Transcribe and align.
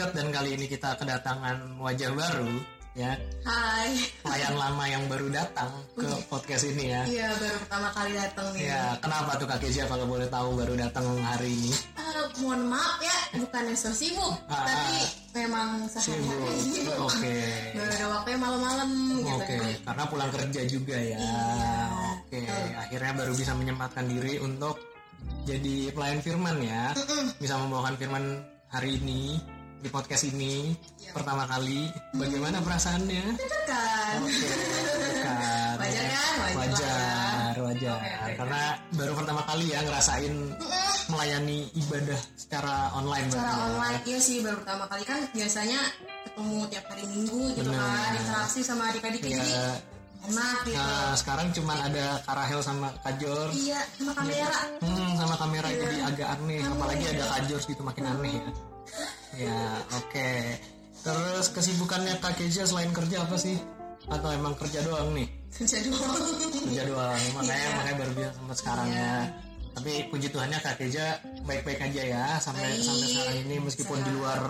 Market 0.00 0.16
Dan 0.16 0.32
kali 0.32 0.56
ini 0.56 0.64
kita 0.64 0.96
kedatangan 0.96 1.76
wajah 1.76 2.08
baru 2.16 2.56
ya 2.96 3.12
Hai. 3.44 3.92
Klien 4.24 4.54
lama 4.56 4.84
yang 4.88 5.04
baru 5.12 5.28
datang 5.28 5.68
ke 5.92 6.08
podcast 6.32 6.64
ini 6.72 6.88
ya 6.88 7.04
Iya 7.04 7.28
baru 7.36 7.56
pertama 7.60 7.88
kali 7.92 8.10
datang 8.16 8.46
nih. 8.56 8.72
Ya 8.72 8.96
kenapa 8.96 9.36
tuh 9.36 9.44
Kak 9.44 9.60
Keja 9.60 9.84
kalau 9.84 10.08
boleh 10.08 10.24
tahu 10.32 10.56
baru 10.56 10.72
datang 10.80 11.04
hari 11.20 11.52
ini 11.52 11.76
Eh, 12.00 12.26
mohon 12.40 12.64
maaf 12.72 12.96
ya, 13.04 13.44
bukan 13.44 13.76
so 13.76 13.92
sibuk, 13.92 14.34
Ah, 14.48 14.64
tapi 14.64 14.96
memang 15.36 15.84
Sibuk 15.84 16.16
sehari-hari 16.16 16.96
Oke 16.96 17.36
Baru 17.76 17.90
ada 17.92 18.06
waktunya 18.08 18.38
malam-malam 18.40 18.90
gitu. 19.20 19.36
Oke, 19.36 19.56
karena 19.84 20.04
pulang 20.08 20.30
kerja 20.32 20.60
juga 20.64 20.96
ya. 20.96 21.20
Iya. 21.20 21.76
Oke, 22.24 22.40
akhirnya 22.72 23.12
baru 23.20 23.32
bisa 23.36 23.52
menyempatkan 23.52 24.08
diri 24.08 24.40
untuk 24.40 24.80
jadi 25.44 25.92
pelayan 25.92 26.24
firman 26.24 26.56
ya. 26.64 26.96
Bisa 27.36 27.60
membawakan 27.60 27.94
firman 28.00 28.24
hari 28.72 28.96
ini 28.98 29.38
di 29.80 29.88
podcast 29.88 30.28
ini 30.28 30.76
Iya. 31.00 31.12
pertama 31.12 31.44
kali. 31.44 31.88
Bagaimana 32.12 32.60
perasaannya? 32.60 33.24
Kan. 33.66 34.18
Wajar 35.80 36.06
kan? 36.06 36.34
Wajar 36.54 36.92
lah. 36.92 37.52
Wajar, 37.60 37.96
oke. 37.96 38.32
Karena 38.36 38.62
baru 38.92 39.12
pertama 39.16 39.42
kali 39.44 39.64
ya 39.68 39.80
ngerasain 39.80 40.34
melayani 41.08 41.58
ibadah 41.74 42.20
secara 42.36 42.92
online. 42.94 43.26
Cara 43.28 43.40
berarti 43.40 43.56
ya. 43.56 43.64
online 43.66 43.98
iya 44.06 44.18
sih 44.20 44.36
baru 44.40 44.56
pertama 44.62 44.84
kali 44.86 45.02
kan 45.02 45.20
biasanya 45.32 45.80
ketemu 46.24 46.56
tiap 46.70 46.84
hari 46.86 47.04
minggu 47.08 47.40
gitu 47.52 47.66
Bener. 47.66 47.80
kan, 47.80 48.10
interaksi 48.14 48.60
sama 48.62 48.82
adik-adik 48.92 49.20
Iya. 49.24 49.32
jadi 49.34 49.52
enak 50.20 50.56
gitu. 50.68 50.76
Nah, 50.76 51.12
sekarang 51.16 51.46
cuman 51.56 51.78
ada 51.80 52.06
Karahel 52.22 52.60
sama 52.60 52.88
Kajor. 53.00 53.48
Iya, 53.50 53.80
sama 53.96 54.12
kamera. 54.14 54.60
Hmm, 54.84 55.10
sama 55.16 55.34
kamera 55.40 55.68
jadi 55.72 55.96
agak 56.04 56.28
aneh, 56.38 56.60
apalagi 56.60 57.04
ada 57.08 57.24
kajos 57.34 57.64
gitu 57.64 57.80
makin 57.82 58.04
aneh 58.06 58.32
ya. 58.36 58.48
Ya, 59.32 59.60
oke. 59.92 60.30
Terus 61.00 61.46
kesibukannya 61.50 62.18
Kak 62.18 62.36
Keja 62.36 62.62
selain 62.62 62.90
kerja 62.90 63.22
apa 63.22 63.34
sih? 63.34 63.56
Atau 64.04 64.28
emang 64.28 64.52
kerja 64.54 64.82
doang 64.82 65.12
nih? 65.12 65.28
Kerja 65.50 65.80
doang. 65.82 66.12
Kerja 66.66 66.82
doang, 66.84 67.20
makanya 67.32 67.56
Iya. 67.56 67.72
makanya 67.74 67.96
baru 67.96 68.12
bisa 68.12 68.30
sampai 68.32 68.56
sekarang 68.56 68.86
Iya. 68.86 69.00
ya. 69.00 69.14
Tapi 69.70 69.92
puji 70.06 70.26
Tuhannya 70.28 70.58
Kak 70.58 70.74
Keja 70.76 71.06
baik-baik 71.42 71.80
aja 71.80 72.02
ya 72.04 72.24
sampai 72.36 72.68
Baik. 72.68 72.82
sampai 72.82 73.06
sekarang 73.08 73.36
ini 73.40 73.56
meskipun 73.60 73.98
di 73.98 74.04
Sehat. 74.04 74.18
luar 74.18 74.40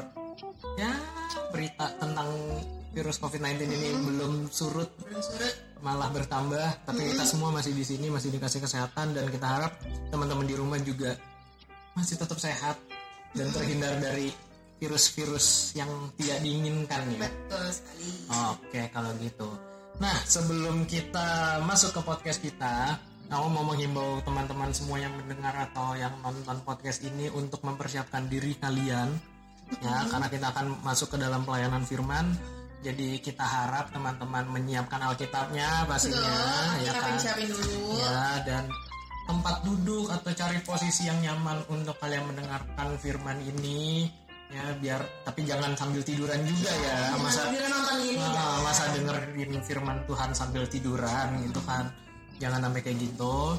ya 0.76 0.92
berita 1.50 1.86
tentang 1.94 2.28
virus 2.90 3.16
COVID-19 3.18 3.68
ini 3.70 3.88
Hmm. 3.90 4.02
belum 4.02 4.32
surut 4.48 4.90
Belum 4.98 5.20
surut. 5.20 5.54
malah 5.78 6.08
bertambah 6.08 6.66
tapi 6.82 7.04
kita 7.06 7.22
semua 7.22 7.48
masih 7.50 7.70
di 7.70 7.80
sini 7.80 8.08
masih 8.08 8.28
dikasih 8.30 8.60
kesehatan 8.60 9.12
dan 9.12 9.28
kita 9.28 9.46
harap 9.46 9.72
teman-teman 10.08 10.44
di 10.44 10.52
rumah 10.52 10.76
juga 10.78 11.14
masih 11.94 12.16
tetap 12.16 12.36
sehat 12.36 12.76
dan 13.34 13.48
terhindar 13.54 13.94
dari 14.02 14.30
virus-virus 14.80 15.76
yang 15.76 15.90
tidak 16.16 16.40
diinginkan 16.40 17.04
ya. 17.14 17.28
Betul 17.28 17.64
sekali. 17.68 18.08
Oke 18.56 18.80
kalau 18.90 19.12
gitu. 19.20 19.48
Nah 20.00 20.16
sebelum 20.24 20.88
kita 20.88 21.60
masuk 21.68 21.92
ke 21.92 22.00
podcast 22.00 22.40
kita, 22.40 22.96
aku 23.28 23.46
mau 23.52 23.64
menghimbau 23.68 24.24
teman-teman 24.24 24.72
semua 24.72 24.98
yang 24.98 25.12
mendengar 25.20 25.52
atau 25.68 25.92
yang 25.94 26.16
nonton 26.24 26.64
podcast 26.64 27.04
ini 27.04 27.28
untuk 27.30 27.60
mempersiapkan 27.60 28.26
diri 28.26 28.56
kalian 28.56 29.12
ya 29.78 30.02
karena 30.10 30.26
kita 30.26 30.50
akan 30.50 30.82
masuk 30.82 31.14
ke 31.14 31.16
dalam 31.20 31.44
pelayanan 31.44 31.84
firman. 31.84 32.32
Jadi 32.80 33.20
kita 33.20 33.44
harap 33.44 33.92
teman-teman 33.92 34.48
menyiapkan 34.48 35.04
Alkitabnya 35.04 35.84
pastinya 35.84 36.80
ya 36.80 36.96
kan. 36.96 37.12
Dulu. 37.36 38.00
Ya 38.00 38.40
dan 38.48 38.64
tempat 39.30 39.62
duduk 39.62 40.10
atau 40.10 40.34
cari 40.34 40.58
posisi 40.66 41.06
yang 41.06 41.22
nyaman 41.22 41.62
untuk 41.70 41.94
kalian 42.02 42.26
mendengarkan 42.26 42.98
firman 42.98 43.38
ini 43.38 44.10
ya 44.50 44.74
biar 44.82 44.98
tapi 45.22 45.46
jangan 45.46 45.78
sambil 45.78 46.02
tiduran 46.02 46.42
juga 46.42 46.74
ya 46.82 47.14
masa 47.14 47.46
nonton 47.46 47.96
gini. 48.02 48.18
Ah, 48.18 48.58
masa 48.66 48.90
dengerin 48.90 49.62
firman 49.62 50.02
Tuhan 50.10 50.30
sambil 50.34 50.66
tiduran 50.66 51.46
gitu 51.46 51.62
kan. 51.62 51.86
Jangan 52.42 52.66
sampai 52.66 52.80
kayak 52.82 52.98
gitu. 52.98 53.54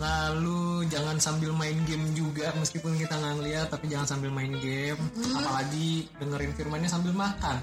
Lalu 0.00 0.88
jangan 0.88 1.20
sambil 1.20 1.52
main 1.52 1.76
game 1.84 2.16
juga 2.16 2.48
meskipun 2.56 2.96
kita 2.96 3.12
nggak 3.12 3.34
ngeliat 3.44 3.68
tapi 3.68 3.92
jangan 3.92 4.16
sambil 4.16 4.32
main 4.32 4.56
game. 4.64 5.02
Apalagi 5.36 6.08
dengerin 6.16 6.56
firmannya 6.56 6.88
sambil 6.88 7.12
makan. 7.12 7.60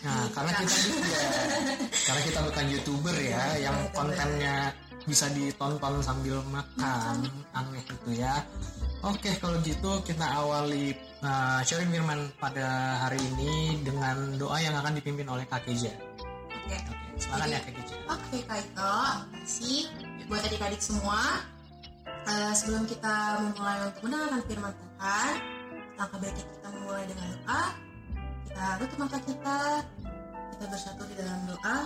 Nah 0.00 0.24
karena 0.32 0.52
kita 0.64 0.76
juga 0.88 1.20
karena 2.08 2.20
kita 2.24 2.40
bukan 2.48 2.64
youtuber 2.72 3.16
ya 3.20 3.44
yang 3.60 3.76
kontennya 3.92 4.72
bisa 5.08 5.28
ditonton 5.32 6.04
sambil 6.04 6.40
makan 6.52 7.24
aneh 7.56 7.84
itu 7.84 8.10
ya 8.20 8.44
Oke, 9.00 9.32
kalau 9.40 9.56
gitu 9.64 10.04
kita 10.04 10.28
awali 10.28 10.92
uh, 11.24 11.64
sharing 11.64 11.88
firman 11.88 12.28
pada 12.36 13.00
hari 13.00 13.16
ini 13.16 13.80
dengan 13.80 14.36
doa 14.36 14.60
yang 14.60 14.76
akan 14.76 14.92
dipimpin 14.92 15.24
oleh 15.24 15.48
Kak 15.48 15.64
Keja. 15.64 15.88
Oke. 16.52 16.76
Oke, 16.76 17.16
silakan 17.16 17.48
ya 17.48 17.60
Kak 17.64 17.72
Keja. 17.80 17.96
Oke 18.12 18.36
Kak 18.44 18.60
Ito, 18.60 18.96
kasih 19.32 19.88
buat 20.28 20.44
adik-adik 20.44 20.84
semua. 20.84 21.48
Eh, 22.28 22.52
sebelum 22.52 22.84
kita 22.84 23.40
memulai 23.40 23.88
untuk 23.88 24.02
mendengarkan 24.04 24.40
firman 24.44 24.72
Tuhan, 24.76 25.32
langkah 25.96 26.18
baiknya 26.20 26.44
kita 26.44 26.68
memulai 26.68 27.04
dengan 27.08 27.26
doa. 27.32 27.64
Kita 28.44 28.64
tutup 28.84 28.98
mata 29.00 29.18
kita, 29.24 29.60
kita 30.52 30.64
bersatu 30.68 31.02
di 31.08 31.14
dalam 31.16 31.40
doa. 31.48 31.76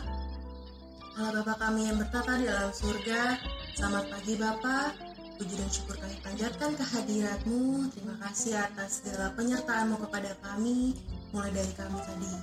Allah 1.14 1.47
Bapa 1.47 1.70
kami 1.70 1.86
yang 1.86 2.02
bertata 2.02 2.42
di 2.42 2.50
dalam 2.50 2.75
surga, 2.75 3.38
selamat 3.78 4.04
pagi 4.10 4.34
Bapa. 4.34 4.91
Puji 5.38 5.54
dan 5.54 5.70
syukur 5.70 5.94
kami 6.02 6.19
panjatkan 6.26 6.75
kehadiratmu. 6.75 7.86
Terima 7.94 8.19
kasih 8.19 8.58
atas 8.58 8.98
segala 8.98 9.30
penyertaanmu 9.38 9.94
kepada 10.02 10.34
kami, 10.42 10.98
mulai 11.30 11.54
dari 11.54 11.70
kami 11.78 12.02
tadi 12.02 12.34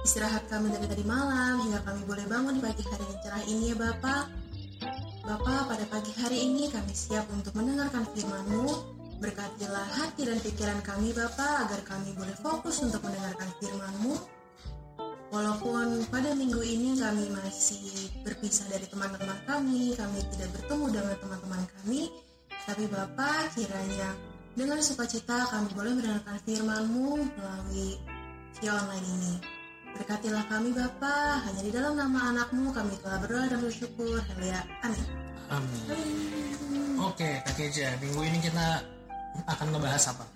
istirahat 0.00 0.48
kami 0.48 0.72
dari 0.72 0.88
tadi 0.88 1.04
malam 1.04 1.60
hingga 1.60 1.84
kami 1.84 2.02
boleh 2.08 2.24
bangun 2.24 2.56
di 2.56 2.62
pagi 2.64 2.82
hari 2.88 3.04
yang 3.04 3.20
cerah 3.20 3.44
ini 3.46 3.64
ya 3.70 3.76
Bapak. 3.78 4.24
Bapak, 5.20 5.60
pada 5.70 5.84
pagi 5.86 6.12
hari 6.18 6.38
ini 6.50 6.66
kami 6.66 6.90
siap 6.90 7.30
untuk 7.30 7.54
mendengarkan 7.54 8.10
firman-Mu. 8.10 8.66
Berkatilah 9.22 9.86
hati 10.00 10.26
dan 10.26 10.42
pikiran 10.42 10.82
kami 10.82 11.14
Bapak 11.14 11.68
agar 11.68 11.80
kami 11.86 12.10
boleh 12.18 12.34
fokus 12.42 12.82
untuk 12.82 13.06
mendengarkan 13.06 13.54
firman-Mu. 13.62 14.39
Walaupun 15.30 16.10
pada 16.10 16.34
minggu 16.34 16.58
ini 16.58 16.98
kami 16.98 17.30
masih 17.30 18.10
berpisah 18.26 18.66
dari 18.66 18.82
teman-teman 18.90 19.38
kami, 19.46 19.94
kami 19.94 20.18
tidak 20.34 20.50
bertemu 20.58 20.84
dengan 20.90 21.14
teman-teman 21.22 21.62
kami, 21.78 22.10
tapi 22.66 22.90
Bapak 22.90 23.54
kiranya 23.54 24.10
dengan 24.58 24.82
sukacita 24.82 25.46
kami 25.54 25.70
boleh 25.78 25.94
mendengarkan 25.94 26.34
firman-Mu 26.42 27.22
melalui 27.38 27.94
via 28.58 28.72
online 28.74 29.06
ini. 29.06 29.34
Berkatilah 29.94 30.44
kami 30.50 30.74
Bapa, 30.74 31.46
hanya 31.46 31.62
di 31.62 31.70
dalam 31.70 31.94
nama 31.94 32.34
anakmu 32.34 32.74
kami 32.74 32.98
telah 32.98 33.22
berdoa 33.22 33.46
dan 33.54 33.62
bersyukur. 33.62 34.18
Haleluya. 34.18 34.66
Amin. 34.82 35.06
Amin. 35.50 36.98
Oke, 36.98 37.38
Kak 37.46 37.54
Keja, 37.54 37.94
minggu 38.02 38.18
ini 38.26 38.38
kita 38.42 38.82
akan 39.46 39.66
ngebahas 39.70 40.10
apa? 40.10 40.26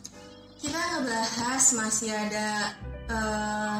Kita 0.63 0.79
ngebahas 0.79 1.65
masih 1.75 2.11
ada 2.15 2.49
eh, 3.11 3.77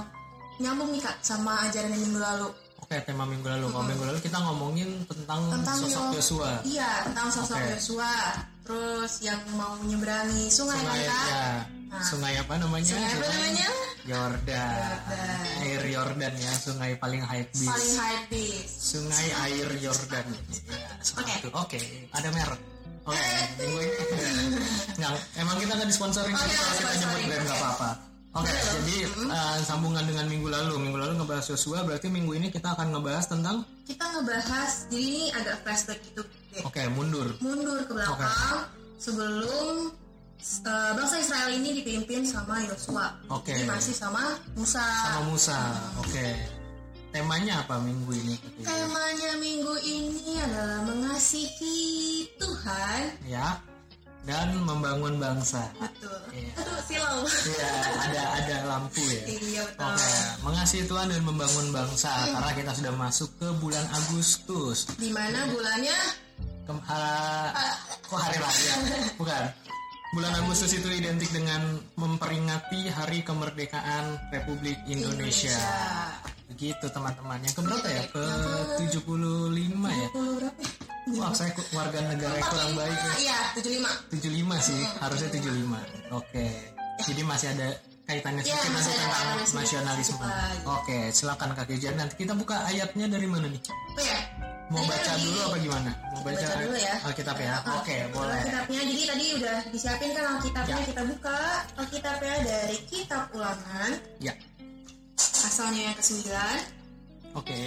nyambung 0.57 0.91
nih 0.91 1.01
kak 1.01 1.17
sama 1.21 1.65
ajaran 1.65 1.91
yang 1.91 2.03
minggu 2.03 2.21
lalu 2.21 2.49
Oke, 2.77 3.01
tema 3.01 3.25
minggu 3.25 3.49
lalu. 3.49 3.73
Kalau 3.73 3.81
minggu 3.83 4.05
lalu 4.05 4.19
kita 4.21 4.39
ngomongin 4.39 5.09
tentang, 5.09 5.41
tentang 5.49 5.73
sosok 5.81 6.05
Yo- 6.05 6.21
Yosua. 6.21 6.51
Iya 6.63 6.91
tentang 7.03 7.29
sosok 7.33 7.57
Oke. 7.57 7.73
Yosua. 7.73 8.13
Terus 8.61 9.13
yang 9.21 9.41
mau 9.57 9.73
menyeberangi 9.81 10.53
sungai, 10.53 10.77
kan 10.77 10.93
Sungai 10.93 11.01
kak? 11.03 11.25
ya. 11.25 11.49
Nah. 11.89 12.05
Sungai 12.05 12.35
apa 12.37 12.55
namanya? 12.61 12.93
Sungai 12.93 13.09
apa 13.11 13.25
namanya? 13.27 13.69
Yordan. 14.05 14.69
Yordan. 14.77 15.45
Air 15.65 15.83
Yordan 15.87 16.35
ya, 16.37 16.53
sungai 16.55 16.91
paling 16.95 17.23
hype 17.25 17.51
bis. 17.51 17.65
Paling 17.65 17.95
hype 17.97 18.25
bis. 18.29 18.69
Sungai 18.69 19.27
air 19.43 19.69
Yordan. 19.81 20.27
Seperti 21.01 21.25
Oke. 21.25 21.41
itu. 21.41 21.49
Oke, 21.57 21.81
ada 22.13 22.29
merek. 22.31 22.61
Oke, 23.03 23.17
minggu 23.59 23.79
ini. 23.81 23.97
Nggak, 25.01 25.13
emang 25.35 25.57
kita 25.57 25.73
nggak 25.73 25.89
disponsorin 25.89 26.31
Oh, 26.31 26.37
tapi 26.37 26.53
iya, 26.53 26.65
kita 26.77 26.93
nyebut 27.01 27.21
brand 27.27 27.43
nggak 27.43 27.57
Oke. 27.57 27.65
apa-apa. 27.65 27.91
Oke, 28.35 28.51
jadi 28.51 29.07
eh, 29.31 29.57
sambungan 29.63 30.03
dengan 30.03 30.27
minggu 30.27 30.51
lalu. 30.51 30.75
Minggu 30.83 30.99
lalu 30.99 31.23
ngebahas 31.23 31.55
Joshua, 31.55 31.87
berarti 31.87 32.11
minggu 32.11 32.35
ini 32.35 32.51
kita 32.51 32.75
akan 32.75 32.91
ngebahas 32.91 33.31
tentang 33.31 33.63
Kita 33.87 34.05
ngebahas, 34.11 34.91
jadi 34.91 35.05
ini 35.07 35.25
agak 35.31 35.57
flashback 35.63 36.01
gitu. 36.03 36.23
Oke, 36.67 36.83
mundur. 36.91 37.31
Mundur 37.39 37.79
ke 37.87 37.95
belakang 37.95 38.67
sebelum 38.99 39.95
eh, 40.43 40.91
bangsa 40.99 41.17
Israel 41.23 41.51
ini 41.55 41.79
dipimpin 41.79 42.27
sama 42.27 42.59
Yosua. 42.67 43.15
Oke. 43.31 43.55
Jadi 43.55 43.71
masih 43.71 43.95
sama 43.95 44.35
Musa. 44.59 44.83
Sama 44.83 45.23
Musa. 45.31 45.59
Oke. 46.03 46.35
Temanya 47.15 47.63
apa 47.63 47.79
minggu 47.79 48.11
ini? 48.19 48.35
Temanya 48.67 49.31
minggu 49.39 49.75
ini 49.87 50.43
adalah 50.43 50.83
mengasihi 50.83 52.27
Tuhan. 52.43 53.15
Ya. 53.31 53.63
Dan 54.25 54.57
membangun 54.65 55.21
bangsa. 55.21 55.69
Betul. 55.77 56.17
Iya. 56.33 56.53
Aduh, 56.57 56.81
silau. 56.89 57.19
Iya, 57.29 57.69
ada 58.01 58.23
ada 58.41 58.57
lampu 58.65 59.05
ya. 59.05 59.23
iya 59.29 59.63
betul. 59.63 59.85
Oke, 59.85 60.13
mengasihi 60.41 60.85
Tuhan 60.85 61.07
dan 61.13 61.23
membangun 61.23 61.67
bangsa 61.71 62.09
karena 62.33 62.53
kita 62.57 62.73
sudah 62.73 62.95
masuk 62.97 63.29
ke 63.37 63.49
bulan 63.61 63.85
Agustus. 63.93 64.89
Di 64.97 65.13
mana 65.13 65.45
bulannya 65.47 65.99
Ke, 66.65 66.73
ha- 66.89 67.53
kok 68.01 68.17
hari 68.17 68.41
raya? 68.41 68.75
Bukan. 69.21 69.45
bulan 70.15 70.33
Agustus 70.41 70.71
itu 70.73 70.89
identik 70.89 71.27
dengan 71.29 71.61
memperingati 71.99 72.87
Hari 72.87 73.27
Kemerdekaan 73.27 74.31
Republik 74.31 74.79
Indonesia. 74.87 75.53
Begitu 76.47 76.87
teman-teman. 76.87 77.43
Yang 77.43 77.55
keberapa 77.59 77.89
ya? 77.91 78.03
Ke 78.15 78.25
75 78.89 78.95
ya? 78.95 80.09
Puluh 80.15 80.33
berapa 80.39 80.61
ya? 80.63 80.74
Wah, 81.05 81.31
saya 81.31 81.53
ku- 81.53 81.69
warga 81.71 82.01
negara 82.01 82.33
yang 82.33 82.49
kurang 82.49 82.73
baik 82.75 82.97
ya. 82.97 83.13
Iya, 83.21 83.39
75. 83.55 83.91
75 84.11 84.57
sih, 84.59 84.81
harusnya 84.99 85.29
75. 85.31 85.81
Oke. 86.11 86.47
Jadi 87.03 87.23
masih 87.23 87.49
ada 87.51 87.69
kaitannya 88.05 88.41
Iya, 88.41 88.55
sedikit 88.55 88.71
masih 88.71 88.89
nanti 88.89 88.95
ada 88.95 89.05
tentang 89.05 89.13
kaitannya 89.13 89.45
sedikit 89.45 89.59
nasionalisme. 89.61 90.25
lagi. 90.25 90.59
Oke, 90.67 90.99
silakan 91.11 91.49
Kak 91.53 91.67
Keja. 91.67 91.89
Nanti 91.93 92.15
kita 92.17 92.33
buka 92.33 92.57
ayatnya 92.65 93.07
dari 93.07 93.27
mana 93.27 93.47
nih? 93.47 93.61
Oh 93.67 94.01
ya. 94.01 94.19
Mau 94.65 94.81
Tadi 94.81 94.89
baca 94.89 95.13
dulu 95.21 95.39
apa 95.45 95.57
gimana? 95.61 95.91
Mau 96.09 96.23
baca, 96.25 96.41
baca 96.41 96.57
dulu 96.59 96.77
ya. 96.81 96.95
Alkitab 97.05 97.37
ya? 97.37 97.55
Oke, 97.75 97.97
boleh. 98.11 98.41
Alkitabnya 98.41 98.81
jadi 98.83 99.03
tadi 99.05 99.25
udah 99.37 99.57
disiapin 99.69 100.11
kan 100.11 100.25
Alkitabnya 100.35 100.73
Ya. 100.75 100.87
kita 100.89 101.03
buka 101.05 101.39
Alkitabnya 101.77 102.35
dari 102.43 102.77
Kitab 102.89 103.23
Ulangan 103.31 103.91
Ya. 104.25 104.33
pasalnya 105.15 105.81
yang 105.85 105.97
ke-9 106.01 106.33
Oke. 107.35 107.61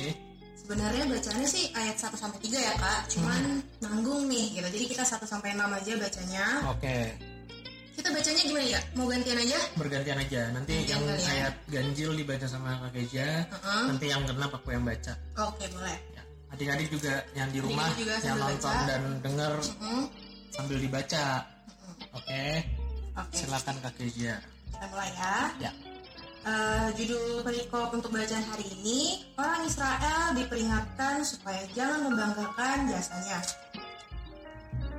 Sebenarnya 0.68 1.08
bacaannya 1.08 1.48
sih 1.48 1.72
ayat 1.72 1.96
1 1.96 2.12
sampai 2.14 2.40
3 2.42 2.60
ya 2.60 2.74
Kak 2.76 3.02
cuman 3.08 3.40
Hmm. 3.40 3.60
nanggung 3.80 4.28
nih 4.28 4.52
gitu 4.52 4.68
jadi 4.68 4.86
kita 4.90 5.04
1 5.06 5.24
sampai 5.24 5.56
6 5.56 5.72
aja 5.72 5.92
bacanya 5.96 6.46
Oke. 6.68 7.00
kita 7.96 8.12
bacanya 8.12 8.42
gimana 8.44 8.68
ya 8.68 8.80
mau 8.94 9.08
gantian 9.08 9.40
aja 9.40 9.60
Bergantian 9.74 10.20
aja. 10.20 10.42
Nanti 10.52 10.74
Gantian 10.76 10.92
yang 10.92 11.02
kali 11.08 11.24
ya. 11.24 11.32
ayat 11.32 11.54
ganjil 11.68 12.10
dibaca 12.14 12.46
sama 12.46 12.70
Kak 12.78 12.92
Keja. 12.92 13.28
Heeh. 13.48 13.84
Nanti 13.88 14.06
yang 14.06 14.22
genap 14.22 14.52
aku 14.52 14.68
yang 14.70 14.84
baca. 14.84 15.14
oke 15.40 15.66
boleh 15.72 15.98
Ya. 16.12 16.22
Adik-adik 16.50 16.88
juga 16.90 17.14
yang 17.32 17.50
di 17.50 17.60
rumah 17.60 17.88
Adik-adik 17.88 18.04
juga 18.04 18.14
yang 18.22 18.38
nonton 18.38 18.70
baca. 18.70 18.86
dan 18.86 19.02
denger 19.20 19.54
Hmm, 19.80 20.06
sambil 20.52 20.78
dibaca. 20.78 21.26
Oke. 22.12 22.44
oke 23.16 23.34
Silakan 23.34 23.76
Kak 23.80 23.94
Keja. 23.96 24.36
kita 24.68 24.86
mulai 24.88 25.10
ya 25.16 25.34
Ya. 25.60 25.72
Eh, 26.48 26.88
judul 26.96 27.44
perikop 27.44 27.92
untuk 27.92 28.16
bacaan 28.16 28.40
hari 28.48 28.64
ini 28.80 29.20
orang 29.36 29.68
Israel 29.68 30.32
diperingatkan 30.32 31.20
supaya 31.20 31.68
jangan 31.76 32.08
membanggakan 32.08 32.88
jasanya. 32.88 33.44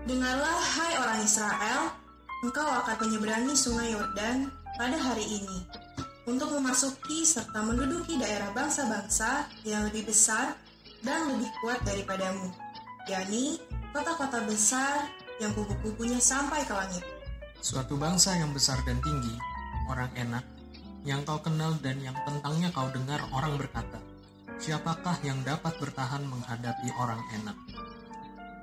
Dengarlah 0.04 0.60
hai 0.60 0.92
orang 1.00 1.24
Israel, 1.24 1.96
engkau 2.44 2.68
akan 2.68 2.96
menyeberangi 3.00 3.56
sungai 3.56 3.96
Yordan 3.96 4.52
pada 4.76 5.00
hari 5.00 5.24
ini 5.24 5.64
untuk 6.28 6.52
memasuki 6.52 7.24
serta 7.24 7.64
menduduki 7.64 8.20
daerah 8.20 8.52
bangsa-bangsa 8.52 9.48
yang 9.64 9.88
lebih 9.88 10.04
besar 10.04 10.52
dan 11.00 11.32
lebih 11.32 11.48
kuat 11.64 11.80
daripadamu, 11.88 12.52
yakni 13.08 13.56
kota-kota 13.96 14.44
besar 14.44 15.08
yang 15.40 15.56
kubu-kubunya 15.56 16.20
sampai 16.20 16.60
ke 16.68 16.76
langit. 16.76 17.04
Suatu 17.64 17.96
bangsa 17.96 18.36
yang 18.36 18.52
besar 18.52 18.76
dan 18.84 19.00
tinggi, 19.00 19.32
orang 19.88 20.12
enak, 20.12 20.57
yang 21.08 21.24
kau 21.24 21.40
kenal 21.40 21.72
dan 21.80 21.96
yang 22.04 22.12
tentangnya 22.28 22.68
kau 22.68 22.92
dengar 22.92 23.24
orang 23.32 23.56
berkata, 23.56 23.96
Siapakah 24.60 25.16
yang 25.24 25.40
dapat 25.40 25.72
bertahan 25.80 26.28
menghadapi 26.28 26.92
orang 27.00 27.22
enak? 27.40 27.56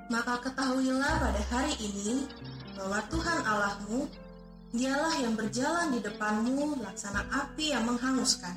Maka 0.06 0.38
ketahuilah 0.46 1.14
pada 1.18 1.42
hari 1.50 1.74
ini 1.82 2.30
bahwa 2.78 3.02
Tuhan 3.10 3.40
Allahmu, 3.42 4.06
dialah 4.70 5.14
yang 5.18 5.34
berjalan 5.34 5.96
di 5.96 6.00
depanmu 6.04 6.78
laksana 6.84 7.26
api 7.32 7.74
yang 7.74 7.82
menghanguskan. 7.88 8.54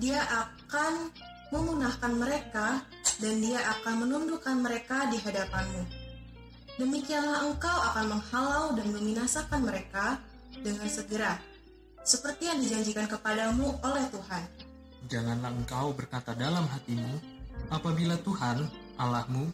Dia 0.00 0.22
akan 0.24 1.12
memunahkan 1.52 2.12
mereka 2.16 2.80
dan 3.18 3.34
dia 3.42 3.60
akan 3.76 4.08
menundukkan 4.08 4.56
mereka 4.62 5.10
di 5.10 5.18
hadapanmu. 5.20 5.82
Demikianlah 6.78 7.50
engkau 7.50 7.78
akan 7.92 8.14
menghalau 8.14 8.64
dan 8.78 8.86
membinasakan 8.94 9.60
mereka 9.66 10.22
dengan 10.54 10.86
segera, 10.86 11.34
seperti 12.08 12.48
yang 12.48 12.56
dijanjikan 12.64 13.04
kepadamu 13.04 13.76
oleh 13.84 14.04
Tuhan. 14.08 14.44
Janganlah 15.12 15.52
engkau 15.52 15.92
berkata 15.92 16.32
dalam 16.32 16.64
hatimu, 16.64 17.20
apabila 17.68 18.16
Tuhan, 18.24 18.64
Allahmu, 18.96 19.52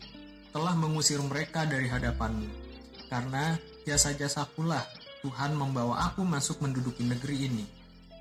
telah 0.55 0.79
mengusir 0.79 1.19
mereka 1.19 1.67
dari 1.67 1.91
hadapanmu. 1.91 2.47
Karena 3.11 3.59
jasa-jasakulah 3.83 4.87
Tuhan 5.27 5.59
membawa 5.59 6.07
aku 6.07 6.23
masuk 6.23 6.63
menduduki 6.63 7.03
negeri 7.03 7.51
ini. 7.51 7.67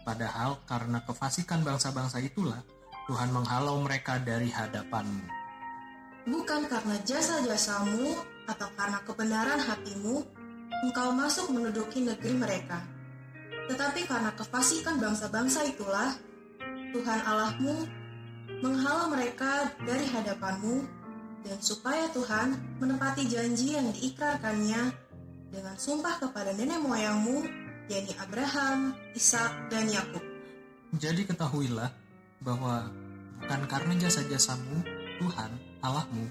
Padahal 0.01 0.57
karena 0.65 1.05
kefasikan 1.05 1.61
bangsa-bangsa 1.61 2.17
itulah, 2.17 2.59
Tuhan 3.05 3.29
menghalau 3.29 3.85
mereka 3.85 4.17
dari 4.17 4.49
hadapanmu. 4.49 5.29
Bukan 6.25 6.65
karena 6.65 6.97
jasa-jasamu 7.05 8.17
atau 8.49 8.67
karena 8.73 8.99
kebenaran 9.05 9.61
hatimu, 9.61 10.25
engkau 10.89 11.13
masuk 11.13 11.53
menduduki 11.53 12.01
negeri 12.01 12.33
mereka. 12.33 12.92
Tetapi 13.69 14.03
karena 14.03 14.31
kefasikan 14.35 14.99
bangsa-bangsa 14.99 15.63
itulah, 15.63 16.11
Tuhan 16.91 17.19
Allahmu 17.23 17.87
menghalau 18.59 19.07
mereka 19.11 19.71
dari 19.83 20.07
hadapanmu, 20.07 20.83
dan 21.43 21.59
supaya 21.59 22.07
Tuhan 22.15 22.55
menepati 22.79 23.27
janji 23.27 23.75
yang 23.75 23.91
diikrarkannya 23.91 24.81
dengan 25.51 25.75
sumpah 25.75 26.23
kepada 26.23 26.55
nenek 26.55 26.79
moyangmu, 26.79 27.43
yakni 27.91 28.15
Abraham, 28.19 28.95
Ishak, 29.11 29.67
dan 29.67 29.91
Yakub. 29.91 30.23
Jadi 30.95 31.27
ketahuilah 31.27 31.91
bahwa 32.39 32.87
bukan 33.43 33.61
karena 33.67 33.93
jasa-jasamu, 34.07 34.87
Tuhan, 35.19 35.51
Allahmu, 35.83 36.25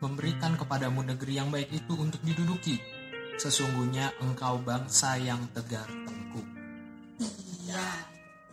memberikan 0.00 0.56
kepadamu 0.56 1.04
negeri 1.04 1.40
yang 1.40 1.48
baik 1.48 1.72
itu 1.72 1.92
untuk 1.96 2.20
diduduki. 2.24 2.80
Sesungguhnya 3.40 4.12
engkau 4.20 4.60
bangsa 4.60 5.16
yang 5.16 5.40
tegar 5.56 5.88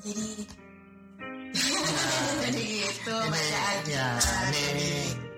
jadi 0.03 0.27
jadi 2.43 2.61
gitu 2.61 3.15
Ini, 3.17 3.31
bacaan 3.31 3.77
ya, 3.87 4.07
kita. 4.19 4.37
ini 4.51 4.91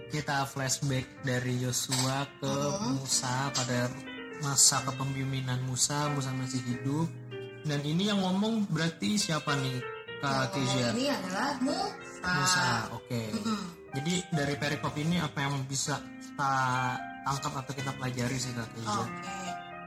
kita 0.10 0.38
flashback 0.46 1.06
dari 1.22 1.54
Yosua 1.62 2.26
ke 2.42 2.54
Musa 2.90 3.54
pada 3.54 3.88
masa 4.42 4.82
kepemimpinan 4.84 5.62
Musa, 5.64 6.10
Musa 6.12 6.34
masih 6.34 6.60
hidup. 6.66 7.08
Dan 7.62 7.84
ini 7.84 8.10
yang 8.10 8.18
ngomong 8.18 8.66
berarti 8.68 9.20
siapa 9.20 9.54
nih? 9.54 9.78
Kak 10.20 10.52
Kezia? 10.52 10.92
Ini 10.92 11.06
adalah 11.14 11.50
Musa. 11.62 12.26
Musa, 12.26 12.68
oke. 12.92 13.22
Mm-mm. 13.38 13.62
Jadi 13.94 14.14
dari 14.34 14.56
perikop 14.58 14.96
ini 14.98 15.22
apa 15.22 15.46
yang 15.46 15.56
bisa 15.64 15.96
kita 16.20 16.54
tangkap 17.24 17.54
atau 17.64 17.74
kita 17.74 17.92
pelajari 17.96 18.36
sih 18.36 18.52
Kak 18.52 18.68
Kezia? 18.74 19.00
Oke. 19.00 19.38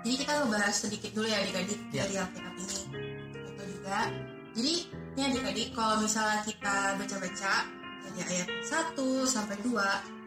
Jadi 0.02 0.14
kita 0.22 0.32
ngebahas 0.38 0.74
sedikit 0.78 1.10
dulu 1.12 1.26
ya 1.26 1.36
adik-adik 1.42 1.80
Ya. 1.90 2.06
dari 2.06 2.14
Alkitab 2.16 2.54
ini. 2.56 2.78
Itu 3.42 3.62
juga. 3.68 3.98
Jadi 4.52 4.74
ini 5.16 5.20
adik-adik 5.22 5.68
kalau 5.72 6.00
misalnya 6.00 6.40
kita 6.44 6.96
baca-baca 6.96 7.52
dari 8.02 8.20
ayat 8.28 8.48
1 8.60 8.98
sampai 9.24 9.56
2, 9.64 9.72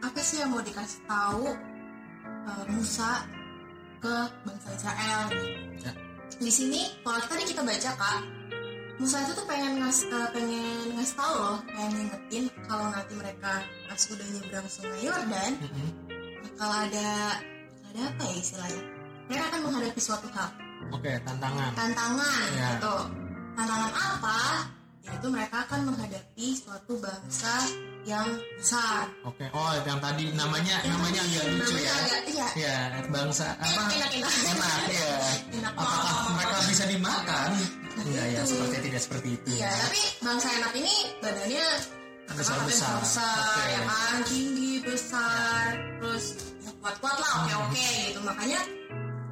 apa 0.02 0.18
sih 0.18 0.42
yang 0.42 0.50
mau 0.50 0.62
dikasih 0.62 1.00
tahu 1.06 1.46
uh, 2.46 2.64
Musa 2.74 3.22
ke 3.98 4.14
bangsa 4.42 4.68
Israel? 4.74 5.22
Ya. 5.78 5.92
Di 6.36 6.50
sini 6.50 6.80
kalau 7.00 7.22
tadi 7.22 7.46
kita 7.46 7.62
baca 7.62 7.90
Kak, 7.94 8.18
Musa 8.98 9.22
itu 9.22 9.32
tuh 9.36 9.46
pengen 9.46 9.78
ngas 9.78 10.08
uh, 10.10 10.28
pengen 10.34 10.96
ngasih 10.96 11.14
tahu 11.14 11.34
loh, 11.36 11.58
pengen 11.70 11.90
ngingetin 11.94 12.44
kalau 12.66 12.86
nanti 12.90 13.12
mereka 13.14 13.52
pas 13.86 14.02
udah 14.10 14.26
nyebrang 14.34 14.66
sungai 14.66 15.00
Yordan, 15.04 15.52
Mm-mm. 15.62 15.88
bakal 16.42 16.70
ada 16.72 17.10
ada 17.86 18.00
apa 18.02 18.22
ya 18.26 18.36
istilahnya 18.36 18.82
mereka 19.26 19.44
akan 19.52 19.60
menghadapi 19.70 20.00
suatu 20.00 20.26
hal 20.34 20.50
Oke, 20.90 21.12
tantangan. 21.22 21.70
tantangan 21.74 22.46
Ya. 22.56 22.68
gitu 22.76 22.94
tantangan 23.56 23.92
apa 23.94 24.38
yaitu 25.02 25.26
mereka 25.28 25.56
akan 25.62 25.80
menghadapi 25.86 26.46
suatu 26.52 26.98
bangsa 26.98 27.54
yang 28.02 28.26
besar 28.54 29.06
Oke, 29.22 29.46
oh 29.50 29.72
yang 29.80 29.98
tadi 29.98 30.30
namanya 30.32 30.78
namanya 30.84 31.20
agak 31.20 31.44
lucu 31.48 31.74
namanya 31.74 31.82
ya. 31.82 31.94
agak 31.96 32.22
iya 32.26 32.46
Ya, 32.56 32.76
bangsa 33.08 33.46
apa? 33.52 33.82
enak 33.88 34.10
enak 34.12 34.32
Enak 34.46 34.82
ya. 34.88 35.14
enak 35.52 35.72
Apakah 35.72 36.02
banget. 36.04 36.32
mereka 36.32 36.56
bisa 36.66 36.84
dimakan? 36.86 37.50
Enggak 37.96 38.26
ya, 38.28 38.40
Itu. 38.40 38.50
seperti 38.52 38.76
tidak 38.84 39.00
seperti 39.02 39.28
itu. 39.34 39.48
iya 39.52 39.70
tapi 39.72 40.00
bangsa 40.20 40.48
enak 40.52 40.72
ini 40.74 40.94
badannya 41.18 41.66
Besar-besar. 42.28 42.66
besar 42.66 42.94
besar 43.00 43.38
Oke. 43.40 43.62
ya 43.68 43.80
kan 43.82 44.16
tinggi 44.24 44.72
besar 44.82 45.64
terus 45.96 46.24
ya 46.60 46.70
kuat-kuat 46.76 47.16
lah 47.16 47.30
oke 47.40 47.52
oke 47.56 47.78
Hmm. 47.78 48.04
gitu 48.04 48.20
makanya 48.22 48.60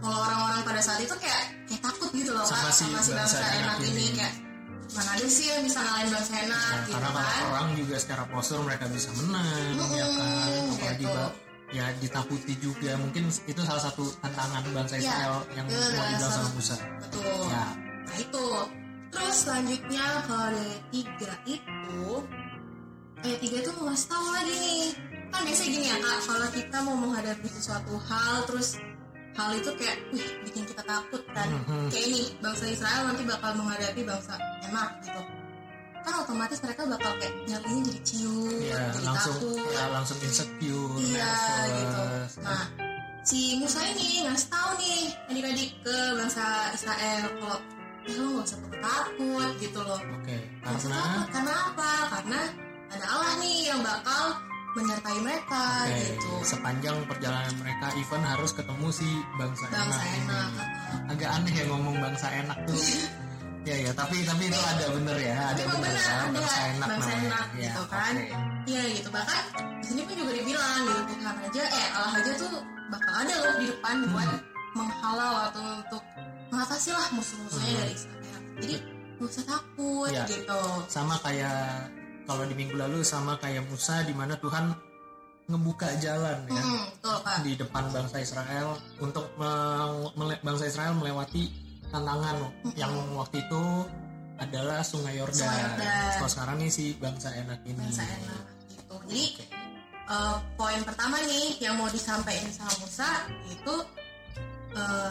kalau 0.04 0.18
orang-orang 0.20 0.60
pada 0.62 0.80
saat 0.80 1.00
itu 1.00 1.14
kayak 1.16 1.42
kayak 1.64 1.80
takut 1.80 2.10
gitu 2.12 2.30
loh 2.30 2.44
Sama 2.44 2.68
Kak, 2.68 2.76
si 2.76 2.84
bangsa 2.92 3.40
enak 3.40 3.76
ini 3.80 3.88
ini. 3.90 4.06
kayak 4.12 4.34
mana 4.84 5.10
ada 5.10 5.26
sih 5.26 5.48
yang 5.48 5.64
bisa 5.64 5.80
ngalahin 5.80 6.08
bangsa 6.12 6.32
enak 6.36 6.60
Ya, 6.60 6.76
gitu 6.84 6.92
karena 6.92 7.10
kan 7.10 7.44
orang 7.48 7.68
juga 7.72 7.96
secara 7.96 8.22
postur 8.28 8.58
mereka 8.60 8.84
bisa 8.86 9.08
menang, 9.16 9.74
Mm-mm, 9.74 9.96
ya 9.96 10.06
kan. 10.06 10.62
Apalagi 10.70 11.02
gitu. 11.02 11.24
ya 11.72 11.84
ditakuti 11.98 12.54
juga. 12.60 12.90
Mungkin 12.94 13.22
itu 13.26 13.60
salah 13.64 13.82
satu 13.82 14.04
tantangan 14.20 14.62
bangsa 14.70 14.94
Ya, 14.94 15.08
Israel 15.08 15.36
yang 15.56 15.66
itu 15.66 15.80
mau 15.90 16.04
dibilang 16.04 16.32
sama 16.32 16.48
Musa. 16.52 16.76
betul 17.00 17.24
Ya, 17.48 17.64
nah 18.04 18.16
itu 18.20 18.44
terus 19.08 19.36
selanjutnya 19.40 20.04
kalau 20.28 20.48
dari 20.52 20.76
tiga 20.92 21.32
itu 21.42 22.04
ayat 23.24 23.38
tiga 23.40 23.58
tuh 23.62 23.72
mau 23.74 23.84
ngasih 23.88 24.08
tahu 24.10 24.26
lagi 24.30 24.54
nih 24.54 24.84
kan 25.30 25.40
biasanya 25.42 25.70
gini 25.72 25.86
ya 25.88 25.96
kak 25.96 26.18
kalau 26.22 26.48
kita 26.52 26.76
mau 26.78 26.96
menghadapi 26.98 27.48
sesuatu 27.48 27.94
hal 28.04 28.36
terus 28.44 28.68
hal 29.34 29.50
itu 29.52 29.70
kayak 29.74 29.96
wih 30.10 30.28
bikin 30.44 30.62
kita 30.64 30.82
takut 30.82 31.22
kan 31.30 31.48
Mhm. 31.50 31.90
kayak 31.90 32.04
ini 32.06 32.22
bangsa 32.38 32.64
Israel 32.66 33.02
nanti 33.06 33.22
bakal 33.24 33.50
menghadapi 33.54 34.00
bangsa 34.02 34.34
enak 34.62 34.90
gitu. 35.02 35.20
Kan 36.04 36.14
otomatis 36.20 36.60
mereka 36.60 36.82
bakal 36.84 37.12
kayak 37.16 37.34
nyalinya 37.44 37.82
jadi 37.88 38.00
ciut 38.04 38.60
ya 38.62 38.76
jadi 38.92 39.06
langsung 39.08 39.36
takut. 39.40 39.72
ya 39.72 39.84
langsung 39.90 40.18
insecure 40.20 40.92
iya 41.00 41.32
gitu. 41.72 42.02
nervous. 42.04 42.32
nah 42.40 42.62
si 43.24 43.40
Musa 43.56 43.80
ini 43.88 44.08
ngasih 44.22 44.48
tahu 44.48 44.70
nih 44.76 45.00
adik-adik 45.32 45.70
ke 45.80 45.96
bangsa 46.14 46.44
Israel 46.70 47.22
kalau 47.40 47.58
ya 48.04 48.14
lo 48.20 48.26
gak 48.36 48.44
usah 48.44 48.58
takut 48.60 48.80
takut 48.84 49.50
gitu 49.58 49.80
loh. 49.80 50.00
Oke 50.20 50.36
usah 50.62 50.76
karena? 50.84 51.00
takut 51.00 51.28
karena 51.32 51.54
apa? 51.72 51.90
Karena 52.12 52.40
ada 52.92 53.06
Allah 53.08 53.32
nih 53.40 53.56
yang 53.64 53.80
bakal 53.80 54.22
menyertai 54.74 55.18
mereka 55.22 55.62
oke 55.86 55.96
gitu 55.96 56.30
sepanjang 56.44 56.96
perjalanan 57.06 57.54
mereka 57.56 57.86
even 57.94 58.22
harus 58.22 58.50
ketemu 58.50 58.88
si 58.90 59.06
bangsa, 59.34 59.64
bangsa 59.68 60.02
enak, 60.02 60.02
ini. 60.02 60.18
enak 60.26 60.48
agak 61.08 61.30
aneh 61.32 61.52
ya 61.52 61.64
ngomong 61.70 61.96
bangsa 61.98 62.26
enak 62.30 62.58
tuh 62.66 62.78
ya 63.68 63.76
ya 63.80 63.90
tapi 63.94 64.20
tapi 64.22 64.42
itu 64.44 64.60
ada 64.60 64.86
bener 64.92 65.16
ya 65.16 65.36
ada 65.48 65.62
Memang 65.62 65.80
bener 65.80 65.94
ya 65.96 66.12
ada 66.12 66.28
bangsa 66.28 66.60
enak 66.68 66.88
bangsa 66.90 67.08
namanya 67.08 67.24
enak 67.24 67.46
ya 67.54 67.64
gitu 67.64 67.82
kan. 67.88 68.14
Iya 68.64 68.82
gitu 68.92 69.08
bahkan 69.08 69.42
di 69.80 69.84
sini 69.84 70.00
pun 70.04 70.14
juga 70.16 70.32
dibilang 70.34 70.80
gitu 70.84 71.02
Tuhan 71.14 71.36
aja 71.38 71.62
eh 71.64 71.86
Allah 71.92 72.12
aja 72.18 72.32
tuh 72.34 72.52
bakal 72.92 73.12
ada 73.14 73.34
loh 73.40 73.54
di 73.56 73.66
depan 73.68 73.96
Hmm. 73.96 74.12
buat 74.12 74.30
menghalau 74.74 75.34
atau 75.48 75.62
untuk 75.80 76.02
mengatasi 76.50 76.90
lah 76.92 77.08
musuh-musuhnya 77.12 77.70
Hmm. 77.70 77.80
dari 77.80 77.92
Israel. 77.94 78.40
Jadi 78.60 78.76
gak 79.14 79.24
usah 79.24 79.44
takut 79.46 80.10
Iya. 80.10 80.24
gitu. 80.26 80.60
sama 80.86 81.14
kayak 81.20 81.88
kalau 82.24 82.44
di 82.44 82.54
minggu 82.54 82.74
lalu 82.74 83.04
sama 83.04 83.36
kayak 83.36 83.64
Musa 83.68 84.00
di 84.02 84.12
mana 84.12 84.36
Tuhan 84.36 84.72
ngebuka 85.44 86.00
jalan 86.00 86.48
ya 86.48 86.56
Hmm, 86.56 86.88
betul 86.96 87.16
Pak. 87.20 87.36
di 87.44 87.52
depan 87.52 87.84
bangsa 87.92 88.16
Israel 88.18 88.68
untuk 88.96 89.28
bangsa 90.40 90.64
Israel 90.64 90.96
melewati 90.96 91.52
tantangan 91.92 92.36
yang 92.74 92.90
waktu 93.12 93.44
itu 93.44 93.62
adalah 94.34 94.80
Sungai 94.82 95.14
Yordan. 95.14 95.46
Sungai 95.46 95.60
Yordan. 95.62 96.10
Kalau 96.18 96.30
sekarang 96.32 96.56
nih 96.58 96.70
si 96.72 96.84
bangsa 96.96 97.28
enak 97.30 97.60
ini. 97.68 97.76
Bangsa 97.78 98.02
enak 98.02 98.42
gitu. 98.72 98.94
Jadi 99.04 99.24
eh, 100.10 100.36
poin 100.56 100.80
pertama 100.82 101.16
nih 101.22 101.60
yang 101.60 101.76
mau 101.76 101.86
disampaikan 101.86 102.50
sama 102.50 102.72
Musa 102.82 103.08
itu 103.46 103.74
eh, 104.74 105.10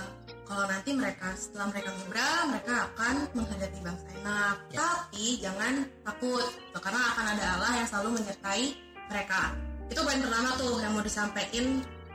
kalau 0.54 0.70
nanti 0.70 0.90
mereka 0.94 1.28
setelah 1.34 1.68
mereka 1.74 1.90
nyebrang 1.98 2.44
mereka 2.54 2.74
akan 2.94 3.16
menghadapi 3.34 3.80
bangsa 3.82 4.08
enak 4.22 4.56
Ya. 4.70 4.78
tapi 4.86 5.26
jangan 5.42 5.74
takut 6.06 6.46
karena 6.78 7.02
akan 7.10 7.26
ada 7.34 7.46
Allah 7.58 7.72
yang 7.82 7.88
selalu 7.90 8.10
menyertai 8.22 8.66
mereka 9.10 9.42
itu 9.90 10.00
poin 10.00 10.20
pertama 10.22 10.50
tuh 10.56 10.74
yang 10.80 10.92
mau 10.94 11.04
disampaikan 11.04 11.66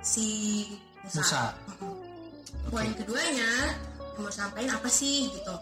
si 0.01 0.29
Musa, 1.03 1.19
Musa. 1.21 1.43
Mm-mm. 1.75 1.95
poin 2.71 2.91
keduanya 2.95 3.51
yang 4.15 4.23
mau 4.23 4.31
disampaikan 4.31 4.71
apa 4.79 4.89
sih 4.89 5.27
gitu 5.35 5.55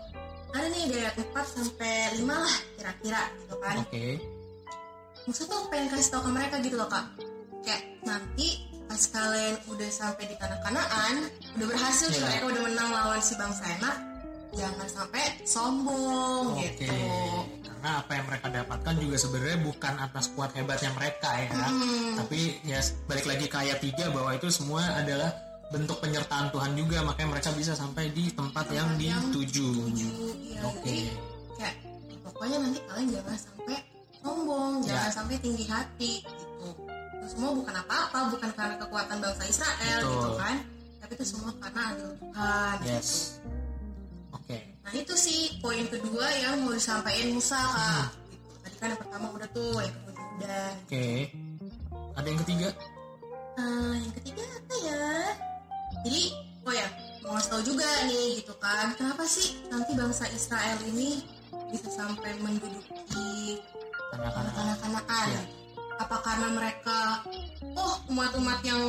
ada 0.52 0.66
nih 0.72 0.84
dari 0.88 1.02
ayat 1.04 1.16
4 1.20 1.32
sampai 1.56 1.94
5 2.16 2.28
lah 2.28 2.56
kira-kira 2.76 3.22
gitu 3.40 3.56
kan 3.60 3.76
Oke. 3.80 4.06
Musa 5.26 5.42
tuh 5.48 5.66
pengen 5.68 5.90
kasih 5.90 6.10
tau 6.12 6.22
ke 6.22 6.30
mereka 6.30 6.54
gitu 6.62 6.76
loh 6.78 6.88
kak 6.88 7.04
kayak 7.66 7.82
nanti 8.06 8.65
pas 8.96 9.12
kalian 9.12 9.60
udah 9.68 9.90
sampai 9.92 10.24
di 10.24 10.40
tanah 10.40 10.56
kanaan 10.64 11.28
udah 11.52 11.66
berhasil 11.68 12.08
nih 12.08 12.16
Iya. 12.16 12.24
mereka 12.32 12.44
udah 12.48 12.62
menang 12.64 12.88
lawan 12.88 13.20
si 13.20 13.36
bangsa 13.36 13.64
enak 13.76 13.96
jangan 14.56 14.88
sampai 14.88 15.24
sombong 15.44 16.56
Oke. 16.56 16.80
gitu 16.80 16.96
Karena 17.60 17.90
apa 18.00 18.10
yang 18.16 18.24
mereka 18.24 18.46
dapatkan 18.48 18.94
juga 18.96 19.16
sebenarnya 19.20 19.58
bukan 19.60 19.94
atas 20.00 20.32
kuat 20.32 20.56
hebatnya 20.56 20.96
mereka 20.96 21.28
ya. 21.36 21.52
Hmm, 21.60 22.16
Tapi 22.16 22.40
ya 22.64 22.80
balik 23.04 23.26
lagi 23.28 23.46
ke 23.46 23.56
ayat 23.60 23.78
3 23.84 24.08
bahwa 24.08 24.30
itu 24.32 24.48
semua 24.48 24.80
adalah 24.96 25.28
bentuk 25.68 26.00
penyertaan 26.00 26.48
Tuhan 26.48 26.72
juga 26.72 27.04
makanya 27.04 27.36
mereka 27.36 27.52
bisa 27.52 27.76
sampai 27.76 28.08
di 28.10 28.32
tempat 28.32 28.64
yang 28.72 28.96
Tempat 28.96 29.04
yang 29.04 29.22
dituju. 29.28 29.68
ya 29.92 30.08
Oke. 30.64 31.12
kayak 31.60 31.74
pokoknya 32.24 32.64
nanti 32.64 32.80
kalian 32.80 33.08
jangan 33.12 33.36
sampai 33.36 33.76
sombong 34.16 34.72
jangan 34.80 35.04
Ya. 35.04 35.12
sampai 35.12 35.36
tinggi 35.36 35.64
hati 35.68 36.12
gitu 36.24 36.55
itu 37.26 37.34
semua 37.34 37.50
bukan 37.58 37.74
apa-apa 37.74 38.18
bukan 38.30 38.50
karena 38.54 38.78
kekuatan 38.78 39.18
bangsa 39.18 39.42
Israel 39.50 39.98
Betul. 40.06 40.14
gitu 40.14 40.30
kan 40.38 40.56
tapi 41.02 41.12
itu 41.18 41.26
semua 41.26 41.50
karena 41.58 41.82
ada 41.90 42.06
Tuhan 42.18 42.74
gitu. 42.82 42.90
Yes. 42.94 43.10
Oke. 44.30 44.58
Nah 44.86 44.92
itu 44.94 45.14
sih 45.18 45.40
poin 45.58 45.86
kedua 45.90 46.26
yang 46.38 46.62
mau 46.62 46.74
disampaikan 46.74 47.30
Musa 47.34 47.58
kak. 47.58 48.10
Gitu. 48.30 48.50
Tadi 48.62 48.76
kan 48.78 48.88
yang 48.90 49.00
pertama 49.06 49.26
udah 49.34 49.48
tuh, 49.54 49.78
yang 49.82 49.94
kedua 50.02 50.26
udah. 50.38 50.66
Oke. 50.86 51.06
Ada 52.14 52.26
yang 52.26 52.40
ketiga? 52.42 52.68
Nah 53.54 53.94
yang 54.02 54.14
ketiga 54.18 54.42
apa 54.46 54.74
ya? 54.82 55.06
Jadi, 56.02 56.22
oh 56.66 56.74
ya 56.74 56.86
mau 57.22 57.30
ngasih 57.38 57.50
tahu 57.54 57.62
juga 57.70 57.90
nih 58.06 58.26
gitu 58.42 58.54
kan, 58.58 58.86
kenapa 58.98 59.22
sih 59.26 59.58
nanti 59.70 59.90
bangsa 59.94 60.26
Israel 60.30 60.78
ini 60.90 61.22
bisa 61.70 61.86
sampai 61.90 62.34
menduduki 62.42 63.62
tanah 64.10 64.30
kanaan? 64.82 65.30
Iya. 65.30 65.55
Apa 65.96 66.16
karena 66.20 66.48
mereka, 66.50 66.98
oh 67.72 67.94
umat-umat 68.08 68.60
yang 68.62 68.82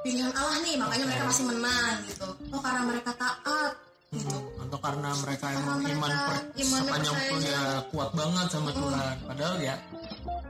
pilihan 0.00 0.30
Allah 0.30 0.56
nih, 0.60 0.74
makanya 0.76 1.04
mereka 1.06 1.24
masih 1.26 1.44
menang 1.46 1.96
gitu. 2.06 2.28
Oh 2.48 2.60
karena 2.60 2.82
mereka 2.84 3.10
taat 3.14 3.72
gitu. 4.08 4.30
Hmm, 4.30 4.62
Atau 4.64 4.78
karena 4.78 5.10
mereka 5.16 5.44
Karena 5.44 5.60
emang 5.60 5.78
mereka 5.78 5.96
iman 5.96 6.10
per, 6.12 6.36
imannya 6.54 6.80
sepanjang 6.86 7.14
percaya. 7.14 7.30
pun 7.30 7.40
ya 7.42 7.60
kuat 7.90 8.10
banget 8.12 8.46
sama 8.48 8.70
Hmm. 8.70 8.78
Tuhan. 8.78 9.16
Padahal 9.26 9.56
ya 9.58 9.74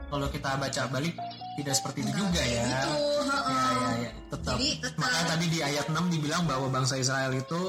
kalau 0.09 0.27
kita 0.27 0.49
baca 0.55 0.81
balik 0.87 1.15
tidak 1.55 1.75
seperti 1.75 1.99
itu 2.01 2.11
juga 2.13 2.41
ya. 2.41 2.63
Gitu, 2.63 2.93
Ya, 3.19 3.35
heeh. 3.35 3.73
ya, 3.75 3.91
ya, 3.99 4.11
tetap. 4.29 4.55
Jadi 4.55 4.69
tetap. 4.79 4.97
Makanya 4.97 5.25
tadi 5.27 5.45
di 5.47 5.59
ayat 5.59 5.85
6 5.87 6.05
dibilang 6.09 6.43
bahwa 6.45 6.67
bangsa 6.69 6.95
Israel 6.95 7.31
itu 7.31 7.61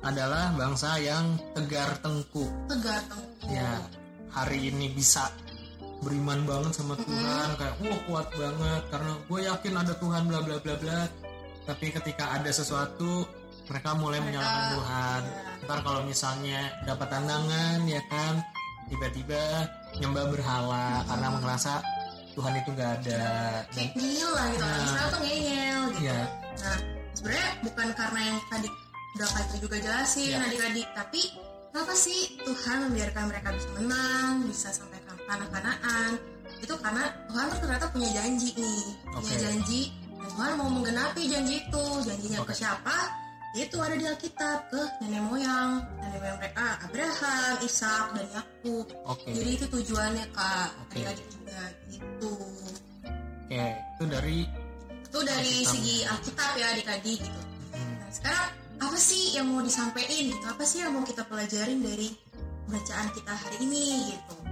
adalah 0.00 0.52
bangsa 0.52 0.96
yang 0.98 1.24
tegar 1.52 1.90
tengkuk. 2.00 2.48
tegar 2.66 3.00
tengkuk. 3.04 3.48
Ya, 3.48 3.76
hari 4.30 4.70
ini 4.70 4.88
bisa 4.90 5.28
beriman 5.98 6.44
banget 6.44 6.72
sama 6.74 6.94
Tuhan 6.96 7.48
kayak 7.56 7.74
wah 7.80 8.00
kuat 8.04 8.28
banget 8.32 8.82
karena 8.88 9.12
gue 9.22 9.40
yakin 9.42 9.74
ada 9.74 9.94
Tuhan 9.96 10.22
bla 10.24 10.40
bla 10.40 10.56
bla 10.58 10.74
bla. 10.76 11.00
Tapi 11.66 11.86
ketika 11.90 12.30
ada 12.30 12.50
sesuatu 12.50 13.26
mereka 13.66 13.90
mulai 13.92 14.18
Mereka- 14.18 14.26
menyalahkan 14.38 14.64
Tuhan. 14.72 15.20
ya. 15.22 15.64
Ntar 15.66 15.78
kalau 15.82 16.00
misalnya 16.02 16.60
dapat 16.82 17.08
tandangan 17.10 17.78
ya 17.84 18.02
kan 18.06 18.34
tiba-tiba 18.86 19.42
nyembah 19.96 20.26
berhala 20.30 21.02
karena 21.04 21.28
merasa 21.34 21.82
Tuhan 22.32 22.54
itu 22.54 22.68
nggak 22.70 22.90
ada. 23.02 23.24
Dan, 23.72 23.88
kayak 23.90 24.28
lah 24.28 24.46
gitu 24.46 24.62
Nah. 24.62 24.84
Israel 24.84 25.08
tuh 25.08 25.20
ngeyel 25.24 25.80
gitu 25.88 26.04
ya, 26.04 26.20
nah 26.56 26.78
sebenarnya 27.16 27.48
bukan 27.64 27.88
karena 27.96 28.20
yang 28.22 28.38
tadi 28.46 28.68
udah 29.16 29.28
itu 29.40 29.56
juga 29.64 29.76
jelasin 29.80 30.28
Ya. 30.28 30.44
adik-adik 30.44 30.86
tapi 30.92 31.22
kenapa 31.72 31.92
sih 31.96 32.20
Tuhan 32.38 32.76
membiarkan 32.84 33.24
mereka 33.26 33.48
bisa 33.56 33.68
menang 33.72 34.32
bisa 34.44 34.68
sampai 34.68 34.95
ke 35.26 35.34
tanah 35.34 35.48
kanaan 35.50 36.12
itu 36.62 36.74
karena 36.78 37.04
Tuhan 37.26 37.46
tuh 37.50 37.58
ternyata 37.66 37.86
punya 37.90 38.10
janji 38.14 38.48
nih. 38.54 38.84
Punya 39.10 39.34
Oke. 39.34 39.42
janji. 39.42 39.80
Dan 40.16 40.28
Tuhan 40.32 40.50
mau 40.56 40.68
menggenapi 40.70 41.22
janji 41.26 41.54
itu. 41.60 41.84
Janjinya 42.06 42.38
ke 42.46 42.54
Oke. 42.54 42.54
siapa? 42.54 42.96
Itu 43.56 43.76
ada 43.80 43.96
di 43.96 44.04
Alkitab 44.04 44.58
ke 44.70 44.82
nenek 45.04 45.22
moyang. 45.26 45.82
Nenek 46.00 46.18
moyang 46.22 46.38
mereka 46.38 46.66
Abraham, 46.86 47.54
Ishak 47.64 48.06
dan 48.14 48.26
Yakub. 48.30 48.86
Oke. 49.04 49.28
jadi 49.34 49.50
itu 49.58 49.66
tujuannya 49.68 50.24
kak. 50.32 50.70
Oke. 50.86 50.96
adik-adik 51.02 51.26
juga 51.34 51.62
gitu. 51.92 52.34
Oke, 53.46 53.64
itu 53.74 54.04
dari 54.08 54.38
itu 55.06 55.18
dari 55.26 55.52
Alkitab. 55.60 55.72
segi 55.74 55.96
Alkitab 56.06 56.50
ya 56.56 56.66
adik-adik 56.72 57.18
gitu. 57.20 57.40
Hmm, 57.74 57.92
nah 58.00 58.10
sekarang 58.14 58.46
apa 58.76 58.98
sih 59.00 59.22
yang 59.36 59.46
mau 59.48 59.60
disampaikan 59.64 60.14
gitu? 60.14 60.44
Apa 60.44 60.62
sih 60.64 60.78
yang 60.84 60.92
mau 60.92 61.04
kita 61.04 61.24
pelajarin 61.24 61.80
dari 61.80 62.12
bacaan 62.66 63.08
kita 63.14 63.32
hari 63.32 63.56
ini 63.64 64.12
gitu 64.12 64.45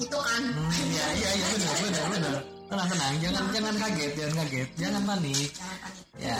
itu 0.00 0.16
kan. 0.16 0.42
Hmm, 0.42 0.72
ya, 0.88 1.06
iya, 1.12 1.30
iya, 1.36 1.46
benar, 1.52 1.74
benar, 1.76 2.04
benar. 2.08 2.34
Tenang, 2.70 2.88
tenang, 2.88 3.14
jangan, 3.18 3.44
jangan 3.50 3.74
kaget, 3.82 4.10
jangan 4.14 4.34
kaget, 4.46 4.68
jangan 4.78 5.02
panik. 5.04 5.50
jangan 5.58 5.78
panik. 5.82 6.04
Ya, 6.22 6.38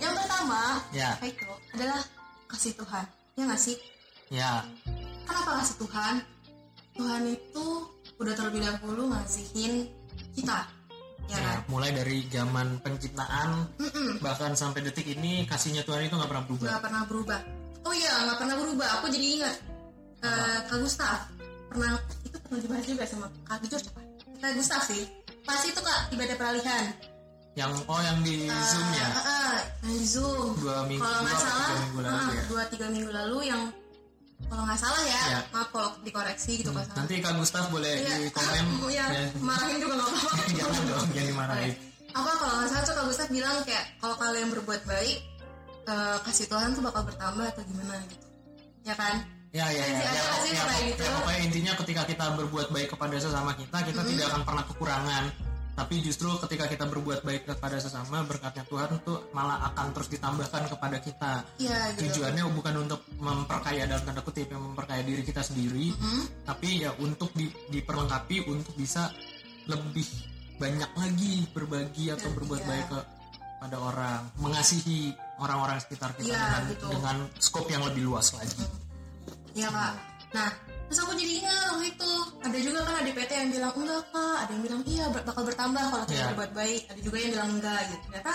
yang 0.00 0.14
pertama 0.16 0.60
ya, 0.90 1.10
itu 1.20 1.50
adalah 1.76 2.00
kasih 2.48 2.72
Tuhan. 2.74 3.04
Ya 3.36 3.42
nggak 3.44 3.60
sih? 3.60 3.76
Ya, 4.32 4.52
kenapa 5.28 5.50
kasih 5.62 5.76
Tuhan? 5.84 6.14
Tuhan 6.94 7.22
itu 7.28 7.66
udah 8.18 8.32
terlebih 8.38 8.60
dahulu 8.64 9.12
ngasihin 9.12 9.90
kita. 10.32 10.64
Ya 11.28 11.36
ya. 11.36 11.38
kan? 11.40 11.58
Mulai 11.68 11.90
dari 11.92 12.24
zaman 12.28 12.80
penciptaan 12.84 13.68
Mm-mm. 13.80 14.20
bahkan 14.20 14.52
sampai 14.52 14.84
detik 14.84 15.08
ini 15.08 15.48
kasihnya 15.48 15.84
Tuhan 15.84 16.08
itu 16.08 16.14
nggak 16.14 16.30
pernah 16.30 16.44
berubah. 16.46 16.66
nggak 16.68 16.84
pernah 16.84 17.02
berubah. 17.08 17.40
Oh 17.84 17.94
iya 17.96 18.12
nggak 18.28 18.38
pernah 18.40 18.56
berubah. 18.60 18.88
Aku 19.00 19.06
jadi 19.12 19.26
ingat 19.40 19.56
eh, 20.24 20.58
kak 20.68 20.78
Gustaf 20.80 21.20
pernah 21.68 21.98
pernah 22.44 22.60
dibahas 22.60 22.84
juga 22.84 23.04
sama. 23.04 23.26
Kak 23.44 23.56
Jujur 23.62 23.80
siapa? 23.80 24.00
Kak 24.38 24.50
Gustaf 24.54 24.82
sih. 24.84 25.02
Pas 25.42 25.60
itu 25.60 25.76
kak 25.78 25.98
ibadah 26.10 26.36
peralihan. 26.36 26.84
Yang 27.54 27.72
oh 27.86 28.00
yang 28.00 28.18
di 28.20 28.50
Zoom 28.50 28.88
ya, 28.92 29.06
ah, 29.14 29.58
yang 29.84 29.94
di 29.94 30.02
zoom. 30.04 30.48
Dua 30.58 30.82
minggu, 30.84 31.00
kalau 31.00 31.14
dua 31.14 31.22
nggak 31.22 31.38
salah 31.38 31.68
tiga 31.70 31.78
minggu 31.78 32.00
lalu 32.02 32.10
ah, 32.10 32.26
ya. 32.26 32.42
dua 32.50 32.62
tiga 32.66 32.86
minggu 32.90 33.10
lalu 33.12 33.38
yang 33.46 33.62
kalau 34.44 34.62
nggak 34.66 34.80
salah 34.82 35.02
ya, 35.06 35.22
Ya. 35.30 35.40
maaf 35.48 35.68
kalau 35.70 35.88
dikoreksi 36.02 36.52
gitu 36.58 36.68
Hmm, 36.68 36.82
Nanti 36.98 37.14
Kak 37.22 37.32
Gustaf 37.38 37.70
boleh 37.70 37.94
Iya, 37.96 38.16
di 38.18 38.28
komen. 38.28 38.64
ya, 38.98 39.06
Ya. 39.06 39.22
marahin 39.38 39.76
juga 39.78 39.94
nggak 39.96 40.08
apa-apa. 40.10 40.30
Jangan 40.58 40.82
dong, 40.84 41.06
jangan 41.12 41.28
dimarahin. 41.30 41.74
apa 42.10 42.30
kalau 42.32 42.54
nggak 42.58 42.68
salah 42.70 42.84
tuh 42.84 42.94
Kak 42.94 43.04
Gustaf 43.06 43.28
bilang 43.30 43.56
kayak 43.62 43.84
kalau 43.98 44.16
kalian 44.16 44.48
berbuat 44.50 44.82
baik 44.84 45.18
eh, 45.84 46.16
kasih 46.26 46.46
Tuhan 46.48 46.74
tuh 46.74 46.82
bakal 46.82 47.02
bertambah 47.06 47.46
atau 47.48 47.62
gimana 47.64 47.94
gitu. 48.08 48.26
Ya 48.82 48.94
kan 48.98 49.14
Ya 49.54 49.70
ya 49.70 49.86
ya. 49.86 49.94
Masih 49.94 50.10
ada 50.10 50.18
ya, 50.18 50.34
sih 50.42 50.50
ya, 50.50 50.62
kayak 50.66 50.74
ya, 50.74 50.88
gitu? 50.90 51.02
pokoknya 51.14 51.40
intinya 51.46 51.72
ketika 51.78 52.02
kita 52.04 52.24
berbuat 52.34 52.68
baik 52.74 52.88
kepada 52.90 53.16
sesama 53.16 53.54
kita, 53.54 53.78
kita 53.86 54.02
tidak 54.02 54.26
akan 54.34 54.42
pernah 54.42 54.64
kekurangan. 54.66 55.24
Tapi 55.74 55.94
justru 56.02 56.30
ketika 56.38 56.70
kita 56.70 56.86
berbuat 56.86 57.22
baik 57.22 57.50
kepada 57.50 57.78
sesama, 57.78 58.22
berkatnya 58.22 58.62
Tuhan 58.62 58.94
tuh 59.02 59.26
malah 59.30 59.70
akan 59.70 59.90
terus 59.90 60.06
ditambahkan 60.06 60.70
kepada 60.70 60.98
kita. 60.98 61.32
iya 61.58 61.90
gitu 61.94 62.10
Tujuannya 62.10 62.46
bukan 62.50 62.74
untuk 62.82 63.02
memperkaya 63.18 63.82
dalam 63.86 64.02
tanda 64.02 64.22
kutip, 64.22 64.50
yang 64.50 64.62
memperkaya 64.62 65.02
diri 65.02 65.22
kita 65.22 65.42
sendiri, 65.42 65.90
Hmm? 65.94 66.30
tapi 66.46 66.82
ya 66.82 66.94
untuk 66.98 67.30
di- 67.34 67.50
diperlengkapi 67.70 68.46
untuk 68.46 68.74
bisa 68.74 69.10
lebih 69.66 70.06
banyak 70.58 70.90
lagi 70.94 71.42
berbagi 71.50 72.10
atau 72.10 72.30
berbuat 72.30 72.62
Iya. 72.62 72.70
baik 72.70 72.86
ke 72.90 73.00
pada 73.58 73.76
orang, 73.80 74.20
mengasihi 74.38 75.10
orang-orang 75.38 75.78
sekitar 75.78 76.14
kita 76.14 76.30
Iya, 76.30 76.38
dengan 76.38 76.62
gitu. 76.70 76.86
dengan 76.90 77.16
skop 77.38 77.66
yang 77.66 77.82
lebih 77.82 78.06
luas 78.06 78.30
lagi. 78.30 78.62
Iya 79.54 79.68
kak. 79.70 79.92
Nah, 80.34 80.50
terus 80.84 80.98
aku 81.00 81.12
jadi 81.14 81.32
ingat 81.38 81.58
waktu 81.70 81.86
itu 81.88 82.10
ada 82.42 82.58
juga 82.58 82.78
kan 82.82 82.94
ada 82.98 83.10
PT 83.10 83.30
yang 83.32 83.50
bilang 83.50 83.72
enggak 83.74 84.02
kak, 84.10 84.36
ada 84.42 84.50
yang 84.50 84.62
bilang 84.62 84.82
iya 84.84 85.04
bakal 85.08 85.42
bertambah 85.42 85.84
kalau 85.84 86.04
kita 86.04 86.14
Iya. 86.14 86.26
berbuat 86.32 86.52
baik, 86.52 86.80
ada 86.90 87.00
juga 87.00 87.16
yang 87.16 87.30
bilang 87.32 87.50
enggak 87.54 87.80
gitu. 87.86 88.02
Ternyata 88.04 88.34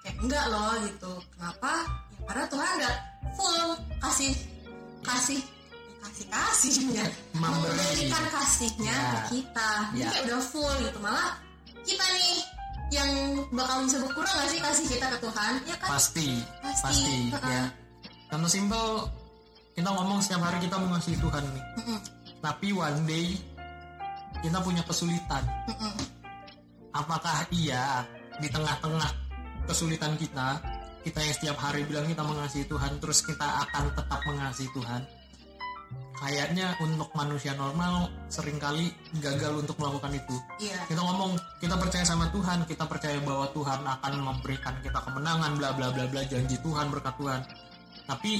kayak 0.00 0.16
enggak 0.20 0.44
loh 0.48 0.72
gitu. 0.80 1.12
Kenapa? 1.32 1.72
Ya, 2.14 2.22
karena 2.24 2.44
Tuhan 2.46 2.70
udah 2.78 2.94
full 3.34 3.58
kasih 4.00 4.32
kasih 5.02 5.40
kasih 6.00 6.26
kasihnya 6.30 7.04
Memberi. 7.34 7.74
memberikan 7.74 8.24
kasihnya 8.30 8.94
Ya. 8.94 9.10
ke 9.10 9.20
kita 9.34 9.70
jadi 9.90 9.98
Ya. 9.98 10.08
kayak 10.08 10.24
udah 10.24 10.40
full 10.40 10.72
gitu 10.80 10.98
malah 11.00 11.30
kita 11.82 12.04
nih 12.06 12.36
yang 12.92 13.10
bakal 13.50 13.82
bisa 13.82 13.98
berkurang 13.98 14.30
gak 14.30 14.48
sih 14.48 14.60
kasih 14.60 14.86
kita 14.86 15.06
ke 15.10 15.18
Tuhan 15.18 15.52
ya 15.66 15.76
kan 15.76 15.88
pasti 15.90 16.28
Pasti, 16.62 16.80
pasti, 16.84 17.12
heeh. 17.28 17.50
ya 17.50 17.62
contoh 18.30 18.48
simpel 18.48 18.86
kita 19.74 19.88
ngomong 19.90 20.18
setiap 20.22 20.42
hari 20.46 20.58
kita 20.62 20.76
mengasihi 20.78 21.18
Tuhan 21.18 21.42
nih 21.42 21.64
Mm-mm, 21.82 21.98
tapi 22.38 22.68
one 22.70 23.00
day 23.06 23.26
kita 24.42 24.58
punya 24.60 24.82
kesulitan. 24.86 25.42
Mm-mm. 25.70 25.94
apakah 26.94 27.46
iya 27.50 28.06
di 28.38 28.48
tengah-tengah 28.50 29.10
kesulitan 29.66 30.14
kita 30.18 30.58
kita 31.04 31.20
yang 31.20 31.34
setiap 31.36 31.58
hari 31.60 31.84
bilang 31.84 32.08
kita 32.08 32.24
mengasihi 32.24 32.64
Tuhan 32.64 32.96
terus 32.96 33.20
kita 33.20 33.44
akan 33.44 33.92
tetap 33.92 34.20
mengasihi 34.24 34.72
Tuhan? 34.72 35.04
Kayaknya 36.16 36.72
untuk 36.80 37.12
manusia 37.12 37.52
normal 37.52 38.08
sering 38.32 38.56
kali 38.56 38.88
gagal 39.20 39.60
untuk 39.60 39.76
melakukan 39.76 40.16
itu. 40.16 40.36
Iya. 40.64 40.80
Kita 40.88 41.04
ngomong 41.04 41.36
kita 41.60 41.76
percaya 41.76 42.08
sama 42.08 42.32
Tuhan 42.32 42.64
kita 42.64 42.88
percaya 42.88 43.20
bahwa 43.20 43.44
Tuhan 43.52 43.84
akan 43.84 44.12
memberikan 44.24 44.80
kita 44.80 44.96
kemenangan 45.04 45.60
bla 45.60 45.76
bla 45.76 45.92
bla 45.92 46.08
bla 46.08 46.22
janji 46.24 46.56
Tuhan 46.64 46.88
berkat 46.88 47.14
Tuhan. 47.20 47.40
Tapi 48.08 48.32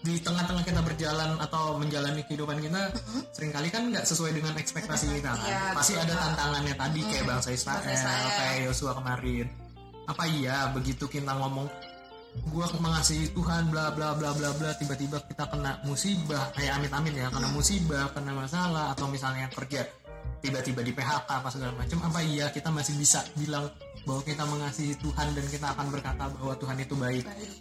di 0.00 0.16
tengah-tengah 0.16 0.64
kita 0.64 0.80
berjalan 0.80 1.36
atau 1.36 1.76
menjalani 1.76 2.24
kehidupan 2.24 2.56
kita 2.64 2.88
sering 3.36 3.52
kali 3.52 3.68
kan 3.68 3.92
nggak 3.92 4.08
sesuai 4.08 4.32
dengan 4.32 4.56
ekspektasi 4.56 5.20
kita 5.20 5.36
kan. 5.36 5.44
Iya, 5.44 5.60
pasti 5.76 5.92
betul, 5.92 6.04
ada 6.08 6.14
tantangannya 6.24 6.74
tadi 6.74 7.00
kayak 7.04 7.24
bangsa 7.28 7.48
Israel, 7.52 7.84
Bangsa 7.84 7.92
Israel. 7.92 8.30
kayak 8.32 8.56
Yosua 8.64 8.92
kemarin. 8.96 9.46
Apa 10.08 10.24
iya 10.24 10.56
begitu 10.72 11.04
kita 11.04 11.32
ngomong 11.36 11.68
gua 12.48 12.66
mengasihi 12.80 13.28
Tuhan 13.36 13.68
bla 13.68 13.92
bla 13.92 14.16
bla 14.16 14.32
bla 14.32 14.50
bla 14.56 14.70
tiba-tiba 14.78 15.20
kita 15.26 15.50
kena 15.50 15.82
musibah 15.84 16.48
kayak 16.54 16.78
amit 16.80 16.92
amit 16.94 17.14
ya 17.18 17.26
kena 17.26 17.48
musibah 17.52 18.06
kena 18.14 18.32
masalah 18.32 18.94
atau 18.94 19.10
misalnya 19.10 19.50
kerja 19.52 19.84
tiba-tiba 20.40 20.80
di 20.80 20.96
PHK 20.96 21.28
apa 21.28 21.48
segala 21.52 21.76
macam. 21.76 22.00
Apa 22.08 22.24
iya 22.24 22.48
kita 22.48 22.72
masih 22.72 22.96
bisa 22.96 23.20
bilang 23.36 23.68
bahwa 24.08 24.24
kita 24.24 24.48
mengasihi 24.48 24.96
Tuhan 24.96 25.36
dan 25.36 25.44
kita 25.44 25.66
akan 25.76 25.86
berkata 25.92 26.24
bahwa 26.40 26.56
Tuhan 26.56 26.76
itu 26.80 26.94
baik. 26.96 27.24
Baik. 27.28 27.52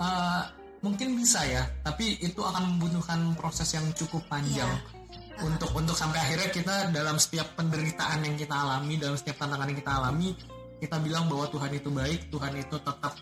Eh, 0.00 0.42
mungkin 0.80 1.16
bisa 1.16 1.44
ya 1.44 1.62
tapi 1.84 2.16
itu 2.20 2.40
akan 2.40 2.76
membutuhkan 2.76 3.36
proses 3.36 3.68
yang 3.76 3.84
cukup 3.96 4.24
panjang. 4.28 4.68
Iya. 4.68 4.98
untuk 5.40 5.72
untuk 5.72 5.96
sampai 5.96 6.20
akhirnya 6.20 6.52
kita 6.52 6.92
dalam 6.92 7.16
setiap 7.16 7.56
penderitaan 7.56 8.20
yang 8.28 8.36
kita 8.36 8.52
alami 8.52 9.00
dalam 9.00 9.16
setiap 9.16 9.40
tantangan 9.40 9.72
yang 9.72 9.80
kita 9.80 9.92
alami 9.96 10.36
kita 10.84 10.96
bilang 11.00 11.32
bahwa 11.32 11.48
Tuhan 11.48 11.72
itu 11.72 11.88
baik 11.88 12.20
Tuhan 12.28 12.52
itu 12.60 12.76
tetap 12.76 13.12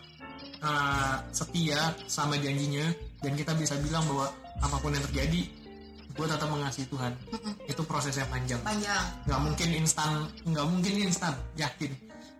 eh, 0.59 1.15
setia 1.31 1.95
sama 2.11 2.35
janjinya 2.35 2.91
dan 3.23 3.31
kita 3.39 3.55
bisa 3.55 3.79
bilang 3.79 4.03
bahwa 4.03 4.27
apa 4.59 4.75
pun 4.83 4.91
yang 4.91 5.03
terjadi 5.07 5.47
gue 6.19 6.27
tetap 6.27 6.49
mengasihi 6.51 6.87
Tuhan. 6.91 7.13
Itu 7.63 7.81
proses 7.87 8.11
yang 8.19 8.27
panjang. 8.27 8.59
Panjang. 8.59 9.03
Nggak 9.23 9.39
mungkin 9.39 9.69
instan 9.79 10.27
nggak 10.43 10.65
mungkin 10.67 10.93
instan 11.07 11.33
yakin. 11.55 11.91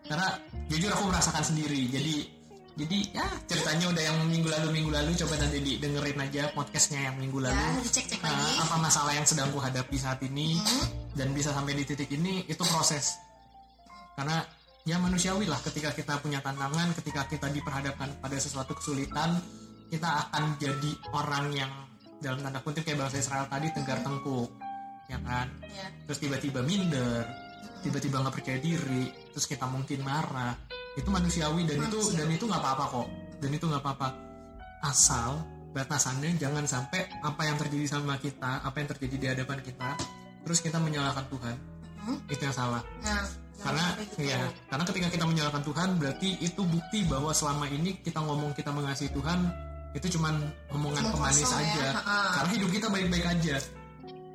Karena 0.03 0.27
jujur 0.67 0.91
aku 0.91 1.03
merasakan 1.07 1.43
sendiri 1.47 1.87
jadi 1.87 2.38
jadi 2.79 2.97
ya 3.11 3.27
ceritanya 3.43 3.85
udah 3.91 4.03
yang 4.07 4.17
minggu 4.31 4.47
lalu 4.47 4.67
minggu 4.79 4.91
lalu. 4.95 5.11
Coba 5.19 5.35
nanti 5.35 5.59
didengerin 5.59 6.15
aja 6.15 6.43
podcastnya 6.55 7.11
yang 7.11 7.15
minggu 7.19 7.43
ya 7.43 7.51
lalu 7.51 7.83
dicek-cek 7.83 8.19
Nah, 8.23 8.31
lagi 8.31 8.51
apa 8.55 8.75
masalah 8.79 9.13
yang 9.19 9.27
sedang 9.27 9.51
ku 9.51 9.59
hadapi 9.59 9.97
saat 9.99 10.23
ini. 10.23 10.55
Dan 11.11 11.35
bisa 11.35 11.51
sampai 11.51 11.75
di 11.75 11.83
titik 11.83 12.07
ini 12.15 12.47
itu 12.47 12.63
proses. 12.63 13.19
Karena 14.15 14.39
ya 14.87 14.95
manusiawi 14.95 15.43
lah. 15.43 15.59
Ketika 15.59 15.91
kita 15.91 16.23
punya 16.23 16.39
tantangan 16.39 16.95
ketika 16.95 17.27
kita 17.27 17.51
diperhadapkan 17.51 18.15
pada 18.23 18.37
sesuatu 18.39 18.71
kesulitan 18.79 19.35
kita 19.91 20.07
akan 20.07 20.55
jadi 20.55 20.91
orang 21.11 21.45
yang 21.51 21.71
dalam 22.23 22.39
tanda 22.39 22.63
kutip 22.63 22.87
kayak 22.87 23.03
bahasa 23.03 23.19
Israel 23.19 23.43
tadi 23.51 23.67
tegar 23.75 23.99
tengkuk. 23.99 24.55
Ya 25.11 25.19
kan? 25.19 25.51
Ya. 25.67 25.91
Terus 26.07 26.19
tiba-tiba 26.23 26.63
minder. 26.63 27.27
Tiba-tiba 27.83 28.23
nggak 28.23 28.35
percaya 28.39 28.59
diri. 28.63 29.11
Terus 29.35 29.51
kita 29.51 29.67
mungkin 29.67 29.99
marah 29.99 30.78
itu 30.97 31.09
manusiawi 31.09 31.61
dan 31.65 31.77
itu 31.81 31.97
Manusiawi. 31.99 32.17
dan 32.17 32.27
itu 32.33 32.43
nggak 32.49 32.61
apa-apa 32.61 32.85
kok 32.89 33.07
dan 33.39 33.49
itu 33.53 33.65
nggak 33.67 33.81
apa-apa 33.81 34.07
asal 34.81 35.31
batasannya 35.69 36.33
jangan 36.37 36.65
sampai 36.65 37.05
apa 37.21 37.41
yang 37.45 37.57
terjadi 37.59 37.85
sama 37.85 38.17
kita 38.17 38.63
apa 38.63 38.75
yang 38.81 38.87
terjadi 38.89 39.15
di 39.15 39.27
hadapan 39.29 39.59
kita 39.61 39.89
terus 40.41 40.59
kita 40.59 40.77
menyalahkan 40.79 41.27
Tuhan 41.29 41.57
Hmm. 41.99 42.15
itu 42.31 42.39
yang 42.39 42.55
salah 42.55 42.79
nah 43.03 43.27
karena 43.59 43.91
gitu. 43.99 44.23
ya 44.23 44.39
karena 44.71 44.83
ketika 44.87 45.07
kita 45.11 45.25
menyalahkan 45.27 45.63
Tuhan 45.67 45.99
berarti 45.99 46.39
itu 46.39 46.63
bukti 46.63 47.03
bahwa 47.11 47.35
selama 47.35 47.67
ini 47.67 47.99
kita 47.99 48.23
ngomong 48.23 48.55
kita 48.55 48.71
mengasihi 48.71 49.11
Tuhan 49.11 49.51
itu 49.91 50.15
cuman 50.15 50.47
omongan 50.71 51.11
Cuma 51.11 51.13
pemanis 51.19 51.43
ya, 51.43 51.59
aja 51.59 51.87
ha-ha. 51.99 52.17
karena 52.39 52.49
hidup 52.55 52.69
kita 52.71 52.87
baik-baik 52.87 53.25
aja 53.27 53.55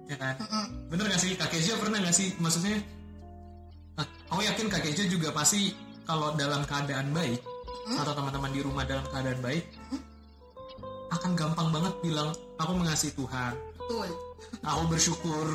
ya 0.05 0.17
kan 0.21 0.35
Mm-mm. 0.45 0.65
bener 0.93 1.05
gak 1.09 1.21
sih 1.25 1.33
Kak 1.41 1.49
Kejo 1.49 1.73
pernah 1.81 1.99
gak 2.05 2.13
sih 2.13 2.37
maksudnya 2.37 2.77
aku 4.29 4.41
yakin 4.45 4.67
Kak 4.69 4.83
Kejo 4.85 5.03
juga 5.09 5.33
pasti 5.33 5.73
kalau 6.05 6.33
dalam 6.37 6.63
keadaan 6.69 7.11
baik 7.13 7.41
atau 7.85 8.13
teman-teman 8.17 8.53
di 8.53 8.61
rumah 8.65 8.85
dalam 8.89 9.05
keadaan 9.13 9.41
baik 9.45 9.65
akan 11.13 11.33
gampang 11.37 11.69
banget 11.73 11.95
bilang 12.01 12.31
aku 12.57 12.73
mengasihi 12.77 13.13
Tuhan. 13.17 13.53
Betul. 13.81 14.09
Aku 14.65 14.83
bersyukur 14.89 15.47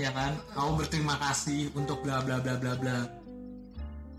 ya 0.00 0.10
kan? 0.10 0.36
Aku 0.56 0.80
berterima 0.80 1.16
kasih 1.20 1.70
untuk 1.76 2.00
bla 2.02 2.24
bla 2.24 2.40
bla 2.40 2.56
bla 2.56 2.72
bla. 2.76 2.98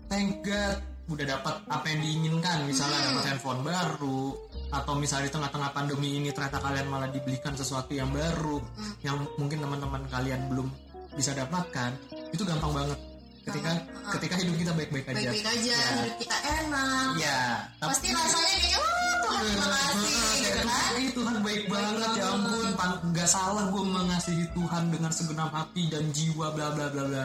Thank 0.06 0.46
God 0.46 0.78
udah 1.06 1.26
dapat 1.26 1.54
apa 1.70 1.86
yang 1.90 2.00
diinginkan. 2.02 2.66
Misalnya 2.66 3.10
dapat 3.10 3.24
handphone 3.30 3.62
baru 3.62 4.34
atau 4.74 4.92
misalnya 4.98 5.30
di 5.30 5.34
tengah-tengah 5.38 5.70
pandemi 5.70 6.18
ini 6.18 6.34
ternyata 6.34 6.58
kalian 6.58 6.90
malah 6.90 7.10
dibelikan 7.10 7.54
sesuatu 7.54 7.94
yang 7.94 8.10
baru 8.10 8.58
yang 9.06 9.22
mungkin 9.38 9.62
teman-teman 9.62 10.02
kalian 10.10 10.50
belum 10.50 10.66
bisa 11.14 11.32
dapatkan 11.32 11.94
itu 12.34 12.42
gampang 12.42 12.74
banget 12.74 12.98
ketika 13.46 13.70
ketika 14.18 14.34
hidup 14.42 14.54
kita 14.58 14.72
baik-baik 14.74 15.06
aja. 15.06 15.14
Baik-baik 15.14 15.46
aja 15.46 15.70
ya, 15.70 15.88
hidup 16.02 16.16
kita 16.18 16.36
enak. 16.42 17.10
Ya 17.22 17.40
tapi 17.78 17.90
pasti 17.94 18.08
rasanya 18.10 18.56
kayak 18.58 18.80
wah 18.82 19.14
Tuhan 19.22 19.42
terima 19.46 19.68
kasih 19.70 20.18
gitu 20.42 20.60
kan? 20.66 20.90
Tuhan 21.14 21.36
baik 21.46 21.62
banget 21.70 22.10
ya 22.18 22.26
ampun 22.34 22.68
nggak 23.14 23.28
salah 23.30 23.64
gue 23.70 23.84
mengasihi 23.86 24.44
Tuhan 24.50 24.84
dengan 24.90 25.12
segenap 25.14 25.50
hati 25.54 25.82
dan 25.88 26.04
jiwa 26.10 26.46
bla 26.50 26.68
bla 26.74 26.86
bla 26.90 27.04
bla. 27.06 27.24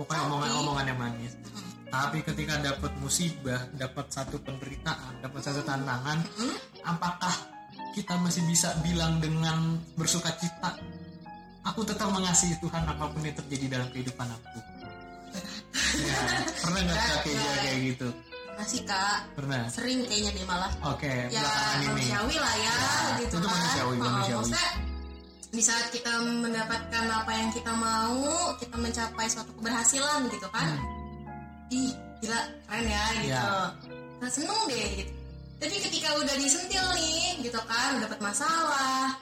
Pokoknya 0.00 0.22
omongan-omongan 0.32 0.84
yang 0.88 0.98
manis. 0.98 1.32
Tapi 1.88 2.20
ketika 2.20 2.60
dapat 2.60 2.92
musibah 3.00 3.60
dapat 3.76 4.12
satu 4.12 4.36
penderitaan 4.44 5.24
dapat 5.24 5.40
satu 5.40 5.60
tantangan 5.64 6.20
apakah 6.84 7.32
kita 7.96 8.16
masih 8.20 8.44
bisa 8.44 8.76
bilang 8.84 9.20
dengan 9.20 9.80
bersuka 9.96 10.28
cita 10.36 10.76
aku 11.64 11.84
tetap 11.88 12.12
mengasihi 12.12 12.56
Tuhan 12.60 12.84
apa 12.84 13.08
pun 13.08 13.24
yang 13.24 13.36
terjadi 13.36 13.80
dalam 13.80 13.88
kehidupan 13.92 14.28
aku 14.28 14.77
ya, 15.76 16.18
pernah 16.62 16.80
nggak 16.84 16.98
Kak 16.98 17.18
Keja 17.24 17.50
kayak 17.62 17.78
gitu? 17.92 18.08
Masih 18.58 18.82
kak. 18.82 19.18
Pernah? 19.38 19.62
Sering 19.70 20.02
kayaknya 20.02 20.30
deh 20.34 20.46
malah. 20.50 20.72
Oke 20.82 21.06
ya 21.30 21.38
belakangan 21.38 21.78
ini. 21.78 21.86
Manusiawi 21.94 22.36
lah 22.42 22.54
ya, 22.58 22.74
Ya, 22.74 22.90
gitu 23.22 23.36
itu 23.38 23.46
kan. 23.46 23.54
Manusiawi, 23.54 23.96
manusiawi. 24.02 24.34
maksudnya 24.42 24.66
di 25.48 25.62
saat 25.64 25.86
kita 25.94 26.12
mendapatkan 26.20 27.04
apa 27.08 27.32
yang 27.32 27.50
kita 27.54 27.72
mau 27.72 28.18
kita 28.58 28.76
mencapai 28.76 29.26
suatu 29.30 29.54
keberhasilan 29.54 30.20
gitu 30.34 30.48
kan. 30.50 30.68
Ih 31.70 31.94
gila 32.18 32.40
keren 32.66 32.86
ya 32.90 33.04
gitu. 33.22 33.30
Ya. 33.30 33.46
nah 34.18 34.26
seneng 34.28 34.58
deh 34.66 34.88
gitu. 34.98 35.12
Tapi 35.58 35.74
ketika 35.78 36.08
udah 36.18 36.34
disentil 36.38 36.86
nih 36.98 37.38
gitu 37.42 37.60
kan 37.62 38.02
dapat 38.02 38.18
masalah 38.18 39.14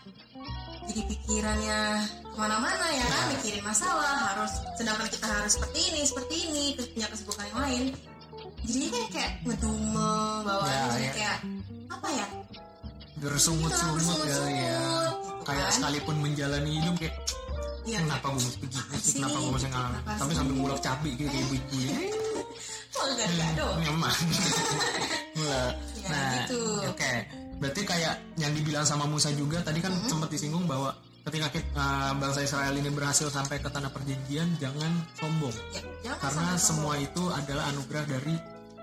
jadi 0.86 1.00
pikirannya 1.06 1.80
ke 2.22 2.38
mana-mana 2.38 2.86
ya 2.90 3.04
kan 3.04 3.22
Ya. 3.26 3.30
mikirin 3.34 3.64
masalah 3.64 4.14
harus 4.30 4.52
sedangkan 4.76 5.08
kita 5.08 5.26
harus 5.26 5.52
seperti 5.54 5.80
ini 5.90 6.00
seperti 6.04 6.34
ini 6.46 6.64
terus 6.74 6.88
punya 6.92 7.08
kesibukan 7.10 7.44
yang 7.48 7.60
lain 7.60 7.82
jadi 8.66 8.86
kan 8.88 9.04
kayak 9.10 9.30
ngedumel 9.44 10.18
bawaannya 10.42 10.74
Ya, 10.76 10.86
jadi 10.94 11.06
ya. 11.06 11.12
kayak 11.14 11.36
apa 11.90 12.08
ya 12.12 12.26
bersungut-sungut 13.16 14.20
ya, 14.28 14.40
ya. 14.46 14.80
Kayak 15.42 15.66
kan. 15.70 15.74
sekalipun 15.74 16.16
menjalani 16.20 16.70
hidup 16.80 16.94
kayak 16.98 17.16
Iya, 17.86 18.02
kenapa 18.02 18.34
gue 18.34 18.42
mesti 18.42 18.58
begini 18.58 18.96
sih 18.98 19.14
kenapa 19.16 19.36
gue 19.38 19.52
mesti 19.54 19.68
ngalamin 19.70 20.00
tapi 20.18 20.32
sambil 20.34 20.54
ngulek 20.58 20.80
cabai 20.82 21.12
kayak 21.14 21.30
kayak 21.30 21.44
ibu-ibu 21.46 21.76
ya 21.78 21.90
oh, 22.98 23.04
enggak 23.06 23.26
enggak 23.30 23.50
dong 23.54 23.76
nyaman. 23.82 24.14
Ya, 25.36 25.68
nah 26.08 26.48
gitu. 26.48 26.60
oke 26.88 27.12
berarti 27.56 27.82
kayak 27.88 28.14
yang 28.36 28.52
dibilang 28.52 28.84
sama 28.84 29.08
Musa 29.08 29.32
juga 29.32 29.64
tadi 29.64 29.80
kan 29.80 29.92
Mm-hmm. 29.92 30.10
sempat 30.12 30.28
disinggung 30.28 30.68
bahwa 30.68 30.92
ketika 31.26 31.48
kita, 31.58 31.72
uh, 31.74 32.12
bangsa 32.20 32.44
Israel 32.44 32.74
ini 32.76 32.90
berhasil 32.92 33.26
sampai 33.32 33.58
ke 33.58 33.66
tanah 33.66 33.90
perjanjian 33.90 34.46
jangan 34.62 34.92
sombong. 35.18 35.56
Ya, 35.74 35.82
jangan 36.06 36.18
karena 36.22 36.46
sampai 36.54 36.62
semua 36.62 36.94
itu 37.00 37.22
adalah 37.32 37.64
anugerah 37.74 38.04
dari 38.06 38.36